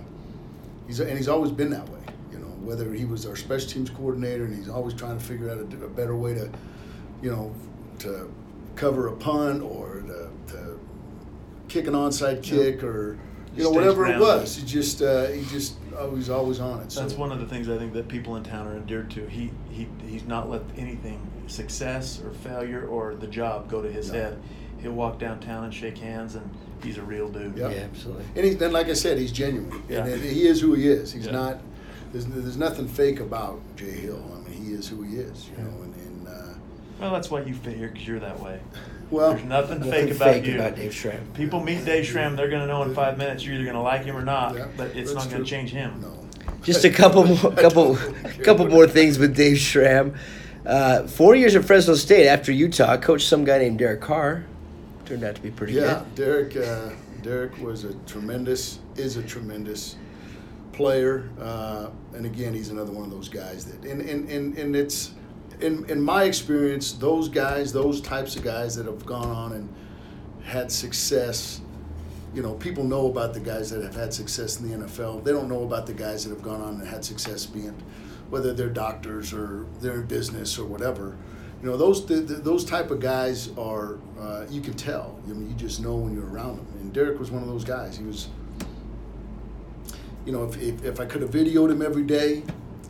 he's 0.86 1.00
a, 1.00 1.06
and 1.06 1.16
he's 1.16 1.28
always 1.28 1.52
been 1.52 1.70
that 1.70 1.88
way. 1.88 2.00
You 2.32 2.38
know, 2.38 2.46
whether 2.62 2.92
he 2.92 3.04
was 3.04 3.26
our 3.26 3.36
special 3.36 3.68
teams 3.68 3.90
coordinator 3.90 4.44
and 4.44 4.56
he's 4.56 4.68
always 4.68 4.94
trying 4.94 5.18
to 5.18 5.24
figure 5.24 5.50
out 5.50 5.58
a, 5.58 5.84
a 5.84 5.88
better 5.88 6.16
way 6.16 6.34
to, 6.34 6.50
you 7.22 7.30
know, 7.30 7.54
to 8.00 8.32
cover 8.78 9.08
a 9.08 9.16
punt 9.16 9.62
or 9.62 10.02
to, 10.06 10.30
to 10.52 10.80
kick 11.68 11.86
an 11.86 11.94
onside 11.94 12.42
kick 12.42 12.82
or 12.82 13.18
you 13.54 13.64
know 13.64 13.70
whatever 13.70 14.06
it 14.06 14.18
was. 14.18 14.56
He 14.56 14.64
just 14.64 15.02
uh, 15.02 15.26
he 15.26 15.44
just 15.46 15.74
always 15.98 16.30
always 16.30 16.60
on 16.60 16.80
it. 16.80 16.92
So. 16.92 17.00
That's 17.00 17.14
one 17.14 17.32
of 17.32 17.40
the 17.40 17.46
things 17.46 17.68
I 17.68 17.76
think 17.76 17.92
that 17.94 18.08
people 18.08 18.36
in 18.36 18.44
town 18.44 18.66
are 18.68 18.76
endeared 18.76 19.10
to. 19.12 19.26
He 19.26 19.50
he 19.70 19.88
he's 20.06 20.24
not 20.24 20.48
let 20.48 20.62
anything 20.76 21.20
success 21.48 22.20
or 22.22 22.30
failure 22.30 22.86
or 22.86 23.14
the 23.14 23.26
job 23.26 23.68
go 23.68 23.82
to 23.82 23.90
his 23.90 24.12
no. 24.12 24.18
head. 24.18 24.42
He'll 24.80 24.92
walk 24.92 25.18
downtown 25.18 25.64
and 25.64 25.74
shake 25.74 25.98
hands 25.98 26.36
and 26.36 26.48
he's 26.82 26.98
a 26.98 27.02
real 27.02 27.28
dude. 27.28 27.56
Yeah, 27.56 27.70
yeah 27.70 27.80
absolutely. 27.80 28.24
And 28.36 28.44
he, 28.44 28.54
then, 28.54 28.72
like 28.72 28.88
I 28.88 28.92
said, 28.92 29.18
he's 29.18 29.32
genuine. 29.32 29.82
Yeah. 29.88 30.06
And 30.06 30.22
he 30.22 30.46
is 30.46 30.60
who 30.60 30.74
he 30.74 30.88
is. 30.88 31.12
He's 31.12 31.26
yeah. 31.26 31.32
not. 31.32 31.60
There's, 32.12 32.26
there's 32.26 32.56
nothing 32.56 32.88
fake 32.88 33.20
about 33.20 33.60
Jay 33.76 33.90
Hill. 33.90 34.22
I 34.34 34.48
mean, 34.48 34.62
he 34.62 34.72
is 34.72 34.88
who 34.88 35.02
he 35.02 35.16
is. 35.16 35.48
You 35.48 35.56
yeah. 35.58 35.64
know, 35.64 35.82
and, 35.82 35.84
and 35.84 35.87
well, 37.00 37.12
that's 37.12 37.30
why 37.30 37.42
you 37.42 37.54
fit 37.54 37.76
here 37.76 37.88
because 37.88 38.06
you're 38.06 38.20
that 38.20 38.40
way. 38.40 38.60
Well, 39.10 39.32
there's 39.32 39.44
nothing, 39.44 39.80
nothing 39.80 40.08
fake, 40.08 40.16
about 40.16 40.44
you. 40.44 40.54
About 40.56 40.76
Dave 40.76 40.94
Schramm. 40.94 41.26
People 41.34 41.60
meet 41.60 41.84
Dave 41.84 42.06
Schramm, 42.06 42.36
they're 42.36 42.50
going 42.50 42.60
to 42.60 42.66
know 42.66 42.82
in 42.82 42.94
five 42.94 43.16
minutes 43.16 43.44
you're 43.44 43.54
either 43.54 43.64
going 43.64 43.76
to 43.76 43.82
like 43.82 44.04
him 44.04 44.16
or 44.16 44.24
not, 44.24 44.54
yeah, 44.54 44.68
but 44.76 44.94
it's 44.94 45.14
not 45.14 45.30
going 45.30 45.42
to 45.42 45.48
change 45.48 45.70
him. 45.70 46.00
No. 46.00 46.28
Just 46.62 46.84
a 46.84 46.90
couple 46.90 47.24
more, 47.42 47.52
couple, 47.52 47.96
couple 48.42 48.66
more 48.68 48.86
things 48.86 49.18
with 49.18 49.34
Dave 49.34 49.58
Schramm. 49.58 50.14
Uh, 50.66 51.06
four 51.06 51.34
years 51.34 51.56
at 51.56 51.64
Fresno 51.64 51.94
State 51.94 52.26
after 52.26 52.52
Utah, 52.52 52.98
coached 52.98 53.26
some 53.26 53.44
guy 53.44 53.58
named 53.58 53.78
Derek 53.78 54.02
Carr. 54.02 54.44
Turned 55.06 55.24
out 55.24 55.34
to 55.36 55.40
be 55.40 55.50
pretty 55.50 55.72
yeah, 55.72 56.04
good. 56.14 56.52
Derek. 56.52 56.56
Uh, 56.56 56.90
Derek 57.22 57.58
was 57.58 57.84
a 57.84 57.94
tremendous, 58.06 58.78
is 58.96 59.16
a 59.16 59.22
tremendous 59.22 59.96
player, 60.72 61.28
uh, 61.40 61.88
and 62.14 62.26
again, 62.26 62.54
he's 62.54 62.70
another 62.70 62.92
one 62.92 63.04
of 63.04 63.10
those 63.10 63.28
guys 63.28 63.64
that, 63.64 63.84
and 63.88 64.00
and 64.02 64.28
and, 64.28 64.56
and 64.56 64.76
it's, 64.76 65.12
in 65.60 65.88
in 65.90 66.00
my 66.00 66.24
experience, 66.24 66.92
those 66.92 67.28
guys, 67.28 67.72
those 67.72 68.00
types 68.00 68.36
of 68.36 68.44
guys 68.44 68.76
that 68.76 68.86
have 68.86 69.04
gone 69.04 69.28
on 69.28 69.52
and 69.52 69.68
had 70.44 70.70
success. 70.70 71.60
You 72.34 72.42
know, 72.42 72.54
people 72.54 72.84
know 72.84 73.06
about 73.06 73.32
the 73.32 73.40
guys 73.40 73.70
that 73.70 73.82
have 73.82 73.94
had 73.94 74.12
success 74.12 74.60
in 74.60 74.70
the 74.70 74.86
NFL. 74.86 75.24
They 75.24 75.32
don't 75.32 75.48
know 75.48 75.64
about 75.64 75.86
the 75.86 75.94
guys 75.94 76.24
that 76.24 76.30
have 76.30 76.42
gone 76.42 76.60
on 76.60 76.74
and 76.74 76.86
had 76.86 77.02
success 77.04 77.46
being, 77.46 77.74
whether 78.28 78.52
they're 78.52 78.68
doctors 78.68 79.32
or 79.32 79.66
they're 79.80 80.00
in 80.00 80.06
business 80.06 80.58
or 80.58 80.66
whatever 80.66 81.16
you 81.60 81.68
know 81.68 81.76
those 81.76 82.06
the, 82.06 82.16
the, 82.16 82.34
those 82.34 82.64
type 82.64 82.90
of 82.90 83.00
guys 83.00 83.50
are 83.58 83.98
uh, 84.20 84.46
you 84.48 84.60
can 84.60 84.74
tell 84.74 85.18
I 85.24 85.30
mean, 85.30 85.48
you 85.48 85.56
just 85.56 85.80
know 85.80 85.96
when 85.96 86.14
you're 86.14 86.28
around 86.28 86.56
them 86.56 86.66
and 86.80 86.92
Derek 86.92 87.18
was 87.18 87.30
one 87.30 87.42
of 87.42 87.48
those 87.48 87.64
guys 87.64 87.96
he 87.96 88.04
was 88.04 88.28
you 90.24 90.32
know 90.32 90.44
if, 90.44 90.60
if, 90.60 90.84
if 90.84 91.00
I 91.00 91.04
could 91.04 91.22
have 91.22 91.30
videoed 91.30 91.70
him 91.70 91.82
every 91.82 92.04
day 92.04 92.44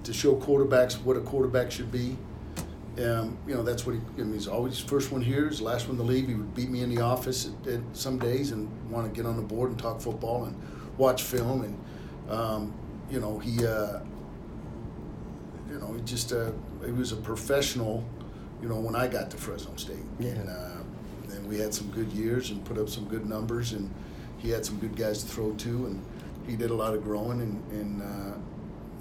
to 0.04 0.12
show 0.12 0.36
quarterbacks 0.36 0.94
what 1.02 1.16
a 1.16 1.20
quarterback 1.20 1.70
should 1.70 1.92
be. 1.92 2.16
Um, 2.98 3.38
you 3.46 3.54
know, 3.54 3.62
that's 3.62 3.86
what 3.86 3.94
he. 3.94 4.00
I 4.16 4.24
mean, 4.24 4.32
he's 4.32 4.48
always 4.48 4.78
first 4.78 5.12
one 5.12 5.20
here, 5.22 5.48
he's 5.48 5.60
last 5.60 5.86
one 5.88 5.96
to 5.98 6.02
leave. 6.02 6.26
He 6.26 6.34
would 6.34 6.54
beat 6.54 6.68
me 6.68 6.82
in 6.82 6.92
the 6.92 7.00
office 7.00 7.48
at, 7.64 7.72
at 7.72 7.80
some 7.92 8.18
days 8.18 8.50
and 8.50 8.68
want 8.90 9.06
to 9.06 9.16
get 9.16 9.26
on 9.28 9.36
the 9.36 9.42
board 9.42 9.70
and 9.70 9.78
talk 9.78 10.00
football 10.00 10.44
and 10.44 10.56
watch 10.96 11.22
film. 11.22 11.62
And 11.62 11.78
um, 12.30 12.74
you 13.10 13.20
know, 13.20 13.38
he, 13.38 13.64
uh, 13.64 14.00
you 15.70 15.78
know, 15.78 15.92
he 15.92 16.00
just 16.02 16.32
uh, 16.32 16.50
he 16.84 16.92
was 16.92 17.12
a 17.12 17.16
professional. 17.16 18.04
You 18.60 18.68
know, 18.68 18.80
when 18.80 18.96
I 18.96 19.06
got 19.06 19.30
to 19.30 19.36
Fresno 19.36 19.76
State, 19.76 19.96
Yeah. 20.18 20.30
and, 20.30 20.48
uh, 20.48 21.34
and 21.36 21.48
we 21.48 21.58
had 21.60 21.72
some 21.72 21.88
good 21.92 22.12
years 22.12 22.50
and 22.50 22.64
put 22.64 22.76
up 22.76 22.88
some 22.88 23.04
good 23.04 23.24
numbers, 23.24 23.72
and 23.72 23.88
he 24.38 24.50
had 24.50 24.66
some 24.66 24.78
good 24.80 24.96
guys 24.96 25.22
to 25.22 25.28
throw 25.28 25.52
to, 25.52 25.68
and 25.86 26.02
he 26.44 26.56
did 26.56 26.70
a 26.70 26.74
lot 26.74 26.92
of 26.94 27.04
growing, 27.04 27.40
and, 27.40 27.70
and 27.70 28.02
uh, 28.02 28.27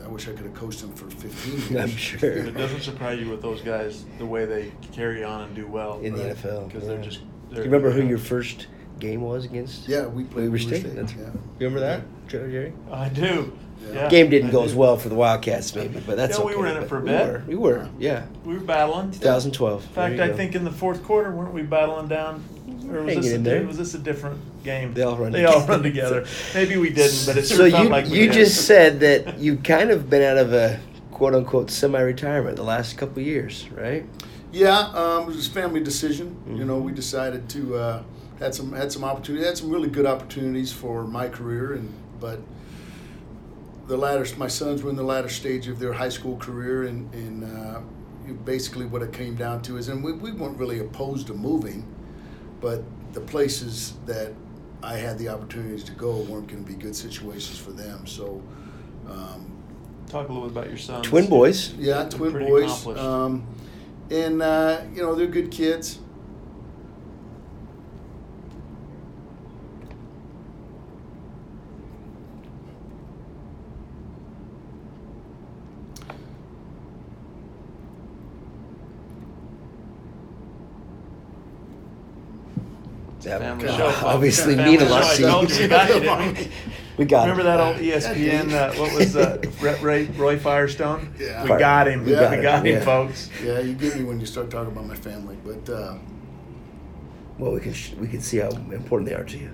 I 0.08 0.10
wish 0.10 0.30
I 0.30 0.32
could 0.32 0.46
have 0.46 0.54
coached 0.54 0.82
him 0.82 0.94
for 0.94 1.10
15 1.10 1.54
years. 1.76 1.84
I'm 1.84 1.98
sure. 1.98 2.32
It 2.32 2.56
doesn't 2.56 2.82
surprise 2.82 3.20
you 3.20 3.30
with 3.30 3.42
those 3.42 3.62
guys 3.62 4.06
the 4.18 4.26
way 4.26 4.46
they 4.46 4.72
carry 4.94 5.22
on 5.22 5.42
and 5.42 5.56
do 5.56 5.68
well 5.68 6.00
in 6.00 6.16
the 6.16 6.24
NFL. 6.24 6.68
because 6.68 6.84
yeah. 6.84 6.90
they're 6.90 7.04
just. 7.04 7.20
Do 7.20 7.56
They're, 7.56 7.66
you 7.66 7.72
remember 7.72 7.92
who 7.92 8.08
your 8.08 8.18
first 8.18 8.68
game 9.00 9.22
was 9.22 9.44
against? 9.44 9.86
Yeah, 9.88 10.06
we 10.06 10.24
played 10.24 10.50
Weber 10.50 10.52
Weber 10.52 10.58
State. 10.60 10.80
State, 10.80 10.96
That's, 10.96 11.14
yeah. 11.14 11.26
You 11.60 11.68
remember 11.68 11.82
that, 11.82 12.04
Jerry? 12.30 12.74
I 12.90 13.10
do. 13.10 13.58
Yeah. 13.82 13.94
Yeah. 13.94 14.10
Game 14.10 14.30
didn't 14.30 14.52
go 14.52 14.64
as 14.64 14.76
well 14.76 14.98
for 14.98 15.10
the 15.10 15.16
Wildcats, 15.16 15.74
maybe, 15.76 16.00
but 16.06 16.18
that's 16.18 16.38
Yeah, 16.38 16.44
we 16.46 16.52
okay. 16.54 16.62
were 16.62 16.68
in 16.68 16.78
it 16.84 16.90
for 16.90 16.98
a 16.98 17.02
we 17.02 17.10
bit. 17.10 17.28
Were. 17.28 17.44
We 17.48 17.56
were, 17.56 17.90
yeah. 18.00 18.26
We 18.46 18.54
were 18.56 18.60
battling. 18.60 19.12
2012. 19.12 19.84
In 19.84 19.90
fact, 19.90 20.20
I 20.20 20.34
think 20.34 20.56
in 20.56 20.64
the 20.64 20.72
fourth 20.72 21.04
quarter, 21.04 21.32
weren't 21.32 21.54
we 21.54 21.62
battling 21.62 22.08
down? 22.08 22.44
Or 22.90 23.04
was 23.04 23.16
Hanging 23.16 23.22
this, 23.22 23.32
a, 23.32 23.36
in 23.36 23.44
there. 23.44 23.64
was 23.66 23.78
this 23.78 23.94
a 23.96 24.00
different 24.00 24.40
game? 24.64 24.94
They 24.94 25.04
all 25.04 25.18
run 25.18 25.32
They 25.32 25.46
all 25.46 25.54
together. 25.62 25.72
run 25.72 25.84
together. 25.84 26.26
Maybe 26.54 26.78
we 26.78 26.90
didn't, 26.90 27.26
but 27.26 27.38
it 27.38 27.48
sure 27.48 27.58
so 27.58 27.66
you 27.66 27.90
like 27.90 28.08
you 28.08 28.32
just 28.32 28.66
said 28.66 29.00
that 29.02 29.40
you 29.40 29.58
kind 29.58 29.90
of 29.92 30.10
been 30.10 30.22
out 30.22 30.38
of 30.38 30.54
a 30.54 30.80
quote 31.12 31.34
unquote 31.36 31.70
semi-retirement 31.70 32.56
the 32.56 32.64
last 32.64 32.98
couple 32.98 33.20
of 33.20 33.26
years, 33.28 33.68
right? 33.72 34.06
Yeah, 34.54 34.78
um, 34.94 35.24
it 35.24 35.28
was 35.28 35.48
a 35.48 35.52
family 35.52 35.82
decision. 35.82 36.36
You 36.48 36.64
know, 36.64 36.78
we 36.78 36.94
decided 36.94 37.50
to 37.50 37.76
uh, 37.76 38.04
had 38.40 38.56
some 38.56 38.72
had 38.72 38.92
some 38.92 39.04
opportunity, 39.04 39.46
had 39.46 39.58
some 39.58 39.70
really 39.70 39.90
good 39.90 40.06
opportunities 40.06 40.72
for 40.72 41.04
my 41.04 41.28
career, 41.28 41.74
and 41.74 41.92
but 42.22 42.40
the 43.88 43.98
latter, 43.98 44.26
my 44.38 44.48
sons 44.48 44.84
were 44.84 44.90
in 44.90 44.96
the 44.96 45.04
latter 45.04 45.30
stage 45.30 45.68
of 45.68 45.80
their 45.80 45.94
high 45.94 46.10
school 46.10 46.38
career, 46.38 46.84
and 46.84 47.14
and 47.14 47.44
uh, 47.44 47.80
basically 48.46 48.86
what 48.86 49.02
it 49.02 49.14
came 49.14 49.36
down 49.36 49.62
to 49.64 49.78
is, 49.78 49.88
and 49.88 50.04
we, 50.04 50.12
we 50.12 50.32
weren't 50.32 50.58
really 50.58 50.80
opposed 50.80 51.28
to 51.28 51.34
moving, 51.34 51.86
but 52.60 52.84
the 53.14 53.22
places 53.22 53.94
that 54.06 54.34
I 54.84 54.98
had 54.98 55.18
the 55.18 55.30
opportunities 55.30 55.84
to 55.86 55.94
go 55.94 56.18
weren't 56.18 56.48
going 56.48 56.64
to 56.64 56.72
be 56.72 56.78
good 56.78 56.96
situations 56.96 57.58
for 57.58 57.72
them. 57.72 58.06
So. 58.06 58.42
Um, 59.10 59.54
Talk 60.08 60.30
a 60.30 60.32
little 60.32 60.48
bit 60.48 60.58
about 60.58 60.70
your 60.70 60.78
sons. 60.78 61.06
Twin 61.06 61.28
boys. 61.28 61.74
yeah, 61.74 62.08
twin 62.08 62.32
boys. 62.32 62.88
Um, 62.88 63.46
and 64.10 64.42
uh, 64.42 64.82
you 64.94 65.02
know 65.02 65.16
they're 65.16 65.28
good 65.28 65.52
kids. 65.52 66.00
That 83.28 83.42
Family 83.42 83.66
would 83.66 83.76
show, 83.76 83.88
obviously 84.06 84.56
Family 84.56 84.78
mean 84.78 84.88
a 84.88 84.90
lot 84.90 85.04
show. 85.16 85.28
I 85.28 85.32
told 85.32 85.52
you, 85.52 85.62
we 85.64 85.68
got 85.68 85.90
you, 85.90 86.00
didn't 86.00 86.38
we? 86.38 86.48
We 86.98 87.06
got 87.06 87.22
Remember 87.28 87.42
it. 87.42 87.44
that 87.44 87.60
old 87.60 87.76
ESPN? 87.78 88.52
Uh, 88.54 88.74
what 88.80 88.94
was 88.98 89.16
uh, 89.16 89.40
Ray, 89.62 89.80
Ray, 89.82 90.06
Roy 90.18 90.40
Firestone? 90.40 91.14
Yeah. 91.20 91.44
We 91.44 91.50
got 91.50 91.88
him. 91.88 92.08
Yeah. 92.08 92.36
We 92.36 92.42
got 92.42 92.66
him, 92.66 92.74
Yeah. 92.76 92.84
folks. 92.84 93.30
Yeah, 93.44 93.60
you 93.60 93.74
get 93.74 93.96
me 93.98 94.04
when 94.04 94.20
you 94.20 94.26
start 94.26 94.50
talking 94.50 94.72
about 94.72 94.88
my 94.88 94.96
family, 94.96 95.38
but 95.46 95.70
uh, 95.70 95.98
Well, 97.38 97.52
we 97.52 97.60
can 97.60 97.74
sh- 97.74 97.94
we 98.00 98.08
can 98.08 98.22
see 98.22 98.38
how 98.38 98.50
important 98.50 99.10
they 99.10 99.16
are 99.16 99.24
to 99.26 99.38
you. 99.38 99.52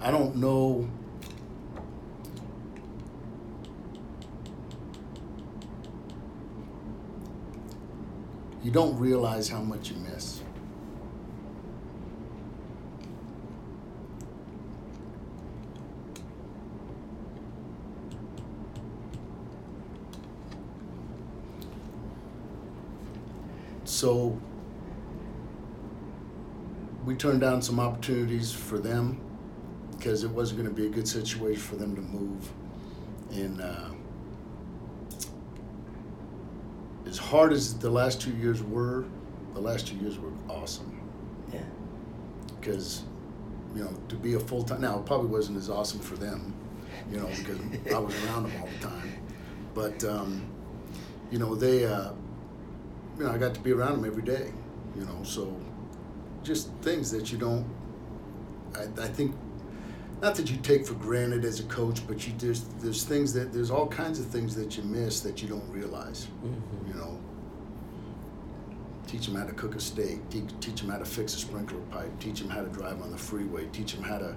I 0.00 0.10
don't 0.10 0.36
know. 0.36 0.88
You 8.66 8.72
don't 8.72 8.98
realize 8.98 9.48
how 9.48 9.60
much 9.60 9.90
you 9.90 9.96
miss. 9.98 10.42
So 23.84 24.36
we 27.04 27.14
turned 27.14 27.40
down 27.40 27.62
some 27.62 27.78
opportunities 27.78 28.50
for 28.50 28.78
them 28.78 29.20
because 29.92 30.24
it 30.24 30.30
wasn't 30.30 30.62
going 30.62 30.68
to 30.68 30.74
be 30.74 30.88
a 30.88 30.90
good 30.90 31.06
situation 31.06 31.62
for 31.62 31.76
them 31.76 31.94
to 31.94 32.02
move. 32.02 32.50
And 33.30 33.60
uh, 33.60 33.90
as 37.16 37.24
hard 37.24 37.50
as 37.50 37.78
the 37.78 37.88
last 37.88 38.20
two 38.20 38.32
years 38.32 38.62
were, 38.62 39.06
the 39.54 39.60
last 39.60 39.86
two 39.86 39.96
years 39.96 40.18
were 40.18 40.32
awesome 40.50 41.00
Yeah. 41.50 41.62
because 42.60 43.04
you 43.74 43.82
know 43.82 43.90
to 44.08 44.16
be 44.16 44.34
a 44.34 44.40
full 44.40 44.62
time 44.62 44.82
now 44.82 44.98
it 44.98 45.06
probably 45.06 45.28
wasn't 45.30 45.56
as 45.56 45.70
awesome 45.70 46.00
for 46.00 46.16
them, 46.16 46.52
you 47.10 47.16
know, 47.16 47.26
because 47.38 47.58
I 47.94 47.98
was 47.98 48.14
around 48.26 48.42
them 48.42 48.52
all 48.60 48.68
the 48.68 48.86
time. 48.86 49.12
But 49.74 50.04
um, 50.04 50.44
you 51.30 51.38
know 51.38 51.54
they, 51.54 51.86
uh, 51.86 52.10
you 53.16 53.24
know, 53.24 53.30
I 53.30 53.38
got 53.38 53.54
to 53.54 53.60
be 53.60 53.72
around 53.72 53.92
them 53.96 54.04
every 54.04 54.22
day, 54.22 54.52
you 54.94 55.06
know, 55.06 55.22
so 55.22 55.56
just 56.42 56.70
things 56.82 57.10
that 57.12 57.32
you 57.32 57.38
don't. 57.38 57.64
I, 58.74 58.82
I 59.04 59.08
think 59.08 59.34
not 60.22 60.34
that 60.36 60.50
you 60.50 60.56
take 60.58 60.86
for 60.86 60.94
granted 60.94 61.44
as 61.44 61.60
a 61.60 61.64
coach, 61.64 62.06
but 62.06 62.26
you 62.26 62.32
just 62.38 62.78
there's 62.80 63.04
things 63.04 63.32
that 63.34 63.52
there's 63.52 63.70
all 63.70 63.86
kinds 63.86 64.18
of 64.18 64.26
things 64.26 64.54
that 64.56 64.76
you 64.76 64.82
miss 64.84 65.20
that 65.20 65.42
you 65.42 65.48
don't 65.48 65.68
realize. 65.70 66.28
Mhm. 66.44 66.88
You 66.88 66.94
know, 66.94 67.18
teach 69.06 69.26
them 69.26 69.34
how 69.34 69.44
to 69.44 69.52
cook 69.52 69.74
a 69.74 69.80
steak, 69.80 70.28
teach, 70.30 70.48
teach 70.60 70.80
them 70.80 70.90
how 70.90 70.98
to 70.98 71.04
fix 71.04 71.34
a 71.34 71.38
sprinkler 71.38 71.80
pipe, 71.90 72.10
teach 72.18 72.40
them 72.40 72.48
how 72.48 72.62
to 72.62 72.68
drive 72.68 73.00
on 73.02 73.10
the 73.10 73.18
freeway, 73.18 73.66
teach 73.72 73.94
them 73.94 74.02
how 74.02 74.18
to, 74.18 74.34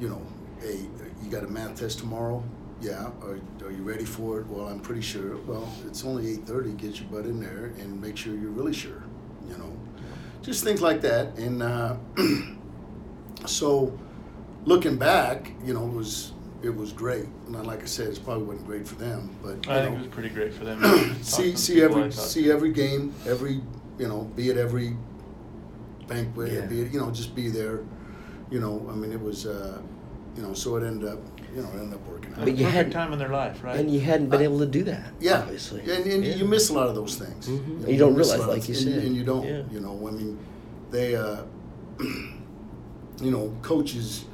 you 0.00 0.08
know, 0.08 0.20
hey, 0.60 0.80
you 1.22 1.30
got 1.30 1.44
a 1.44 1.48
math 1.48 1.78
test 1.78 1.98
tomorrow? 2.00 2.42
Yeah. 2.80 3.10
Are, 3.22 3.38
are 3.64 3.70
you 3.70 3.82
ready 3.82 4.04
for 4.04 4.40
it? 4.40 4.46
Well, 4.48 4.66
I'm 4.68 4.80
pretty 4.80 5.00
sure. 5.00 5.36
Well, 5.46 5.72
it's 5.86 6.04
only 6.04 6.32
eight 6.32 6.44
thirty. 6.46 6.72
Get 6.72 7.00
your 7.00 7.08
butt 7.08 7.24
in 7.24 7.40
there 7.40 7.72
and 7.78 8.00
make 8.00 8.16
sure 8.16 8.34
you're 8.34 8.50
really 8.50 8.74
sure. 8.74 9.02
You 9.48 9.56
know, 9.56 9.72
just 10.42 10.64
things 10.64 10.82
like 10.82 11.00
that. 11.02 11.38
And 11.38 11.62
uh, 11.62 11.96
so, 13.46 13.98
looking 14.64 14.96
back, 14.96 15.52
you 15.64 15.74
know, 15.74 15.86
it 15.86 15.92
was 15.92 16.32
it 16.62 16.74
was 16.74 16.92
great. 16.92 17.26
Not 17.48 17.66
like 17.66 17.82
I 17.82 17.86
said, 17.86 18.08
it 18.08 18.20
probably 18.24 18.44
wasn't 18.44 18.66
great 18.66 18.88
for 18.88 18.94
them, 18.94 19.30
but 19.42 19.64
you 19.66 19.72
I 19.72 19.80
think 19.82 19.90
know, 19.90 19.96
it 19.96 19.98
was 19.98 20.06
pretty 20.08 20.30
great 20.30 20.54
for 20.54 20.64
them. 20.64 20.80
See 21.22 21.56
see 21.56 21.82
every 21.82 22.02
talked 22.04 22.14
see 22.14 22.50
every 22.50 22.72
game, 22.72 23.12
every 23.26 23.60
you 23.98 24.08
know, 24.08 24.22
be 24.36 24.50
at 24.50 24.56
every 24.56 24.96
banquet, 26.08 26.52
Yeah. 26.52 26.66
be 26.66 26.80
it, 26.82 26.92
you 26.92 27.00
know, 27.00 27.10
just 27.10 27.34
be 27.34 27.48
there. 27.48 27.80
You 28.50 28.60
know, 28.60 28.86
I 28.90 28.94
mean, 28.94 29.10
it 29.12 29.20
was, 29.20 29.46
uh, 29.46 29.80
you 30.36 30.42
know, 30.42 30.52
so 30.52 30.76
it 30.76 30.84
ended 30.84 31.08
up, 31.08 31.18
you 31.54 31.62
know, 31.62 31.68
it 31.68 31.78
ended 31.78 31.94
up 31.94 32.06
working 32.08 32.32
out. 32.34 32.40
But 32.44 32.56
you 32.56 32.66
had- 32.66 32.92
time 32.92 33.12
in 33.12 33.18
their 33.18 33.30
life, 33.30 33.62
right? 33.64 33.78
And 33.78 33.90
you 33.90 34.00
hadn't 34.00 34.28
been 34.28 34.42
able 34.42 34.58
to 34.58 34.66
do 34.66 34.82
that. 34.84 35.12
Yeah, 35.20 35.40
Obviously. 35.40 35.80
and, 35.80 36.04
and 36.06 36.24
Yeah. 36.24 36.34
you 36.34 36.44
miss 36.44 36.68
a 36.70 36.74
lot 36.74 36.88
of 36.88 36.94
those 36.94 37.16
things. 37.16 37.46
Mhm. 37.48 37.80
know, 37.82 37.88
You 37.88 37.98
don't 37.98 38.16
miss 38.16 38.28
a 38.30 38.32
realize, 38.34 38.48
lot 38.48 38.58
like 38.58 38.68
you 38.68 38.74
and, 38.74 38.84
said. 38.84 39.04
and 39.04 39.16
you 39.16 39.24
don't. 39.24 39.46
Yeah. 39.46 39.62
You 39.72 39.80
know, 39.80 40.06
I 40.06 40.10
mean, 40.10 40.38
they, 40.90 41.16
uh, 41.16 41.42
you 43.22 43.30
know, 43.30 43.52
coaches. 43.62 44.24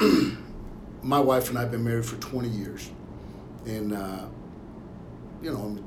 my 1.02 1.20
wife 1.20 1.48
and 1.48 1.58
I 1.58 1.62
have 1.62 1.70
been 1.70 1.84
married 1.84 2.06
for 2.06 2.16
twenty 2.16 2.48
years, 2.48 2.90
and 3.66 3.92
uh, 3.92 4.26
you 5.42 5.52
know, 5.52 5.78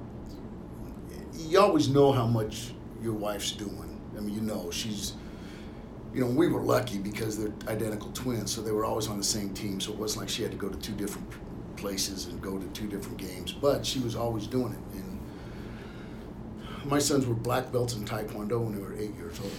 you 1.33 1.59
always 1.59 1.89
know 1.89 2.11
how 2.11 2.27
much 2.27 2.73
your 3.01 3.13
wife's 3.13 3.51
doing. 3.51 3.99
I 4.17 4.21
mean, 4.21 4.33
you 4.33 4.41
know, 4.41 4.71
she's. 4.71 5.13
You 6.13 6.19
know, 6.19 6.27
we 6.27 6.49
were 6.49 6.59
lucky 6.59 6.97
because 6.97 7.37
they're 7.37 7.53
identical 7.69 8.11
twins, 8.11 8.53
so 8.53 8.61
they 8.61 8.71
were 8.71 8.83
always 8.83 9.07
on 9.07 9.17
the 9.17 9.23
same 9.23 9.53
team. 9.53 9.79
So 9.79 9.93
it 9.93 9.97
wasn't 9.97 10.23
like 10.23 10.29
she 10.29 10.41
had 10.41 10.51
to 10.51 10.57
go 10.57 10.67
to 10.67 10.77
two 10.79 10.91
different 10.91 11.25
places 11.77 12.25
and 12.25 12.41
go 12.41 12.57
to 12.57 12.67
two 12.67 12.87
different 12.87 13.17
games. 13.17 13.53
But 13.53 13.85
she 13.85 13.99
was 13.99 14.13
always 14.13 14.45
doing 14.45 14.73
it. 14.73 14.97
And 14.97 15.19
my 16.85 16.99
sons 16.99 17.25
were 17.25 17.33
black 17.33 17.71
belts 17.71 17.95
in 17.95 18.03
Taekwondo 18.05 18.59
when 18.59 18.75
they 18.75 18.81
were 18.81 18.93
eight 18.93 19.15
years 19.15 19.39
old. 19.39 19.51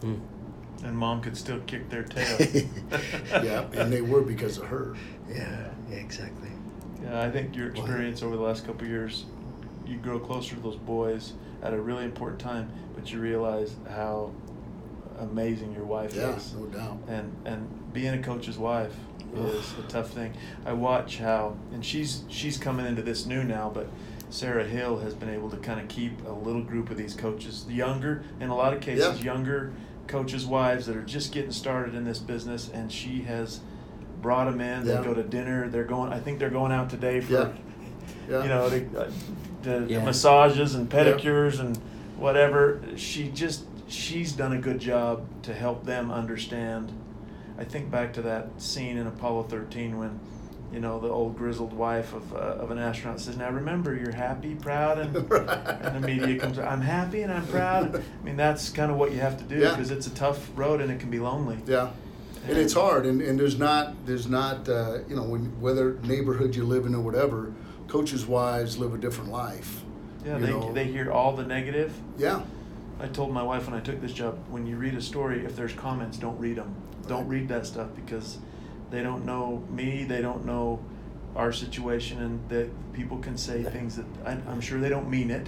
Mm. 0.00 0.20
And 0.86 0.96
mom 0.96 1.20
could 1.20 1.36
still 1.36 1.58
kick 1.66 1.88
their 1.90 2.02
tail. 2.04 2.38
yeah, 3.44 3.66
and 3.74 3.92
they 3.92 4.00
were 4.02 4.22
because 4.22 4.58
of 4.58 4.66
her. 4.66 4.94
Yeah. 5.28 5.68
Yeah. 5.90 5.96
Exactly. 5.96 6.48
Yeah, 7.02 7.20
I 7.22 7.30
think 7.30 7.54
your 7.56 7.68
experience 7.68 8.22
over 8.22 8.36
the 8.36 8.42
last 8.42 8.64
couple 8.66 8.82
of 8.82 8.88
years, 8.88 9.26
you 9.86 9.96
grow 9.96 10.18
closer 10.18 10.54
to 10.56 10.60
those 10.60 10.76
boys 10.76 11.34
at 11.62 11.72
a 11.72 11.80
really 11.80 12.04
important 12.04 12.40
time, 12.40 12.70
but 12.94 13.10
you 13.12 13.20
realize 13.20 13.74
how 13.90 14.32
amazing 15.18 15.72
your 15.74 15.84
wife 15.84 16.14
Yeah, 16.14 16.34
is. 16.36 16.52
no 16.54 16.66
doubt. 16.66 16.98
And 17.08 17.34
and 17.44 17.92
being 17.92 18.14
a 18.14 18.22
coach's 18.22 18.58
wife 18.58 18.94
is 19.34 19.72
a 19.78 19.82
tough 19.88 20.10
thing. 20.10 20.32
I 20.64 20.72
watch 20.72 21.18
how, 21.18 21.56
and 21.72 21.84
she's 21.84 22.22
she's 22.28 22.58
coming 22.58 22.86
into 22.86 23.02
this 23.02 23.26
new 23.26 23.44
now, 23.44 23.70
but 23.72 23.88
Sarah 24.30 24.64
Hill 24.64 24.98
has 25.00 25.14
been 25.14 25.28
able 25.30 25.50
to 25.50 25.56
kind 25.58 25.80
of 25.80 25.88
keep 25.88 26.24
a 26.26 26.32
little 26.32 26.62
group 26.62 26.90
of 26.90 26.96
these 26.96 27.14
coaches, 27.14 27.64
younger, 27.68 28.24
in 28.40 28.48
a 28.50 28.56
lot 28.56 28.74
of 28.74 28.80
cases, 28.80 29.18
Yeah. 29.18 29.24
younger 29.34 29.72
coaches' 30.06 30.46
wives 30.46 30.86
that 30.86 30.96
are 30.96 31.02
just 31.02 31.32
getting 31.32 31.52
started 31.52 31.94
in 31.94 32.04
this 32.04 32.18
business, 32.18 32.70
and 32.72 32.90
she 32.90 33.22
has 33.22 33.60
brought 34.22 34.46
them 34.50 34.60
in. 34.60 34.84
They 34.84 34.92
Yeah. 34.94 35.02
go 35.04 35.14
to 35.14 35.22
dinner. 35.22 35.68
They're 35.68 35.84
going. 35.84 36.12
I 36.12 36.20
think 36.20 36.38
they're 36.38 36.50
going 36.50 36.72
out 36.72 36.90
today 36.90 37.20
for, 37.20 37.32
Yeah. 37.32 37.48
Yeah. 38.28 38.42
you 38.42 38.48
know, 38.48 38.68
the, 38.68 39.00
uh, 39.00 39.10
the 39.62 39.86
Yeah. 39.88 40.04
massages 40.04 40.74
and 40.74 40.88
pedicures 40.88 41.60
and 41.60 41.76
whatever. 42.18 42.80
She 42.96 43.28
just 43.28 43.64
she's 43.88 44.32
done 44.32 44.52
a 44.52 44.58
good 44.58 44.80
job 44.80 45.24
to 45.42 45.54
help 45.54 45.84
them 45.86 46.10
understand. 46.10 46.90
I 47.58 47.62
think 47.64 47.88
back 47.90 48.12
to 48.14 48.22
that 48.22 48.48
scene 48.60 48.96
in 48.96 49.06
Apollo 49.06 49.44
13 49.44 49.96
when, 49.96 50.18
you 50.72 50.80
know, 50.80 50.98
the 50.98 51.08
old 51.08 51.36
grizzled 51.36 51.72
wife 51.72 52.12
of, 52.12 52.34
uh, 52.34 52.38
of 52.38 52.70
an 52.70 52.78
astronaut 52.78 53.20
says, 53.20 53.36
"Now 53.36 53.50
remember, 53.50 53.94
you're 53.94 54.12
happy, 54.14 54.54
proud, 54.54 54.98
and 54.98 55.14
and 55.16 55.96
the 55.96 56.06
media 56.06 56.38
comes. 56.38 56.58
I'm 56.58 56.80
happy 56.80 57.22
and 57.22 57.32
I'm 57.32 57.46
proud. 57.46 57.96
I 57.96 58.24
mean, 58.24 58.36
that's 58.36 58.70
kind 58.70 58.90
of 58.90 58.96
what 58.96 59.12
you 59.12 59.20
have 59.20 59.38
to 59.38 59.44
do 59.44 59.58
Yeah. 59.58 59.70
because 59.70 59.90
it's 59.90 60.06
a 60.06 60.14
tough 60.14 60.50
road 60.56 60.80
and 60.80 60.90
it 60.90 60.98
can 61.00 61.10
be 61.10 61.18
lonely. 61.20 61.58
Yeah, 61.66 61.90
and 62.48 62.58
it's 62.58 62.72
hard, 62.74 63.06
and, 63.06 63.20
and 63.22 63.38
there's 63.38 63.58
not 63.58 63.94
there's 64.06 64.26
not 64.26 64.68
uh, 64.68 64.98
you 65.08 65.16
know 65.16 65.22
when, 65.24 65.60
whether 65.60 65.94
neighborhood 66.02 66.54
you 66.56 66.64
live 66.64 66.84
in 66.86 66.94
or 66.94 67.00
whatever, 67.00 67.52
coaches' 67.88 68.26
wives 68.26 68.76
live 68.78 68.92
a 68.92 68.98
different 68.98 69.30
life. 69.30 69.82
Yeah, 70.24 70.38
they, 70.38 70.50
know. 70.50 70.72
they 70.72 70.84
hear 70.84 71.12
all 71.12 71.36
the 71.36 71.44
negative. 71.44 71.92
Yeah, 72.18 72.42
I 72.98 73.06
told 73.06 73.32
my 73.32 73.42
wife 73.42 73.66
when 73.68 73.78
I 73.78 73.80
took 73.80 74.00
this 74.00 74.12
job, 74.12 74.38
when 74.48 74.66
you 74.66 74.76
read 74.76 74.94
a 74.94 75.00
story, 75.00 75.44
if 75.44 75.54
there's 75.54 75.72
comments, 75.74 76.18
don't 76.18 76.38
read 76.40 76.56
them. 76.56 76.74
Don't 77.06 77.28
read 77.28 77.46
that 77.48 77.66
stuff 77.66 77.88
because 77.94 78.38
they 78.90 79.02
don't 79.02 79.24
know 79.24 79.62
me, 79.70 80.04
they 80.04 80.22
don't 80.22 80.44
know 80.44 80.80
our 81.34 81.52
situation, 81.52 82.22
and 82.22 82.48
that 82.48 82.68
people 82.92 83.18
can 83.18 83.36
say 83.36 83.62
things 83.62 83.96
that 83.96 84.06
I, 84.24 84.32
I'm 84.50 84.60
sure 84.60 84.80
they 84.80 84.88
don't 84.88 85.10
mean 85.10 85.30
it, 85.30 85.46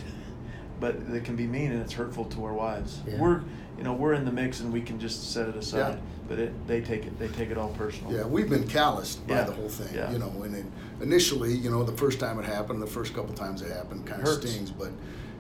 but 0.81 1.11
they 1.11 1.21
can 1.21 1.35
be 1.37 1.47
mean 1.47 1.73
and 1.73 1.81
it's 1.83 1.93
hurtful 1.95 2.25
to 2.27 2.45
our 2.45 2.53
wives. 2.53 3.01
Yeah. 3.07 3.19
We're, 3.21 3.43
you 3.77 3.85
know, 3.85 3.95
we're 3.95 4.13
in 4.15 4.25
the 4.25 4.33
mix 4.33 4.61
and 4.61 4.73
we 4.73 4.81
can 4.83 4.99
just 5.01 5.33
set 5.33 5.49
it 5.49 5.57
aside, 5.57 5.95
Yeah. 5.95 6.01
but 6.29 6.39
it, 6.39 6.67
they 6.67 6.81
take 6.81 7.07
it, 7.07 7.19
they 7.19 7.29
take 7.29 7.51
it 7.51 7.57
all 7.59 7.71
personal. 7.71 8.13
yeah, 8.13 8.25
we've 8.27 8.51
been 8.51 8.67
calloused 8.69 9.27
by 9.27 9.37
Yeah. 9.37 9.45
the 9.45 9.53
whole 9.53 9.69
thing. 9.69 9.95
You 10.13 10.19
know, 10.19 10.31
and 10.43 10.55
it, 10.55 10.67
initially, 11.01 11.55
you 11.55 11.71
know, 11.71 11.83
the 11.85 11.97
first 11.97 12.21
time 12.21 12.39
it 12.39 12.45
happened, 12.45 12.83
the 12.83 12.87
first 12.87 13.15
couple 13.15 13.35
times 13.35 13.63
it 13.63 13.71
happened, 13.71 14.07
kind 14.07 14.21
of 14.23 14.29
stings. 14.29 14.71
But 14.71 14.91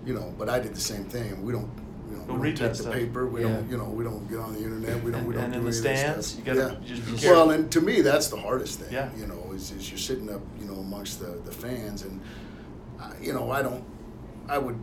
you 0.06 0.14
know, 0.14 0.32
but 0.38 0.48
I 0.48 0.58
did 0.60 0.74
the 0.74 0.80
same 0.80 1.04
thing. 1.04 1.42
We 1.44 1.52
don't. 1.52 1.68
You 2.10 2.16
know, 2.16 2.24
Don't 2.24 2.38
we 2.40 2.48
read 2.48 2.56
don't 2.58 2.68
that 2.68 2.74
take 2.74 2.76
the 2.78 2.82
stuff. 2.84 2.94
paper. 2.94 3.26
We 3.26 3.42
Yeah. 3.42 3.48
don't, 3.48 3.70
you 3.70 3.76
know, 3.78 3.84
we 3.84 4.04
don't 4.04 4.28
get 4.28 4.38
on 4.38 4.54
the 4.54 4.62
internet. 4.62 5.02
We 5.04 5.10
don't, 5.10 5.26
we 5.26 5.34
don't 5.34 5.44
and 5.44 5.52
do 5.52 5.58
in 5.60 5.64
the 5.64 5.68
any 5.68 5.76
of 5.78 5.82
that 5.82 5.96
stands, 5.96 6.26
stuff. 6.28 6.38
you 6.46 6.54
gotta 6.54 6.78
yeah. 6.82 6.94
just 6.94 7.22
be 7.22 7.28
Well, 7.28 7.50
and 7.50 7.70
to 7.72 7.80
me, 7.80 8.00
that's 8.00 8.28
the 8.28 8.36
hardest 8.38 8.80
thing. 8.80 8.92
Yeah. 8.92 9.10
You 9.16 9.26
know, 9.26 9.52
is, 9.54 9.70
is 9.72 9.90
you're 9.90 9.98
sitting 9.98 10.30
up, 10.32 10.40
you 10.58 10.66
know, 10.66 10.74
amongst 10.80 11.20
the, 11.20 11.26
the 11.44 11.52
fans, 11.52 12.02
and 12.02 12.20
uh, 13.00 13.10
you 13.20 13.32
know, 13.32 13.50
I 13.50 13.62
don't, 13.62 13.84
I 14.48 14.58
would, 14.58 14.78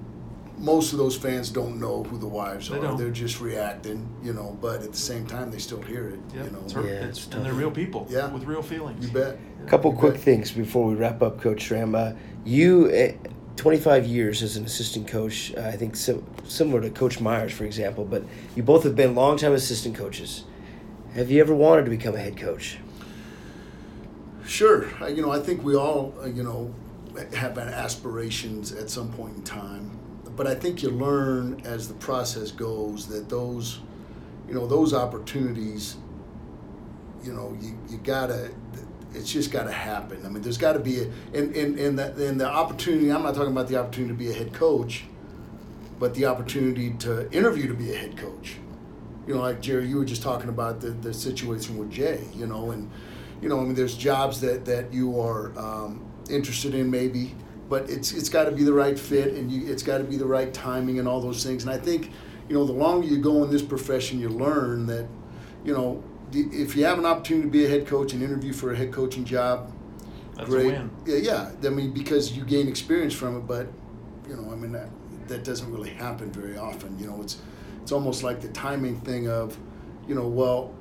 most 0.57 0.93
of 0.93 0.99
those 0.99 1.17
fans 1.17 1.49
don't 1.49 1.79
know 1.81 2.03
who 2.03 2.17
the 2.17 2.27
wives 2.27 2.69
They 2.69 2.77
are. 2.77 2.81
don't. 2.81 2.97
They're 2.97 3.09
just 3.09 3.41
reacting, 3.41 4.07
you 4.23 4.31
know. 4.33 4.57
But 4.61 4.81
at 4.83 4.91
the 4.93 4.97
same 4.97 5.25
time, 5.27 5.51
they 5.51 5.57
still 5.57 5.81
hear 5.81 6.07
it. 6.09 6.19
Yeah, 6.33 6.45
You 6.45 6.51
know. 6.51 6.59
it's 6.63 6.71
hurt. 6.73 6.85
Yeah, 6.85 6.91
it's, 6.91 7.25
it's 7.25 7.35
and 7.35 7.45
they're 7.45 7.53
real 7.53 7.71
people 7.71 8.07
Yeah. 8.09 8.31
with 8.31 8.43
real 8.45 8.61
feelings. 8.61 9.05
You 9.05 9.11
bet. 9.11 9.37
A 9.65 9.67
couple 9.67 9.91
quick 9.93 10.15
things 10.15 10.51
before 10.53 10.85
we 10.87 10.95
wrap 10.95 11.21
up, 11.21 11.41
Coach 11.41 11.61
Schramm. 11.63 11.93
Uh, 11.95 12.13
you, 12.45 12.85
uh, 12.87 13.29
25 13.57 14.05
years 14.05 14.43
as 14.43 14.57
an 14.57 14.65
assistant 14.65 15.07
coach. 15.07 15.53
Uh, 15.55 15.61
I 15.61 15.77
think 15.77 15.95
sim- 15.95 16.25
similar 16.45 16.81
to 16.81 16.89
Coach 16.89 17.19
Myers, 17.19 17.53
for 17.53 17.65
example. 17.65 18.05
But 18.05 18.23
you 18.55 18.63
both 18.63 18.83
have 18.83 18.95
been 18.95 19.15
longtime 19.15 19.53
assistant 19.53 19.95
coaches. 19.95 20.43
Have 21.13 21.31
you 21.31 21.39
ever 21.39 21.55
wanted 21.55 21.85
to 21.85 21.91
become 21.91 22.15
a 22.15 22.19
head 22.19 22.37
coach? 22.37 22.79
Sure. 24.45 24.87
I, 25.01 25.07
you 25.07 25.21
know, 25.21 25.31
I 25.31 25.39
think 25.39 25.63
we 25.63 25.75
all, 25.75 26.13
uh, 26.21 26.25
you 26.27 26.43
know, 26.43 26.73
have 27.33 27.57
aspirations 27.57 28.71
at 28.71 28.89
some 28.89 29.11
point 29.13 29.37
in 29.37 29.43
time. 29.43 29.99
But 30.35 30.47
I 30.47 30.55
think 30.55 30.83
you 30.83 30.89
learn 30.89 31.61
as 31.63 31.87
the 31.87 31.93
process 31.95 32.51
goes 32.51 33.07
that 33.07 33.29
those, 33.29 33.79
you 34.47 34.53
know, 34.53 34.67
those 34.67 34.93
opportunities, 34.93 35.95
you 37.23 37.33
know, 37.33 37.57
you, 37.61 37.77
you 37.89 37.97
gotta, 37.99 38.51
it's 39.15 39.31
just 39.31 39.51
gotta 39.51 39.71
happen. 39.71 40.25
I 40.25 40.29
mean, 40.29 40.43
there's 40.43 40.57
gotta 40.57 40.79
be 40.79 41.01
a, 41.01 41.03
and, 41.33 41.55
and, 41.55 41.79
and, 41.79 41.99
the, 41.99 42.27
and 42.27 42.39
the 42.39 42.47
opportunity, 42.47 43.11
I'm 43.11 43.23
not 43.23 43.35
talking 43.35 43.51
about 43.51 43.67
the 43.67 43.77
opportunity 43.77 44.13
to 44.13 44.17
be 44.17 44.29
a 44.29 44.33
head 44.33 44.53
coach, 44.53 45.05
but 45.99 46.13
the 46.13 46.25
opportunity 46.25 46.91
to 46.99 47.31
interview 47.31 47.67
to 47.67 47.73
be 47.73 47.93
a 47.93 47.97
head 47.97 48.17
coach. 48.17 48.57
You 49.27 49.35
know, 49.35 49.41
like 49.41 49.61
Jerry, 49.61 49.87
you 49.87 49.97
were 49.97 50.05
just 50.05 50.21
talking 50.21 50.49
about 50.49 50.81
the, 50.81 50.89
the 50.89 51.13
situation 51.13 51.77
with 51.77 51.89
Jay, 51.91 52.23
you 52.35 52.45
know, 52.45 52.71
and, 52.71 52.91
you 53.41 53.49
know, 53.49 53.59
I 53.59 53.63
mean, 53.63 53.73
there's 53.73 53.95
jobs 53.95 54.41
that, 54.41 54.65
that 54.65 54.93
you 54.93 55.19
are 55.19 55.57
um, 55.57 56.05
interested 56.29 56.75
in 56.75 56.91
maybe, 56.91 57.35
but 57.67 57.89
it's 57.89 58.11
it's 58.11 58.29
got 58.29 58.43
to 58.43 58.51
be 58.51 58.63
the 58.63 58.73
right 58.73 58.97
fit 58.97 59.33
and 59.33 59.51
you, 59.51 59.71
it's 59.71 59.81
got 59.81 59.97
to 59.97 60.03
be 60.03 60.17
the 60.17 60.25
right 60.25 60.53
timing 60.53 60.99
and 60.99 61.07
all 61.07 61.19
those 61.19 61.43
things. 61.43 61.63
And 61.63 61.71
I 61.71 61.77
think, 61.77 62.11
you 62.47 62.53
know, 62.53 62.65
the 62.65 62.73
longer 62.73 63.07
you 63.07 63.17
go 63.17 63.43
in 63.43 63.49
this 63.49 63.63
profession, 63.63 64.19
you 64.19 64.29
learn 64.29 64.85
that, 64.85 65.07
you 65.63 65.73
know, 65.73 66.03
if 66.33 66.75
you 66.75 66.85
have 66.85 66.99
an 66.99 67.05
opportunity 67.05 67.47
to 67.47 67.51
be 67.51 67.65
a 67.65 67.69
head 67.69 67.87
coach 67.87 68.13
and 68.13 68.21
interview 68.21 68.53
for 68.53 68.71
a 68.71 68.75
head 68.75 68.91
coaching 68.91 69.25
job, 69.25 69.71
That's 70.35 70.49
great. 70.49 70.65
a 70.65 70.79
win. 70.79 70.91
Yeah, 71.05 71.17
yeah. 71.17 71.51
I 71.67 71.69
mean, 71.69 71.91
because 71.91 72.35
you 72.35 72.43
gain 72.43 72.67
experience 72.67 73.13
from 73.13 73.37
it, 73.37 73.47
but 73.47 73.67
you 74.27 74.35
know, 74.35 74.51
I 74.51 74.55
mean, 74.55 74.71
that 74.71 74.89
that 75.27 75.43
doesn't 75.43 75.71
really 75.71 75.89
happen 75.91 76.31
very 76.31 76.57
often. 76.57 76.97
You 76.99 77.07
know, 77.07 77.21
it's 77.21 77.39
it's 77.81 77.91
almost 77.91 78.23
like 78.23 78.41
the 78.41 78.49
timing 78.49 78.99
thing 79.01 79.29
of, 79.29 79.57
you 80.07 80.15
know, 80.15 80.27
well, 80.27 80.73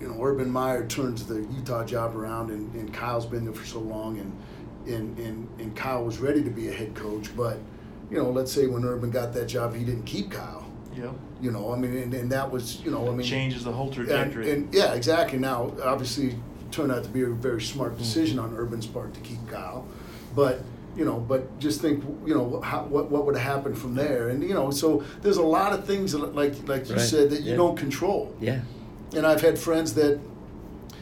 you 0.00 0.08
know, 0.08 0.22
Urban 0.22 0.50
Meyer 0.50 0.86
turns 0.86 1.26
the 1.26 1.40
Utah 1.56 1.84
job 1.84 2.16
around, 2.16 2.50
and, 2.50 2.72
and 2.74 2.92
Kyle's 2.94 3.26
been 3.26 3.44
there 3.44 3.52
for 3.54 3.66
so 3.66 3.80
long, 3.80 4.18
and 4.18 4.32
and, 4.94 5.18
and 5.18 5.48
and 5.60 5.76
Kyle 5.76 6.04
was 6.04 6.18
ready 6.18 6.42
to 6.42 6.50
be 6.50 6.68
a 6.68 6.72
head 6.72 6.94
coach, 6.94 7.36
but 7.36 7.58
you 8.10 8.16
know, 8.16 8.30
let's 8.30 8.50
say 8.50 8.66
when 8.66 8.84
Urban 8.84 9.10
got 9.10 9.34
that 9.34 9.46
job, 9.46 9.74
he 9.74 9.84
didn't 9.84 10.04
keep 10.04 10.30
Kyle. 10.30 10.57
Yep. 10.98 11.14
You 11.40 11.50
know, 11.52 11.72
I 11.72 11.76
mean, 11.76 11.96
and, 11.96 12.14
and 12.14 12.32
that 12.32 12.50
was, 12.50 12.80
you 12.84 12.90
know, 12.90 13.08
I 13.08 13.14
mean, 13.14 13.26
changes 13.26 13.62
the 13.64 13.72
whole 13.72 13.90
trajectory. 13.90 14.50
and 14.50 14.72
yeah, 14.74 14.94
exactly. 14.94 15.38
Now, 15.38 15.72
obviously, 15.84 16.28
it 16.30 16.36
turned 16.72 16.90
out 16.92 17.04
to 17.04 17.08
be 17.10 17.22
a 17.22 17.28
very 17.28 17.62
smart 17.62 17.94
Mm. 17.94 17.98
decision 17.98 18.38
on 18.38 18.54
Urban's 18.56 18.86
part 18.86 19.14
to 19.14 19.20
keep 19.20 19.38
Kyle, 19.48 19.86
but 20.34 20.60
you 20.96 21.04
know, 21.04 21.20
but 21.20 21.60
just 21.60 21.80
think, 21.80 22.02
you 22.26 22.34
know, 22.34 22.60
how, 22.60 22.82
what 22.84 23.08
what 23.10 23.24
would 23.26 23.36
have 23.36 23.46
happened 23.56 23.78
from 23.78 23.94
there, 23.94 24.28
and 24.30 24.42
you 24.42 24.54
know, 24.54 24.70
so 24.72 25.04
there's 25.22 25.36
a 25.36 25.42
lot 25.42 25.72
of 25.72 25.84
things 25.86 26.10
that, 26.12 26.34
like 26.34 26.54
like 26.68 26.88
you 26.88 26.96
Right. 26.96 27.00
said 27.04 27.30
that 27.30 27.42
you 27.42 27.50
Yeah. 27.52 27.56
don't 27.56 27.76
control, 27.76 28.34
Yeah. 28.40 28.60
and 29.16 29.24
I've 29.24 29.40
had 29.42 29.58
friends 29.58 29.94
that 29.94 30.18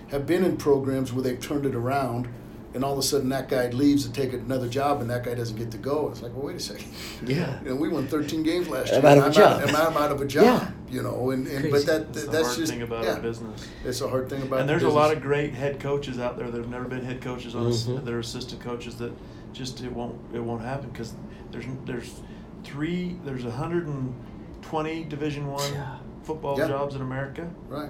have 0.09 0.27
been 0.27 0.45
in 0.45 0.57
programs 0.59 1.13
where 1.13 1.23
they've 1.23 1.41
turned 1.41 1.65
it 1.67 1.75
around. 1.75 2.29
And 2.77 2.85
all 2.85 2.93
of 2.93 2.99
a 2.99 3.03
sudden, 3.03 3.31
that 3.31 3.49
guy 3.49 3.71
leaves 3.71 4.07
to 4.07 4.13
take 4.13 4.35
another 4.35 4.69
job, 4.69 5.01
and 5.01 5.09
that 5.09 5.25
guy 5.25 5.33
doesn't 5.35 5.57
get 5.57 5.71
to 5.71 5.79
go. 5.79 6.11
It's 6.11 6.21
like, 6.21 6.33
well, 6.35 6.45
wait 6.47 6.57
a 6.57 6.61
second. 6.61 6.87
Yeah. 7.27 7.59
You 7.63 7.71
know, 7.71 7.77
we 7.77 7.89
won 7.89 8.07
13 8.07 8.43
games 8.43 8.69
last 8.69 8.93
I'm 8.93 9.03
year. 9.03 9.11
out 9.13 9.17
of 9.19 9.23
a 9.23 9.27
and 9.27 9.35
job. 9.35 9.63
I'm 9.67 9.75
out, 9.75 9.87
I'm 9.93 9.97
out 9.97 10.13
of 10.13 10.21
a 10.21 10.27
job. 10.27 10.45
Yeah. 10.45 10.71
You 10.91 11.03
know, 11.03 11.31
and, 11.31 11.47
and 11.47 11.71
but 11.71 11.87
that 11.87 12.13
That's 12.13 12.27
the 12.27 12.31
that's 12.31 12.47
hard 12.49 12.59
just 12.59 12.73
thing 12.73 12.83
about 12.83 13.05
yeah. 13.05 13.19
business. 13.19 13.67
It's 13.83 14.03
a 14.03 14.09
hard 14.09 14.29
thing 14.29 14.43
about. 14.43 14.61
And 14.61 14.69
the 14.69 14.75
there's 14.75 14.83
a 14.83 14.91
lot 14.91 15.11
of 15.11 15.23
great 15.23 15.55
head 15.55 15.81
coaches 15.81 16.19
out 16.21 16.37
there 16.37 16.51
that 16.51 16.59
have 16.59 16.69
never 16.69 16.85
been 16.85 17.03
head 17.03 17.23
coaches 17.23 17.55
on 17.55 17.67
us, 17.67 17.85
Mhm. 17.87 18.05
that 18.05 18.13
are 18.13 18.19
assistant 18.21 18.61
coaches 18.61 18.97
that 18.97 19.11
just 19.55 19.81
it 19.83 19.91
won't 19.91 20.21
it 20.35 20.41
won't 20.41 20.61
happen 20.63 20.91
because 20.91 21.15
there's 21.51 21.65
there's 21.87 22.21
three 22.63 23.17
there's 23.25 23.45
120 23.45 25.05
Division 25.05 25.47
One 25.51 25.73
Yeah. 25.73 25.97
football 26.23 26.59
Yeah. 26.59 26.69
jobs 26.69 26.95
in 26.95 27.01
America. 27.01 27.49
right, 27.69 27.89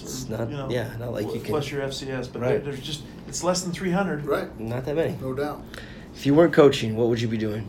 There's, 0.00 0.22
It's 0.22 0.28
not- 0.28 0.70
yeah, 0.70 0.88
not 0.98 1.12
like 1.12 1.26
you 1.26 1.40
can- 1.40 1.50
plus 1.50 1.70
your 1.70 1.82
FCS, 1.82 2.28
but 2.32 2.42
Right. 2.42 2.64
there's 2.64 2.80
just 2.80 3.02
it's 3.28 3.42
less 3.44 3.62
than 3.62 3.72
300. 3.72 4.24
right, 4.26 4.58
Not 4.60 4.84
that 4.86 4.96
many. 4.96 5.16
no 5.20 5.32
doubt. 5.34 5.62
If 6.14 6.26
you 6.26 6.34
weren't 6.34 6.52
coaching, 6.52 6.96
what 6.96 7.08
would 7.08 7.20
you 7.20 7.28
be 7.28 7.38
doing? 7.38 7.68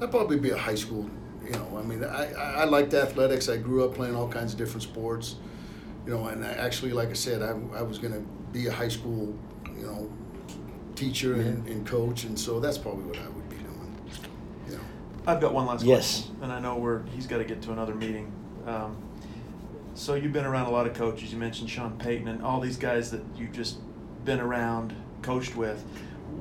I'd 0.00 0.10
probably 0.10 0.38
be 0.38 0.50
a 0.50 0.56
high 0.56 0.74
school. 0.74 1.08
You 1.44 1.52
know, 1.52 1.78
I 1.78 1.82
mean, 1.86 2.02
I, 2.04 2.32
I, 2.34 2.52
I 2.62 2.64
liked 2.64 2.92
athletics. 2.94 3.48
I 3.48 3.56
grew 3.56 3.84
up 3.84 3.94
playing 3.94 4.16
all 4.16 4.28
kinds 4.28 4.52
of 4.52 4.58
different 4.58 4.82
sports. 4.82 5.36
You 6.06 6.12
know, 6.14 6.26
and 6.26 6.44
I 6.44 6.50
actually, 6.52 6.92
like 6.92 7.10
I 7.10 7.14
said, 7.14 7.42
I, 7.42 7.50
I 7.78 7.82
was 7.82 7.98
going 7.98 8.12
to 8.14 8.20
be 8.52 8.66
a 8.66 8.72
high 8.72 8.88
school, 8.88 9.34
you 9.76 9.86
know, 9.86 10.10
teacher 10.94 11.34
and, 11.34 11.66
Yeah. 11.66 11.74
and 11.74 11.86
coach, 11.86 12.24
and 12.24 12.38
so 12.38 12.60
that's 12.60 12.78
probably 12.78 13.04
what 13.04 13.18
I 13.18 13.28
would 13.28 13.48
be 13.48 13.56
doing. 13.56 13.96
You 14.68 14.74
know, 14.76 14.80
I've 15.26 15.40
got 15.40 15.52
one 15.52 15.66
last 15.66 15.84
Yes. 15.84 16.20
question, 16.22 16.36
and 16.42 16.52
I 16.52 16.60
know 16.60 16.76
we're 16.76 17.02
he's 17.14 17.26
got 17.26 17.38
to 17.38 17.44
get 17.44 17.60
to 17.62 17.72
another 17.72 17.94
meeting. 17.94 18.30
Um, 18.66 18.96
so 19.96 20.14
you've 20.14 20.32
been 20.32 20.44
around 20.44 20.66
a 20.66 20.70
lot 20.70 20.86
of 20.86 20.94
coaches. 20.94 21.32
You 21.32 21.38
mentioned 21.38 21.68
Sean 21.70 21.96
Payton 21.98 22.28
and 22.28 22.42
all 22.42 22.60
these 22.60 22.76
guys 22.76 23.10
that 23.10 23.22
you've 23.36 23.52
just 23.52 23.78
been 24.24 24.40
around, 24.40 24.94
coached 25.22 25.56
with. 25.56 25.84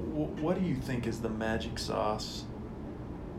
W- 0.08 0.28
what 0.42 0.60
do 0.60 0.66
you 0.66 0.76
think 0.76 1.08
is 1.08 1.22
the 1.22 1.30
magic 1.30 1.80
sauce 1.80 2.44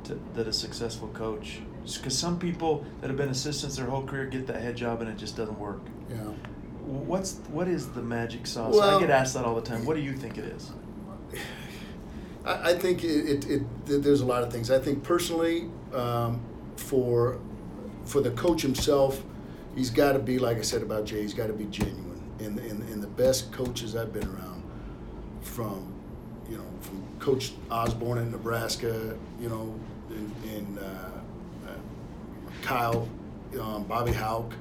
to, 0.04 0.18
that 0.34 0.46
a 0.48 0.52
successful 0.52 1.08
coach? 1.08 1.60
Because 1.84 2.18
some 2.18 2.38
people 2.38 2.84
that 3.00 3.08
have 3.08 3.16
been 3.16 3.28
assistants 3.28 3.76
their 3.76 3.86
whole 3.86 4.04
career 4.04 4.26
get 4.26 4.46
that 4.48 4.60
head 4.60 4.76
job 4.76 5.00
and 5.02 5.08
it 5.10 5.16
just 5.16 5.36
doesn't 5.36 5.58
work. 5.58 5.80
yeah. 6.10 6.16
What's 6.86 7.38
what 7.48 7.66
is 7.66 7.88
the 7.90 8.02
magic 8.02 8.46
sauce? 8.46 8.72
Well- 8.74 8.96
I 8.96 9.00
get 9.00 9.10
asked 9.10 9.34
that 9.34 9.44
all 9.44 9.56
the 9.56 9.60
time. 9.60 9.84
What 9.84 9.96
do 9.96 10.02
you 10.02 10.12
think 10.12 10.38
it 10.38 10.44
is? 10.44 10.70
I, 12.44 12.70
I 12.70 12.74
think 12.78 13.02
it, 13.02 13.44
it, 13.44 13.50
it, 13.50 13.62
there's 14.02 14.20
a 14.20 14.24
lot 14.26 14.44
of 14.44 14.52
things. 14.52 14.70
I 14.70 14.78
think 14.78 15.02
personally, 15.02 15.68
um, 15.92 16.40
for 16.76 17.38
for 18.04 18.20
the 18.20 18.30
coach 18.30 18.62
himself, 18.62 19.20
he's 19.76 19.90
got 19.90 20.14
to 20.14 20.18
be 20.18 20.38
like 20.40 20.56
I 20.58 20.62
said 20.62 20.82
about 20.82 21.04
Jay. 21.04 21.22
He's 21.22 21.34
got 21.34 21.46
to 21.46 21.52
be 21.52 21.66
genuine. 21.66 22.22
And, 22.40 22.58
and 22.58 22.82
and 22.90 23.02
the 23.02 23.06
best 23.06 23.52
coaches 23.52 23.94
I've 23.94 24.12
been 24.12 24.28
around, 24.28 24.62
from 25.42 25.94
you 26.50 26.58
know 26.58 26.66
from 26.80 27.02
Coach 27.18 27.52
Osborne 27.70 28.18
in 28.18 28.30
Nebraska, 28.30 29.16
you 29.40 29.48
know, 29.48 29.78
and, 30.10 30.34
and 30.44 30.78
uh, 30.78 30.82
uh, 30.82 31.72
Kyle, 32.62 33.08
um, 33.60 33.84
Bobby 33.84 34.12
Hauck, 34.12 34.52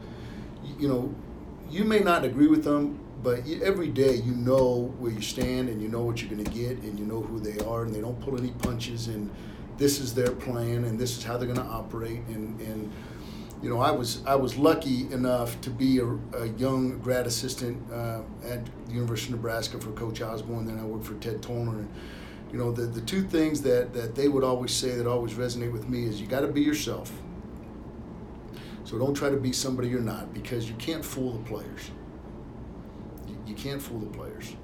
you, 0.63 0.75
you 0.79 0.87
know, 0.87 1.13
you 1.69 1.83
may 1.83 1.99
not 1.99 2.23
agree 2.23 2.47
with 2.47 2.63
them, 2.63 2.97
but 3.23 3.39
every 3.61 3.89
day 3.89 4.15
you 4.15 4.33
know 4.33 4.93
where 4.99 5.11
you 5.11 5.21
stand 5.21 5.67
and 5.67 5.81
you 5.81 5.89
know 5.89 6.01
what 6.01 6.21
you're 6.21 6.31
going 6.31 6.43
to 6.43 6.51
get 6.51 6.77
and 6.83 6.97
you 6.97 7.05
know 7.05 7.21
who 7.21 7.39
they 7.39 7.57
are 7.65 7.83
and 7.83 7.93
they 7.93 7.99
don't 7.99 8.19
pull 8.21 8.37
any 8.37 8.51
punches 8.51 9.07
and 9.07 9.29
this 9.77 9.99
is 9.99 10.13
their 10.13 10.31
plan 10.31 10.85
and 10.85 10.97
this 10.97 11.17
is 11.17 11.23
how 11.25 11.35
they're 11.35 11.51
going 11.51 11.59
to 11.59 11.73
operate 11.73 12.21
and 12.27 12.61
and 12.61 12.91
you 13.61 13.69
know 13.69 13.79
I 13.79 13.91
was 13.91 14.21
I 14.25 14.35
was 14.35 14.57
lucky 14.57 15.11
enough 15.11 15.59
to 15.61 15.69
be 15.69 15.99
a, 15.99 16.05
a 16.37 16.47
young 16.57 16.99
grad 16.99 17.25
assistant 17.25 17.81
uh, 17.91 18.21
at 18.43 18.65
the 18.87 18.93
University 18.93 19.33
of 19.33 19.39
Nebraska 19.39 19.79
for 19.79 19.91
Coach 19.91 20.21
Osborne. 20.21 20.65
Then 20.65 20.79
I 20.79 20.83
worked 20.83 21.05
for 21.05 21.15
Ted 21.15 21.41
Tollner 21.41 21.79
and 21.79 21.89
you 22.51 22.57
know 22.57 22.71
the 22.71 22.83
the 22.83 23.01
two 23.01 23.23
things 23.23 23.61
that 23.63 23.93
that 23.93 24.15
they 24.15 24.27
would 24.27 24.43
always 24.43 24.71
say 24.71 24.91
that 24.95 25.07
always 25.07 25.33
resonate 25.33 25.71
with 25.71 25.89
me 25.89 26.05
is 26.05 26.21
you 26.21 26.27
got 26.27 26.41
to 26.41 26.47
be 26.47 26.61
yourself. 26.61 27.11
So 28.83 28.99
don't 28.99 29.15
try 29.15 29.29
to 29.29 29.37
be 29.37 29.51
somebody 29.51 29.87
you're 29.87 29.99
not 29.99 30.33
because 30.33 30.69
you 30.69 30.75
can't 30.75 31.03
fool 31.03 31.33
the 31.33 31.43
players. 31.43 31.89
You, 33.27 33.37
you 33.47 33.55
can't 33.55 33.81
fool 33.81 33.99
the 33.99 34.15
players. 34.15 34.55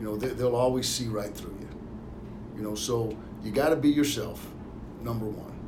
You 0.00 0.06
know 0.06 0.16
they, 0.16 0.28
they'll 0.28 0.56
always 0.56 0.88
see 0.88 1.06
right 1.06 1.32
through 1.32 1.56
you. 1.60 1.68
You 2.56 2.62
know 2.62 2.74
so 2.74 3.16
you 3.42 3.52
got 3.52 3.68
to 3.68 3.76
be 3.76 3.88
yourself, 3.88 4.46
number 5.02 5.26
one. 5.26 5.58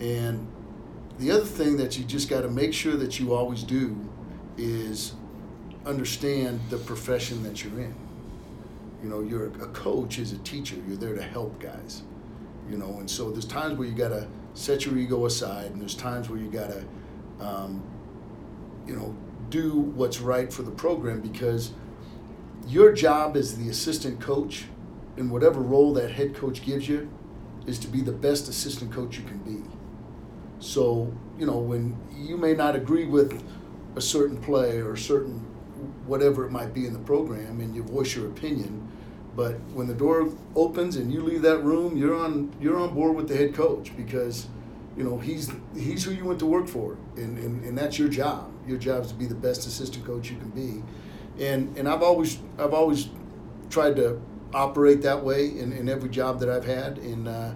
And 0.00 0.48
the 1.18 1.30
other 1.30 1.44
thing 1.44 1.76
that 1.78 1.98
you 1.98 2.04
just 2.04 2.28
got 2.28 2.42
to 2.42 2.48
make 2.48 2.74
sure 2.74 2.96
that 2.96 3.18
you 3.18 3.34
always 3.34 3.62
do 3.62 3.96
is 4.58 5.14
understand 5.86 6.60
the 6.68 6.76
profession 6.78 7.42
that 7.42 7.64
you're 7.64 7.80
in. 7.80 7.94
You 9.02 9.08
know, 9.08 9.20
you're 9.20 9.46
a 9.46 9.68
coach 9.68 10.18
is 10.18 10.32
a 10.32 10.38
teacher. 10.38 10.76
You're 10.86 10.96
there 10.96 11.14
to 11.14 11.22
help 11.22 11.58
guys. 11.60 12.02
You 12.68 12.76
know, 12.76 12.98
and 12.98 13.08
so 13.08 13.30
there's 13.30 13.46
times 13.46 13.78
where 13.78 13.86
you 13.86 13.94
got 13.94 14.08
to 14.08 14.26
set 14.54 14.84
your 14.84 14.98
ego 14.98 15.26
aside, 15.26 15.70
and 15.70 15.80
there's 15.80 15.94
times 15.94 16.28
where 16.28 16.38
you 16.38 16.50
got 16.50 16.70
to, 16.70 16.84
um, 17.40 17.82
you 18.86 18.96
know, 18.96 19.16
do 19.50 19.72
what's 19.72 20.20
right 20.20 20.52
for 20.52 20.62
the 20.62 20.70
program 20.70 21.20
because 21.20 21.72
your 22.66 22.92
job 22.92 23.36
as 23.36 23.56
the 23.56 23.68
assistant 23.70 24.20
coach 24.20 24.64
in 25.16 25.30
whatever 25.30 25.60
role 25.60 25.94
that 25.94 26.10
head 26.10 26.34
coach 26.34 26.64
gives 26.64 26.88
you 26.88 27.08
is 27.66 27.78
to 27.78 27.88
be 27.88 28.00
the 28.00 28.12
best 28.12 28.48
assistant 28.48 28.92
coach 28.92 29.18
you 29.18 29.24
can 29.24 29.38
be. 29.38 29.62
So, 30.58 31.12
you 31.38 31.46
know, 31.46 31.58
when 31.58 31.96
you 32.14 32.36
may 32.36 32.54
not 32.54 32.76
agree 32.76 33.04
with 33.04 33.42
a 33.94 34.00
certain 34.00 34.36
play 34.36 34.78
or 34.78 34.94
a 34.94 34.98
certain 34.98 35.40
whatever 36.06 36.44
it 36.44 36.50
might 36.50 36.72
be 36.72 36.86
in 36.86 36.92
the 36.92 36.98
program 37.00 37.60
and 37.60 37.74
you 37.74 37.82
voice 37.82 38.14
your 38.14 38.28
opinion, 38.28 38.88
but 39.34 39.54
when 39.74 39.86
the 39.86 39.94
door 39.94 40.32
opens 40.54 40.96
and 40.96 41.12
you 41.12 41.22
leave 41.22 41.42
that 41.42 41.62
room, 41.62 41.96
you're 41.96 42.16
on 42.16 42.54
you're 42.60 42.78
on 42.78 42.94
board 42.94 43.16
with 43.16 43.28
the 43.28 43.36
head 43.36 43.54
coach 43.54 43.94
because, 43.96 44.46
you 44.96 45.04
know, 45.04 45.18
he's 45.18 45.50
he's 45.74 46.04
who 46.04 46.12
you 46.12 46.24
went 46.24 46.38
to 46.38 46.46
work 46.46 46.68
for 46.68 46.96
and, 47.16 47.38
and, 47.38 47.64
and 47.64 47.76
that's 47.76 47.98
your 47.98 48.08
job. 48.08 48.50
Your 48.66 48.78
job 48.78 49.04
is 49.04 49.10
to 49.10 49.14
be 49.14 49.26
the 49.26 49.34
best 49.34 49.66
assistant 49.66 50.06
coach 50.06 50.30
you 50.30 50.38
can 50.38 50.50
be. 50.50 50.82
And 51.42 51.76
and 51.76 51.86
I've 51.88 52.02
always 52.02 52.38
I've 52.58 52.72
always 52.72 53.10
tried 53.68 53.96
to 53.96 54.20
operate 54.54 55.02
that 55.02 55.22
way 55.22 55.46
in, 55.58 55.72
in 55.72 55.88
every 55.88 56.08
job 56.08 56.40
that 56.40 56.48
I've 56.48 56.64
had. 56.64 56.98
And 56.98 57.28
uh, 57.28 57.52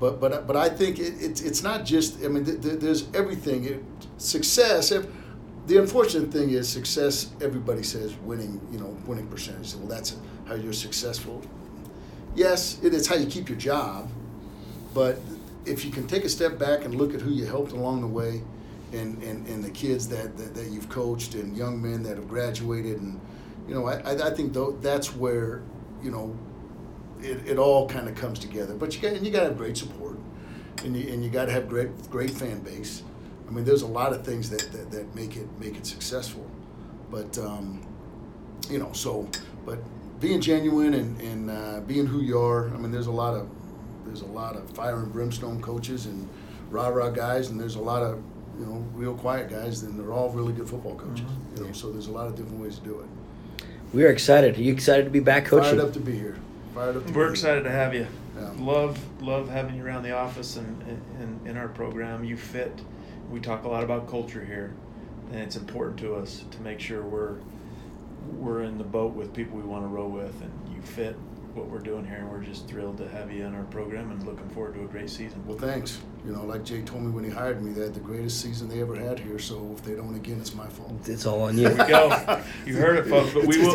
but 0.00 0.20
but 0.20 0.46
but 0.46 0.56
I 0.56 0.68
think 0.68 0.98
it, 0.98 1.14
it's 1.20 1.40
it's 1.40 1.62
not 1.62 1.84
just. 1.84 2.24
I 2.24 2.28
mean, 2.28 2.44
th- 2.44 2.60
th- 2.60 2.80
there's 2.80 3.08
everything. 3.14 3.64
It, 3.64 3.84
success. 4.18 4.92
If, 4.92 5.06
the 5.66 5.78
unfortunate 5.78 6.30
thing 6.30 6.50
is 6.50 6.68
success. 6.68 7.30
Everybody 7.40 7.82
says 7.82 8.14
winning. 8.24 8.60
You 8.70 8.78
know, 8.78 8.96
winning 9.06 9.26
percentage. 9.28 9.74
Well, 9.74 9.88
that's 9.88 10.16
how 10.46 10.54
you're 10.54 10.72
successful. 10.72 11.42
Yes, 12.34 12.78
it 12.82 12.92
is 12.92 13.06
how 13.06 13.14
you 13.14 13.26
keep 13.26 13.48
your 13.48 13.58
job. 13.58 14.10
But 14.92 15.18
if 15.64 15.84
you 15.84 15.90
can 15.90 16.06
take 16.06 16.24
a 16.24 16.28
step 16.28 16.58
back 16.58 16.84
and 16.84 16.94
look 16.94 17.14
at 17.14 17.20
who 17.20 17.30
you 17.30 17.46
helped 17.46 17.72
along 17.72 18.00
the 18.00 18.06
way, 18.06 18.42
and, 18.92 19.20
and, 19.22 19.46
and 19.48 19.64
the 19.64 19.70
kids 19.70 20.08
that, 20.08 20.36
that, 20.36 20.54
that 20.54 20.66
you've 20.68 20.88
coached, 20.88 21.34
and 21.34 21.56
young 21.56 21.80
men 21.82 22.02
that 22.02 22.16
have 22.16 22.28
graduated, 22.28 23.00
and 23.00 23.20
you 23.66 23.74
know, 23.74 23.86
I, 23.86 24.28
I 24.28 24.30
think 24.30 24.52
that's 24.82 25.14
where 25.16 25.62
you 26.04 26.10
know, 26.10 26.36
it, 27.24 27.48
it 27.48 27.58
all 27.58 27.88
kind 27.88 28.08
of 28.08 28.14
comes 28.14 28.38
together. 28.38 28.74
But 28.74 28.94
you 28.94 29.00
got 29.00 29.12
and 29.12 29.26
you 29.26 29.32
got 29.32 29.40
to 29.40 29.46
have 29.46 29.56
great 29.56 29.76
support, 29.76 30.18
and 30.84 30.96
you 30.96 31.12
and 31.12 31.24
you 31.24 31.30
got 31.30 31.46
to 31.46 31.52
have 31.52 31.68
great 31.68 32.10
great 32.10 32.30
fan 32.30 32.60
base. 32.60 33.02
I 33.48 33.50
mean, 33.50 33.64
there's 33.64 33.82
a 33.82 33.86
lot 33.86 34.12
of 34.12 34.24
things 34.24 34.48
that, 34.50 34.72
that, 34.72 34.90
that 34.90 35.14
make 35.14 35.36
it 35.36 35.48
make 35.58 35.76
it 35.76 35.86
successful, 35.86 36.48
but 37.10 37.36
um, 37.38 37.86
you 38.70 38.78
know, 38.78 38.92
so 38.92 39.28
but 39.64 39.78
being 40.20 40.40
genuine 40.40 40.94
and, 40.94 41.20
and 41.20 41.50
uh, 41.50 41.80
being 41.80 42.06
who 42.06 42.20
you 42.20 42.38
are. 42.38 42.68
I 42.68 42.76
mean, 42.76 42.90
there's 42.90 43.08
a 43.08 43.12
lot 43.12 43.34
of 43.34 43.48
there's 44.06 44.22
a 44.22 44.26
lot 44.26 44.56
of 44.56 44.70
fire 44.70 44.96
and 44.96 45.12
brimstone 45.12 45.60
coaches 45.60 46.06
and 46.06 46.28
rah 46.70 46.88
rah 46.88 47.10
guys, 47.10 47.50
and 47.50 47.60
there's 47.60 47.76
a 47.76 47.80
lot 47.82 48.02
of 48.02 48.22
you 48.58 48.66
know 48.66 48.84
real 48.94 49.14
quiet 49.14 49.50
guys, 49.50 49.82
and 49.82 49.98
they're 49.98 50.12
all 50.12 50.30
really 50.30 50.52
good 50.52 50.68
football 50.68 50.94
coaches. 50.96 51.26
Mm-hmm. 51.26 51.56
You 51.56 51.66
know, 51.66 51.72
so 51.72 51.90
there's 51.90 52.08
a 52.08 52.12
lot 52.12 52.26
of 52.26 52.36
different 52.36 52.60
ways 52.60 52.78
to 52.78 52.84
do 52.84 53.00
it. 53.00 53.66
We 53.92 54.04
are 54.04 54.10
excited. 54.10 54.56
Are 54.56 54.62
you 54.62 54.72
excited 54.72 55.04
to 55.04 55.10
be 55.10 55.20
back 55.20 55.46
coaching? 55.46 55.78
Fired 55.78 55.88
up 55.88 55.92
to 55.92 56.00
be 56.00 56.12
here. 56.12 56.36
Fired 56.74 56.96
up. 56.96 57.10
We're 57.10 57.30
excited 57.30 57.62
to 57.64 57.70
have 57.70 57.94
you. 57.94 58.06
Yeah. 58.36 58.50
Love 58.58 58.98
love 59.22 59.48
having 59.48 59.76
you 59.76 59.84
around 59.84 60.02
the 60.02 60.10
office 60.10 60.56
and, 60.56 60.82
and 61.20 61.46
in 61.46 61.56
our 61.56 61.68
program. 61.68 62.24
You 62.24 62.36
fit. 62.36 62.80
We 63.30 63.38
talk 63.38 63.62
a 63.62 63.68
lot 63.68 63.84
about 63.84 64.08
culture 64.08 64.44
here, 64.44 64.74
and 65.30 65.40
it's 65.40 65.54
important 65.54 65.98
to 66.00 66.16
us 66.16 66.44
to 66.50 66.60
make 66.62 66.80
sure 66.80 67.02
we're 67.02 67.36
we're 68.32 68.62
in 68.62 68.76
the 68.76 68.84
boat 68.84 69.14
with 69.14 69.32
people 69.32 69.56
we 69.56 69.62
want 69.62 69.84
to 69.84 69.88
row 69.88 70.08
with, 70.08 70.40
and 70.42 70.74
you 70.74 70.82
fit 70.82 71.14
what 71.54 71.68
we're 71.68 71.78
doing 71.78 72.04
here, 72.04 72.16
and 72.16 72.30
we're 72.30 72.42
just 72.42 72.66
thrilled 72.66 72.98
to 72.98 73.08
have 73.08 73.30
you 73.30 73.44
in 73.44 73.54
our 73.54 73.64
program 73.64 74.10
and 74.10 74.26
looking 74.26 74.48
forward 74.48 74.74
to 74.74 74.82
a 74.82 74.88
great 74.88 75.08
season. 75.08 75.46
Well, 75.46 75.56
thanks. 75.56 76.00
You 76.24 76.32
know, 76.32 76.42
like 76.44 76.64
Jay 76.64 76.80
told 76.80 77.02
me 77.02 77.10
when 77.10 77.22
he 77.22 77.28
hired 77.28 77.62
me, 77.62 77.72
they 77.72 77.82
had 77.82 77.92
the 77.92 78.00
greatest 78.00 78.40
season 78.40 78.66
they 78.66 78.80
ever 78.80 78.94
had 78.94 79.18
here. 79.18 79.38
So 79.38 79.74
if 79.76 79.84
they 79.84 79.94
don't 79.94 80.14
again, 80.14 80.38
it's 80.40 80.54
my 80.54 80.66
fault. 80.66 80.92
It's 81.06 81.26
all 81.26 81.42
on 81.42 81.58
you. 81.58 81.68
There 81.68 81.84
we 81.84 81.90
go. 81.90 82.42
You 82.66 82.76
heard 82.76 82.96
it, 82.98 83.10
folks. 83.10 83.34
But 83.34 83.44
we 83.44 83.58
will. 83.58 83.74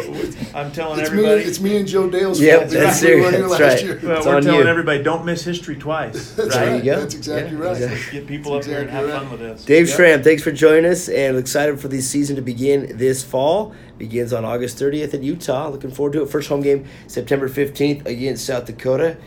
I'm 0.55 0.71
telling 0.71 0.99
it's 0.99 1.09
everybody. 1.09 1.41
Me, 1.41 1.45
it's 1.45 1.59
me 1.59 1.77
and 1.77 1.87
Joe 1.87 2.09
Dale's 2.09 2.41
yep, 2.41 2.61
fault. 2.61 2.71
That's, 2.71 3.01
that's 3.01 3.59
right. 3.59 3.83
Year. 3.83 3.99
Well, 4.01 4.25
we're 4.25 4.41
telling 4.41 4.61
you. 4.61 4.67
everybody, 4.67 5.03
don't 5.03 5.25
miss 5.25 5.43
history 5.43 5.75
twice. 5.75 6.31
that's 6.35 6.55
right. 6.55 6.69
right. 6.69 6.83
You 6.83 6.91
go. 6.91 6.99
That's 7.01 7.13
exactly 7.13 7.55
yeah, 7.55 7.63
right. 7.63 7.77
Exactly. 7.77 8.19
Get 8.19 8.27
people 8.27 8.53
that's 8.53 8.67
up 8.67 8.73
exactly 8.73 8.91
here 8.97 9.03
and 9.03 9.11
have 9.11 9.21
right. 9.21 9.29
fun 9.29 9.39
with 9.39 9.57
this. 9.57 9.65
Dave 9.65 9.87
yep. 9.87 9.95
Schramm, 9.95 10.23
thanks 10.23 10.41
for 10.41 10.51
joining 10.51 10.85
us, 10.85 11.07
and 11.07 11.37
excited 11.37 11.79
for 11.79 11.87
the 11.87 12.01
season 12.01 12.35
to 12.35 12.41
begin 12.41 12.97
this 12.97 13.23
fall. 13.23 13.75
Begins 13.99 14.33
on 14.33 14.43
August 14.43 14.79
30th 14.79 15.13
in 15.13 15.21
Utah. 15.21 15.67
Looking 15.67 15.91
forward 15.91 16.13
to 16.13 16.23
it. 16.23 16.29
First 16.29 16.49
home 16.49 16.61
game 16.61 16.87
September 17.05 17.47
15th 17.47 18.07
against 18.07 18.45
South 18.45 18.65
Dakota. 18.65 19.17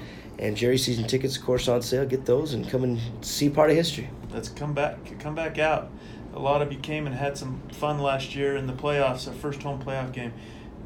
And 0.42 0.56
Jerry 0.56 0.76
season 0.76 1.06
tickets, 1.06 1.36
of 1.36 1.44
course, 1.44 1.68
on 1.68 1.82
sale. 1.82 2.04
Get 2.04 2.26
those 2.26 2.52
and 2.52 2.68
come 2.68 2.82
and 2.82 2.98
see 3.20 3.48
part 3.48 3.70
of 3.70 3.76
history. 3.76 4.10
Let's 4.32 4.48
come 4.48 4.74
back, 4.74 4.98
come 5.20 5.36
back 5.36 5.60
out. 5.60 5.88
A 6.34 6.38
lot 6.40 6.62
of 6.62 6.72
you 6.72 6.80
came 6.80 7.06
and 7.06 7.14
had 7.14 7.38
some 7.38 7.62
fun 7.70 8.00
last 8.00 8.34
year 8.34 8.56
in 8.56 8.66
the 8.66 8.72
playoffs, 8.72 9.28
our 9.28 9.34
first 9.34 9.62
home 9.62 9.80
playoff 9.80 10.12
game. 10.12 10.32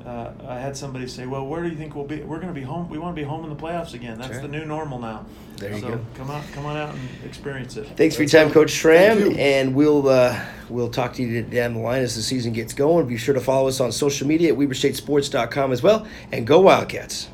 Uh, 0.04 0.32
I 0.46 0.58
had 0.58 0.76
somebody 0.76 1.08
say, 1.08 1.26
"Well, 1.26 1.46
where 1.46 1.62
do 1.62 1.70
you 1.70 1.74
think 1.74 1.96
we'll 1.96 2.04
be? 2.04 2.20
We're 2.20 2.36
going 2.36 2.54
to 2.54 2.60
be 2.60 2.66
home. 2.66 2.90
We 2.90 2.98
want 2.98 3.16
to 3.16 3.20
be 3.20 3.26
home 3.26 3.44
in 3.44 3.50
the 3.50 3.56
playoffs 3.56 3.94
again. 3.94 4.18
That's 4.18 4.34
sure. 4.34 4.42
the 4.42 4.48
new 4.48 4.66
normal 4.66 4.98
now. 4.98 5.24
There 5.56 5.72
you 5.72 5.80
so 5.80 5.88
go. 5.88 6.00
Come 6.14 6.30
out, 6.30 6.44
come 6.52 6.66
on 6.66 6.76
out 6.76 6.94
and 6.94 7.08
experience 7.24 7.78
it. 7.78 7.86
Thanks 7.86 7.96
That's 7.96 8.16
for 8.16 8.22
your 8.22 8.44
time, 8.44 8.52
Coach 8.52 8.70
Schramm, 8.70 9.36
and 9.38 9.74
we'll 9.74 10.06
uh, 10.08 10.38
we'll 10.68 10.90
talk 10.90 11.14
to 11.14 11.22
you 11.22 11.42
down 11.42 11.74
the 11.74 11.80
line 11.80 12.02
as 12.02 12.14
the 12.14 12.22
season 12.22 12.52
gets 12.52 12.74
going. 12.74 13.08
Be 13.08 13.16
sure 13.16 13.34
to 13.34 13.40
follow 13.40 13.68
us 13.68 13.80
on 13.80 13.90
social 13.90 14.28
media 14.28 14.52
at 14.52 14.58
WeberStateSports.com 14.58 15.72
as 15.72 15.82
well, 15.82 16.06
and 16.30 16.46
go 16.46 16.60
Wildcats. 16.60 17.28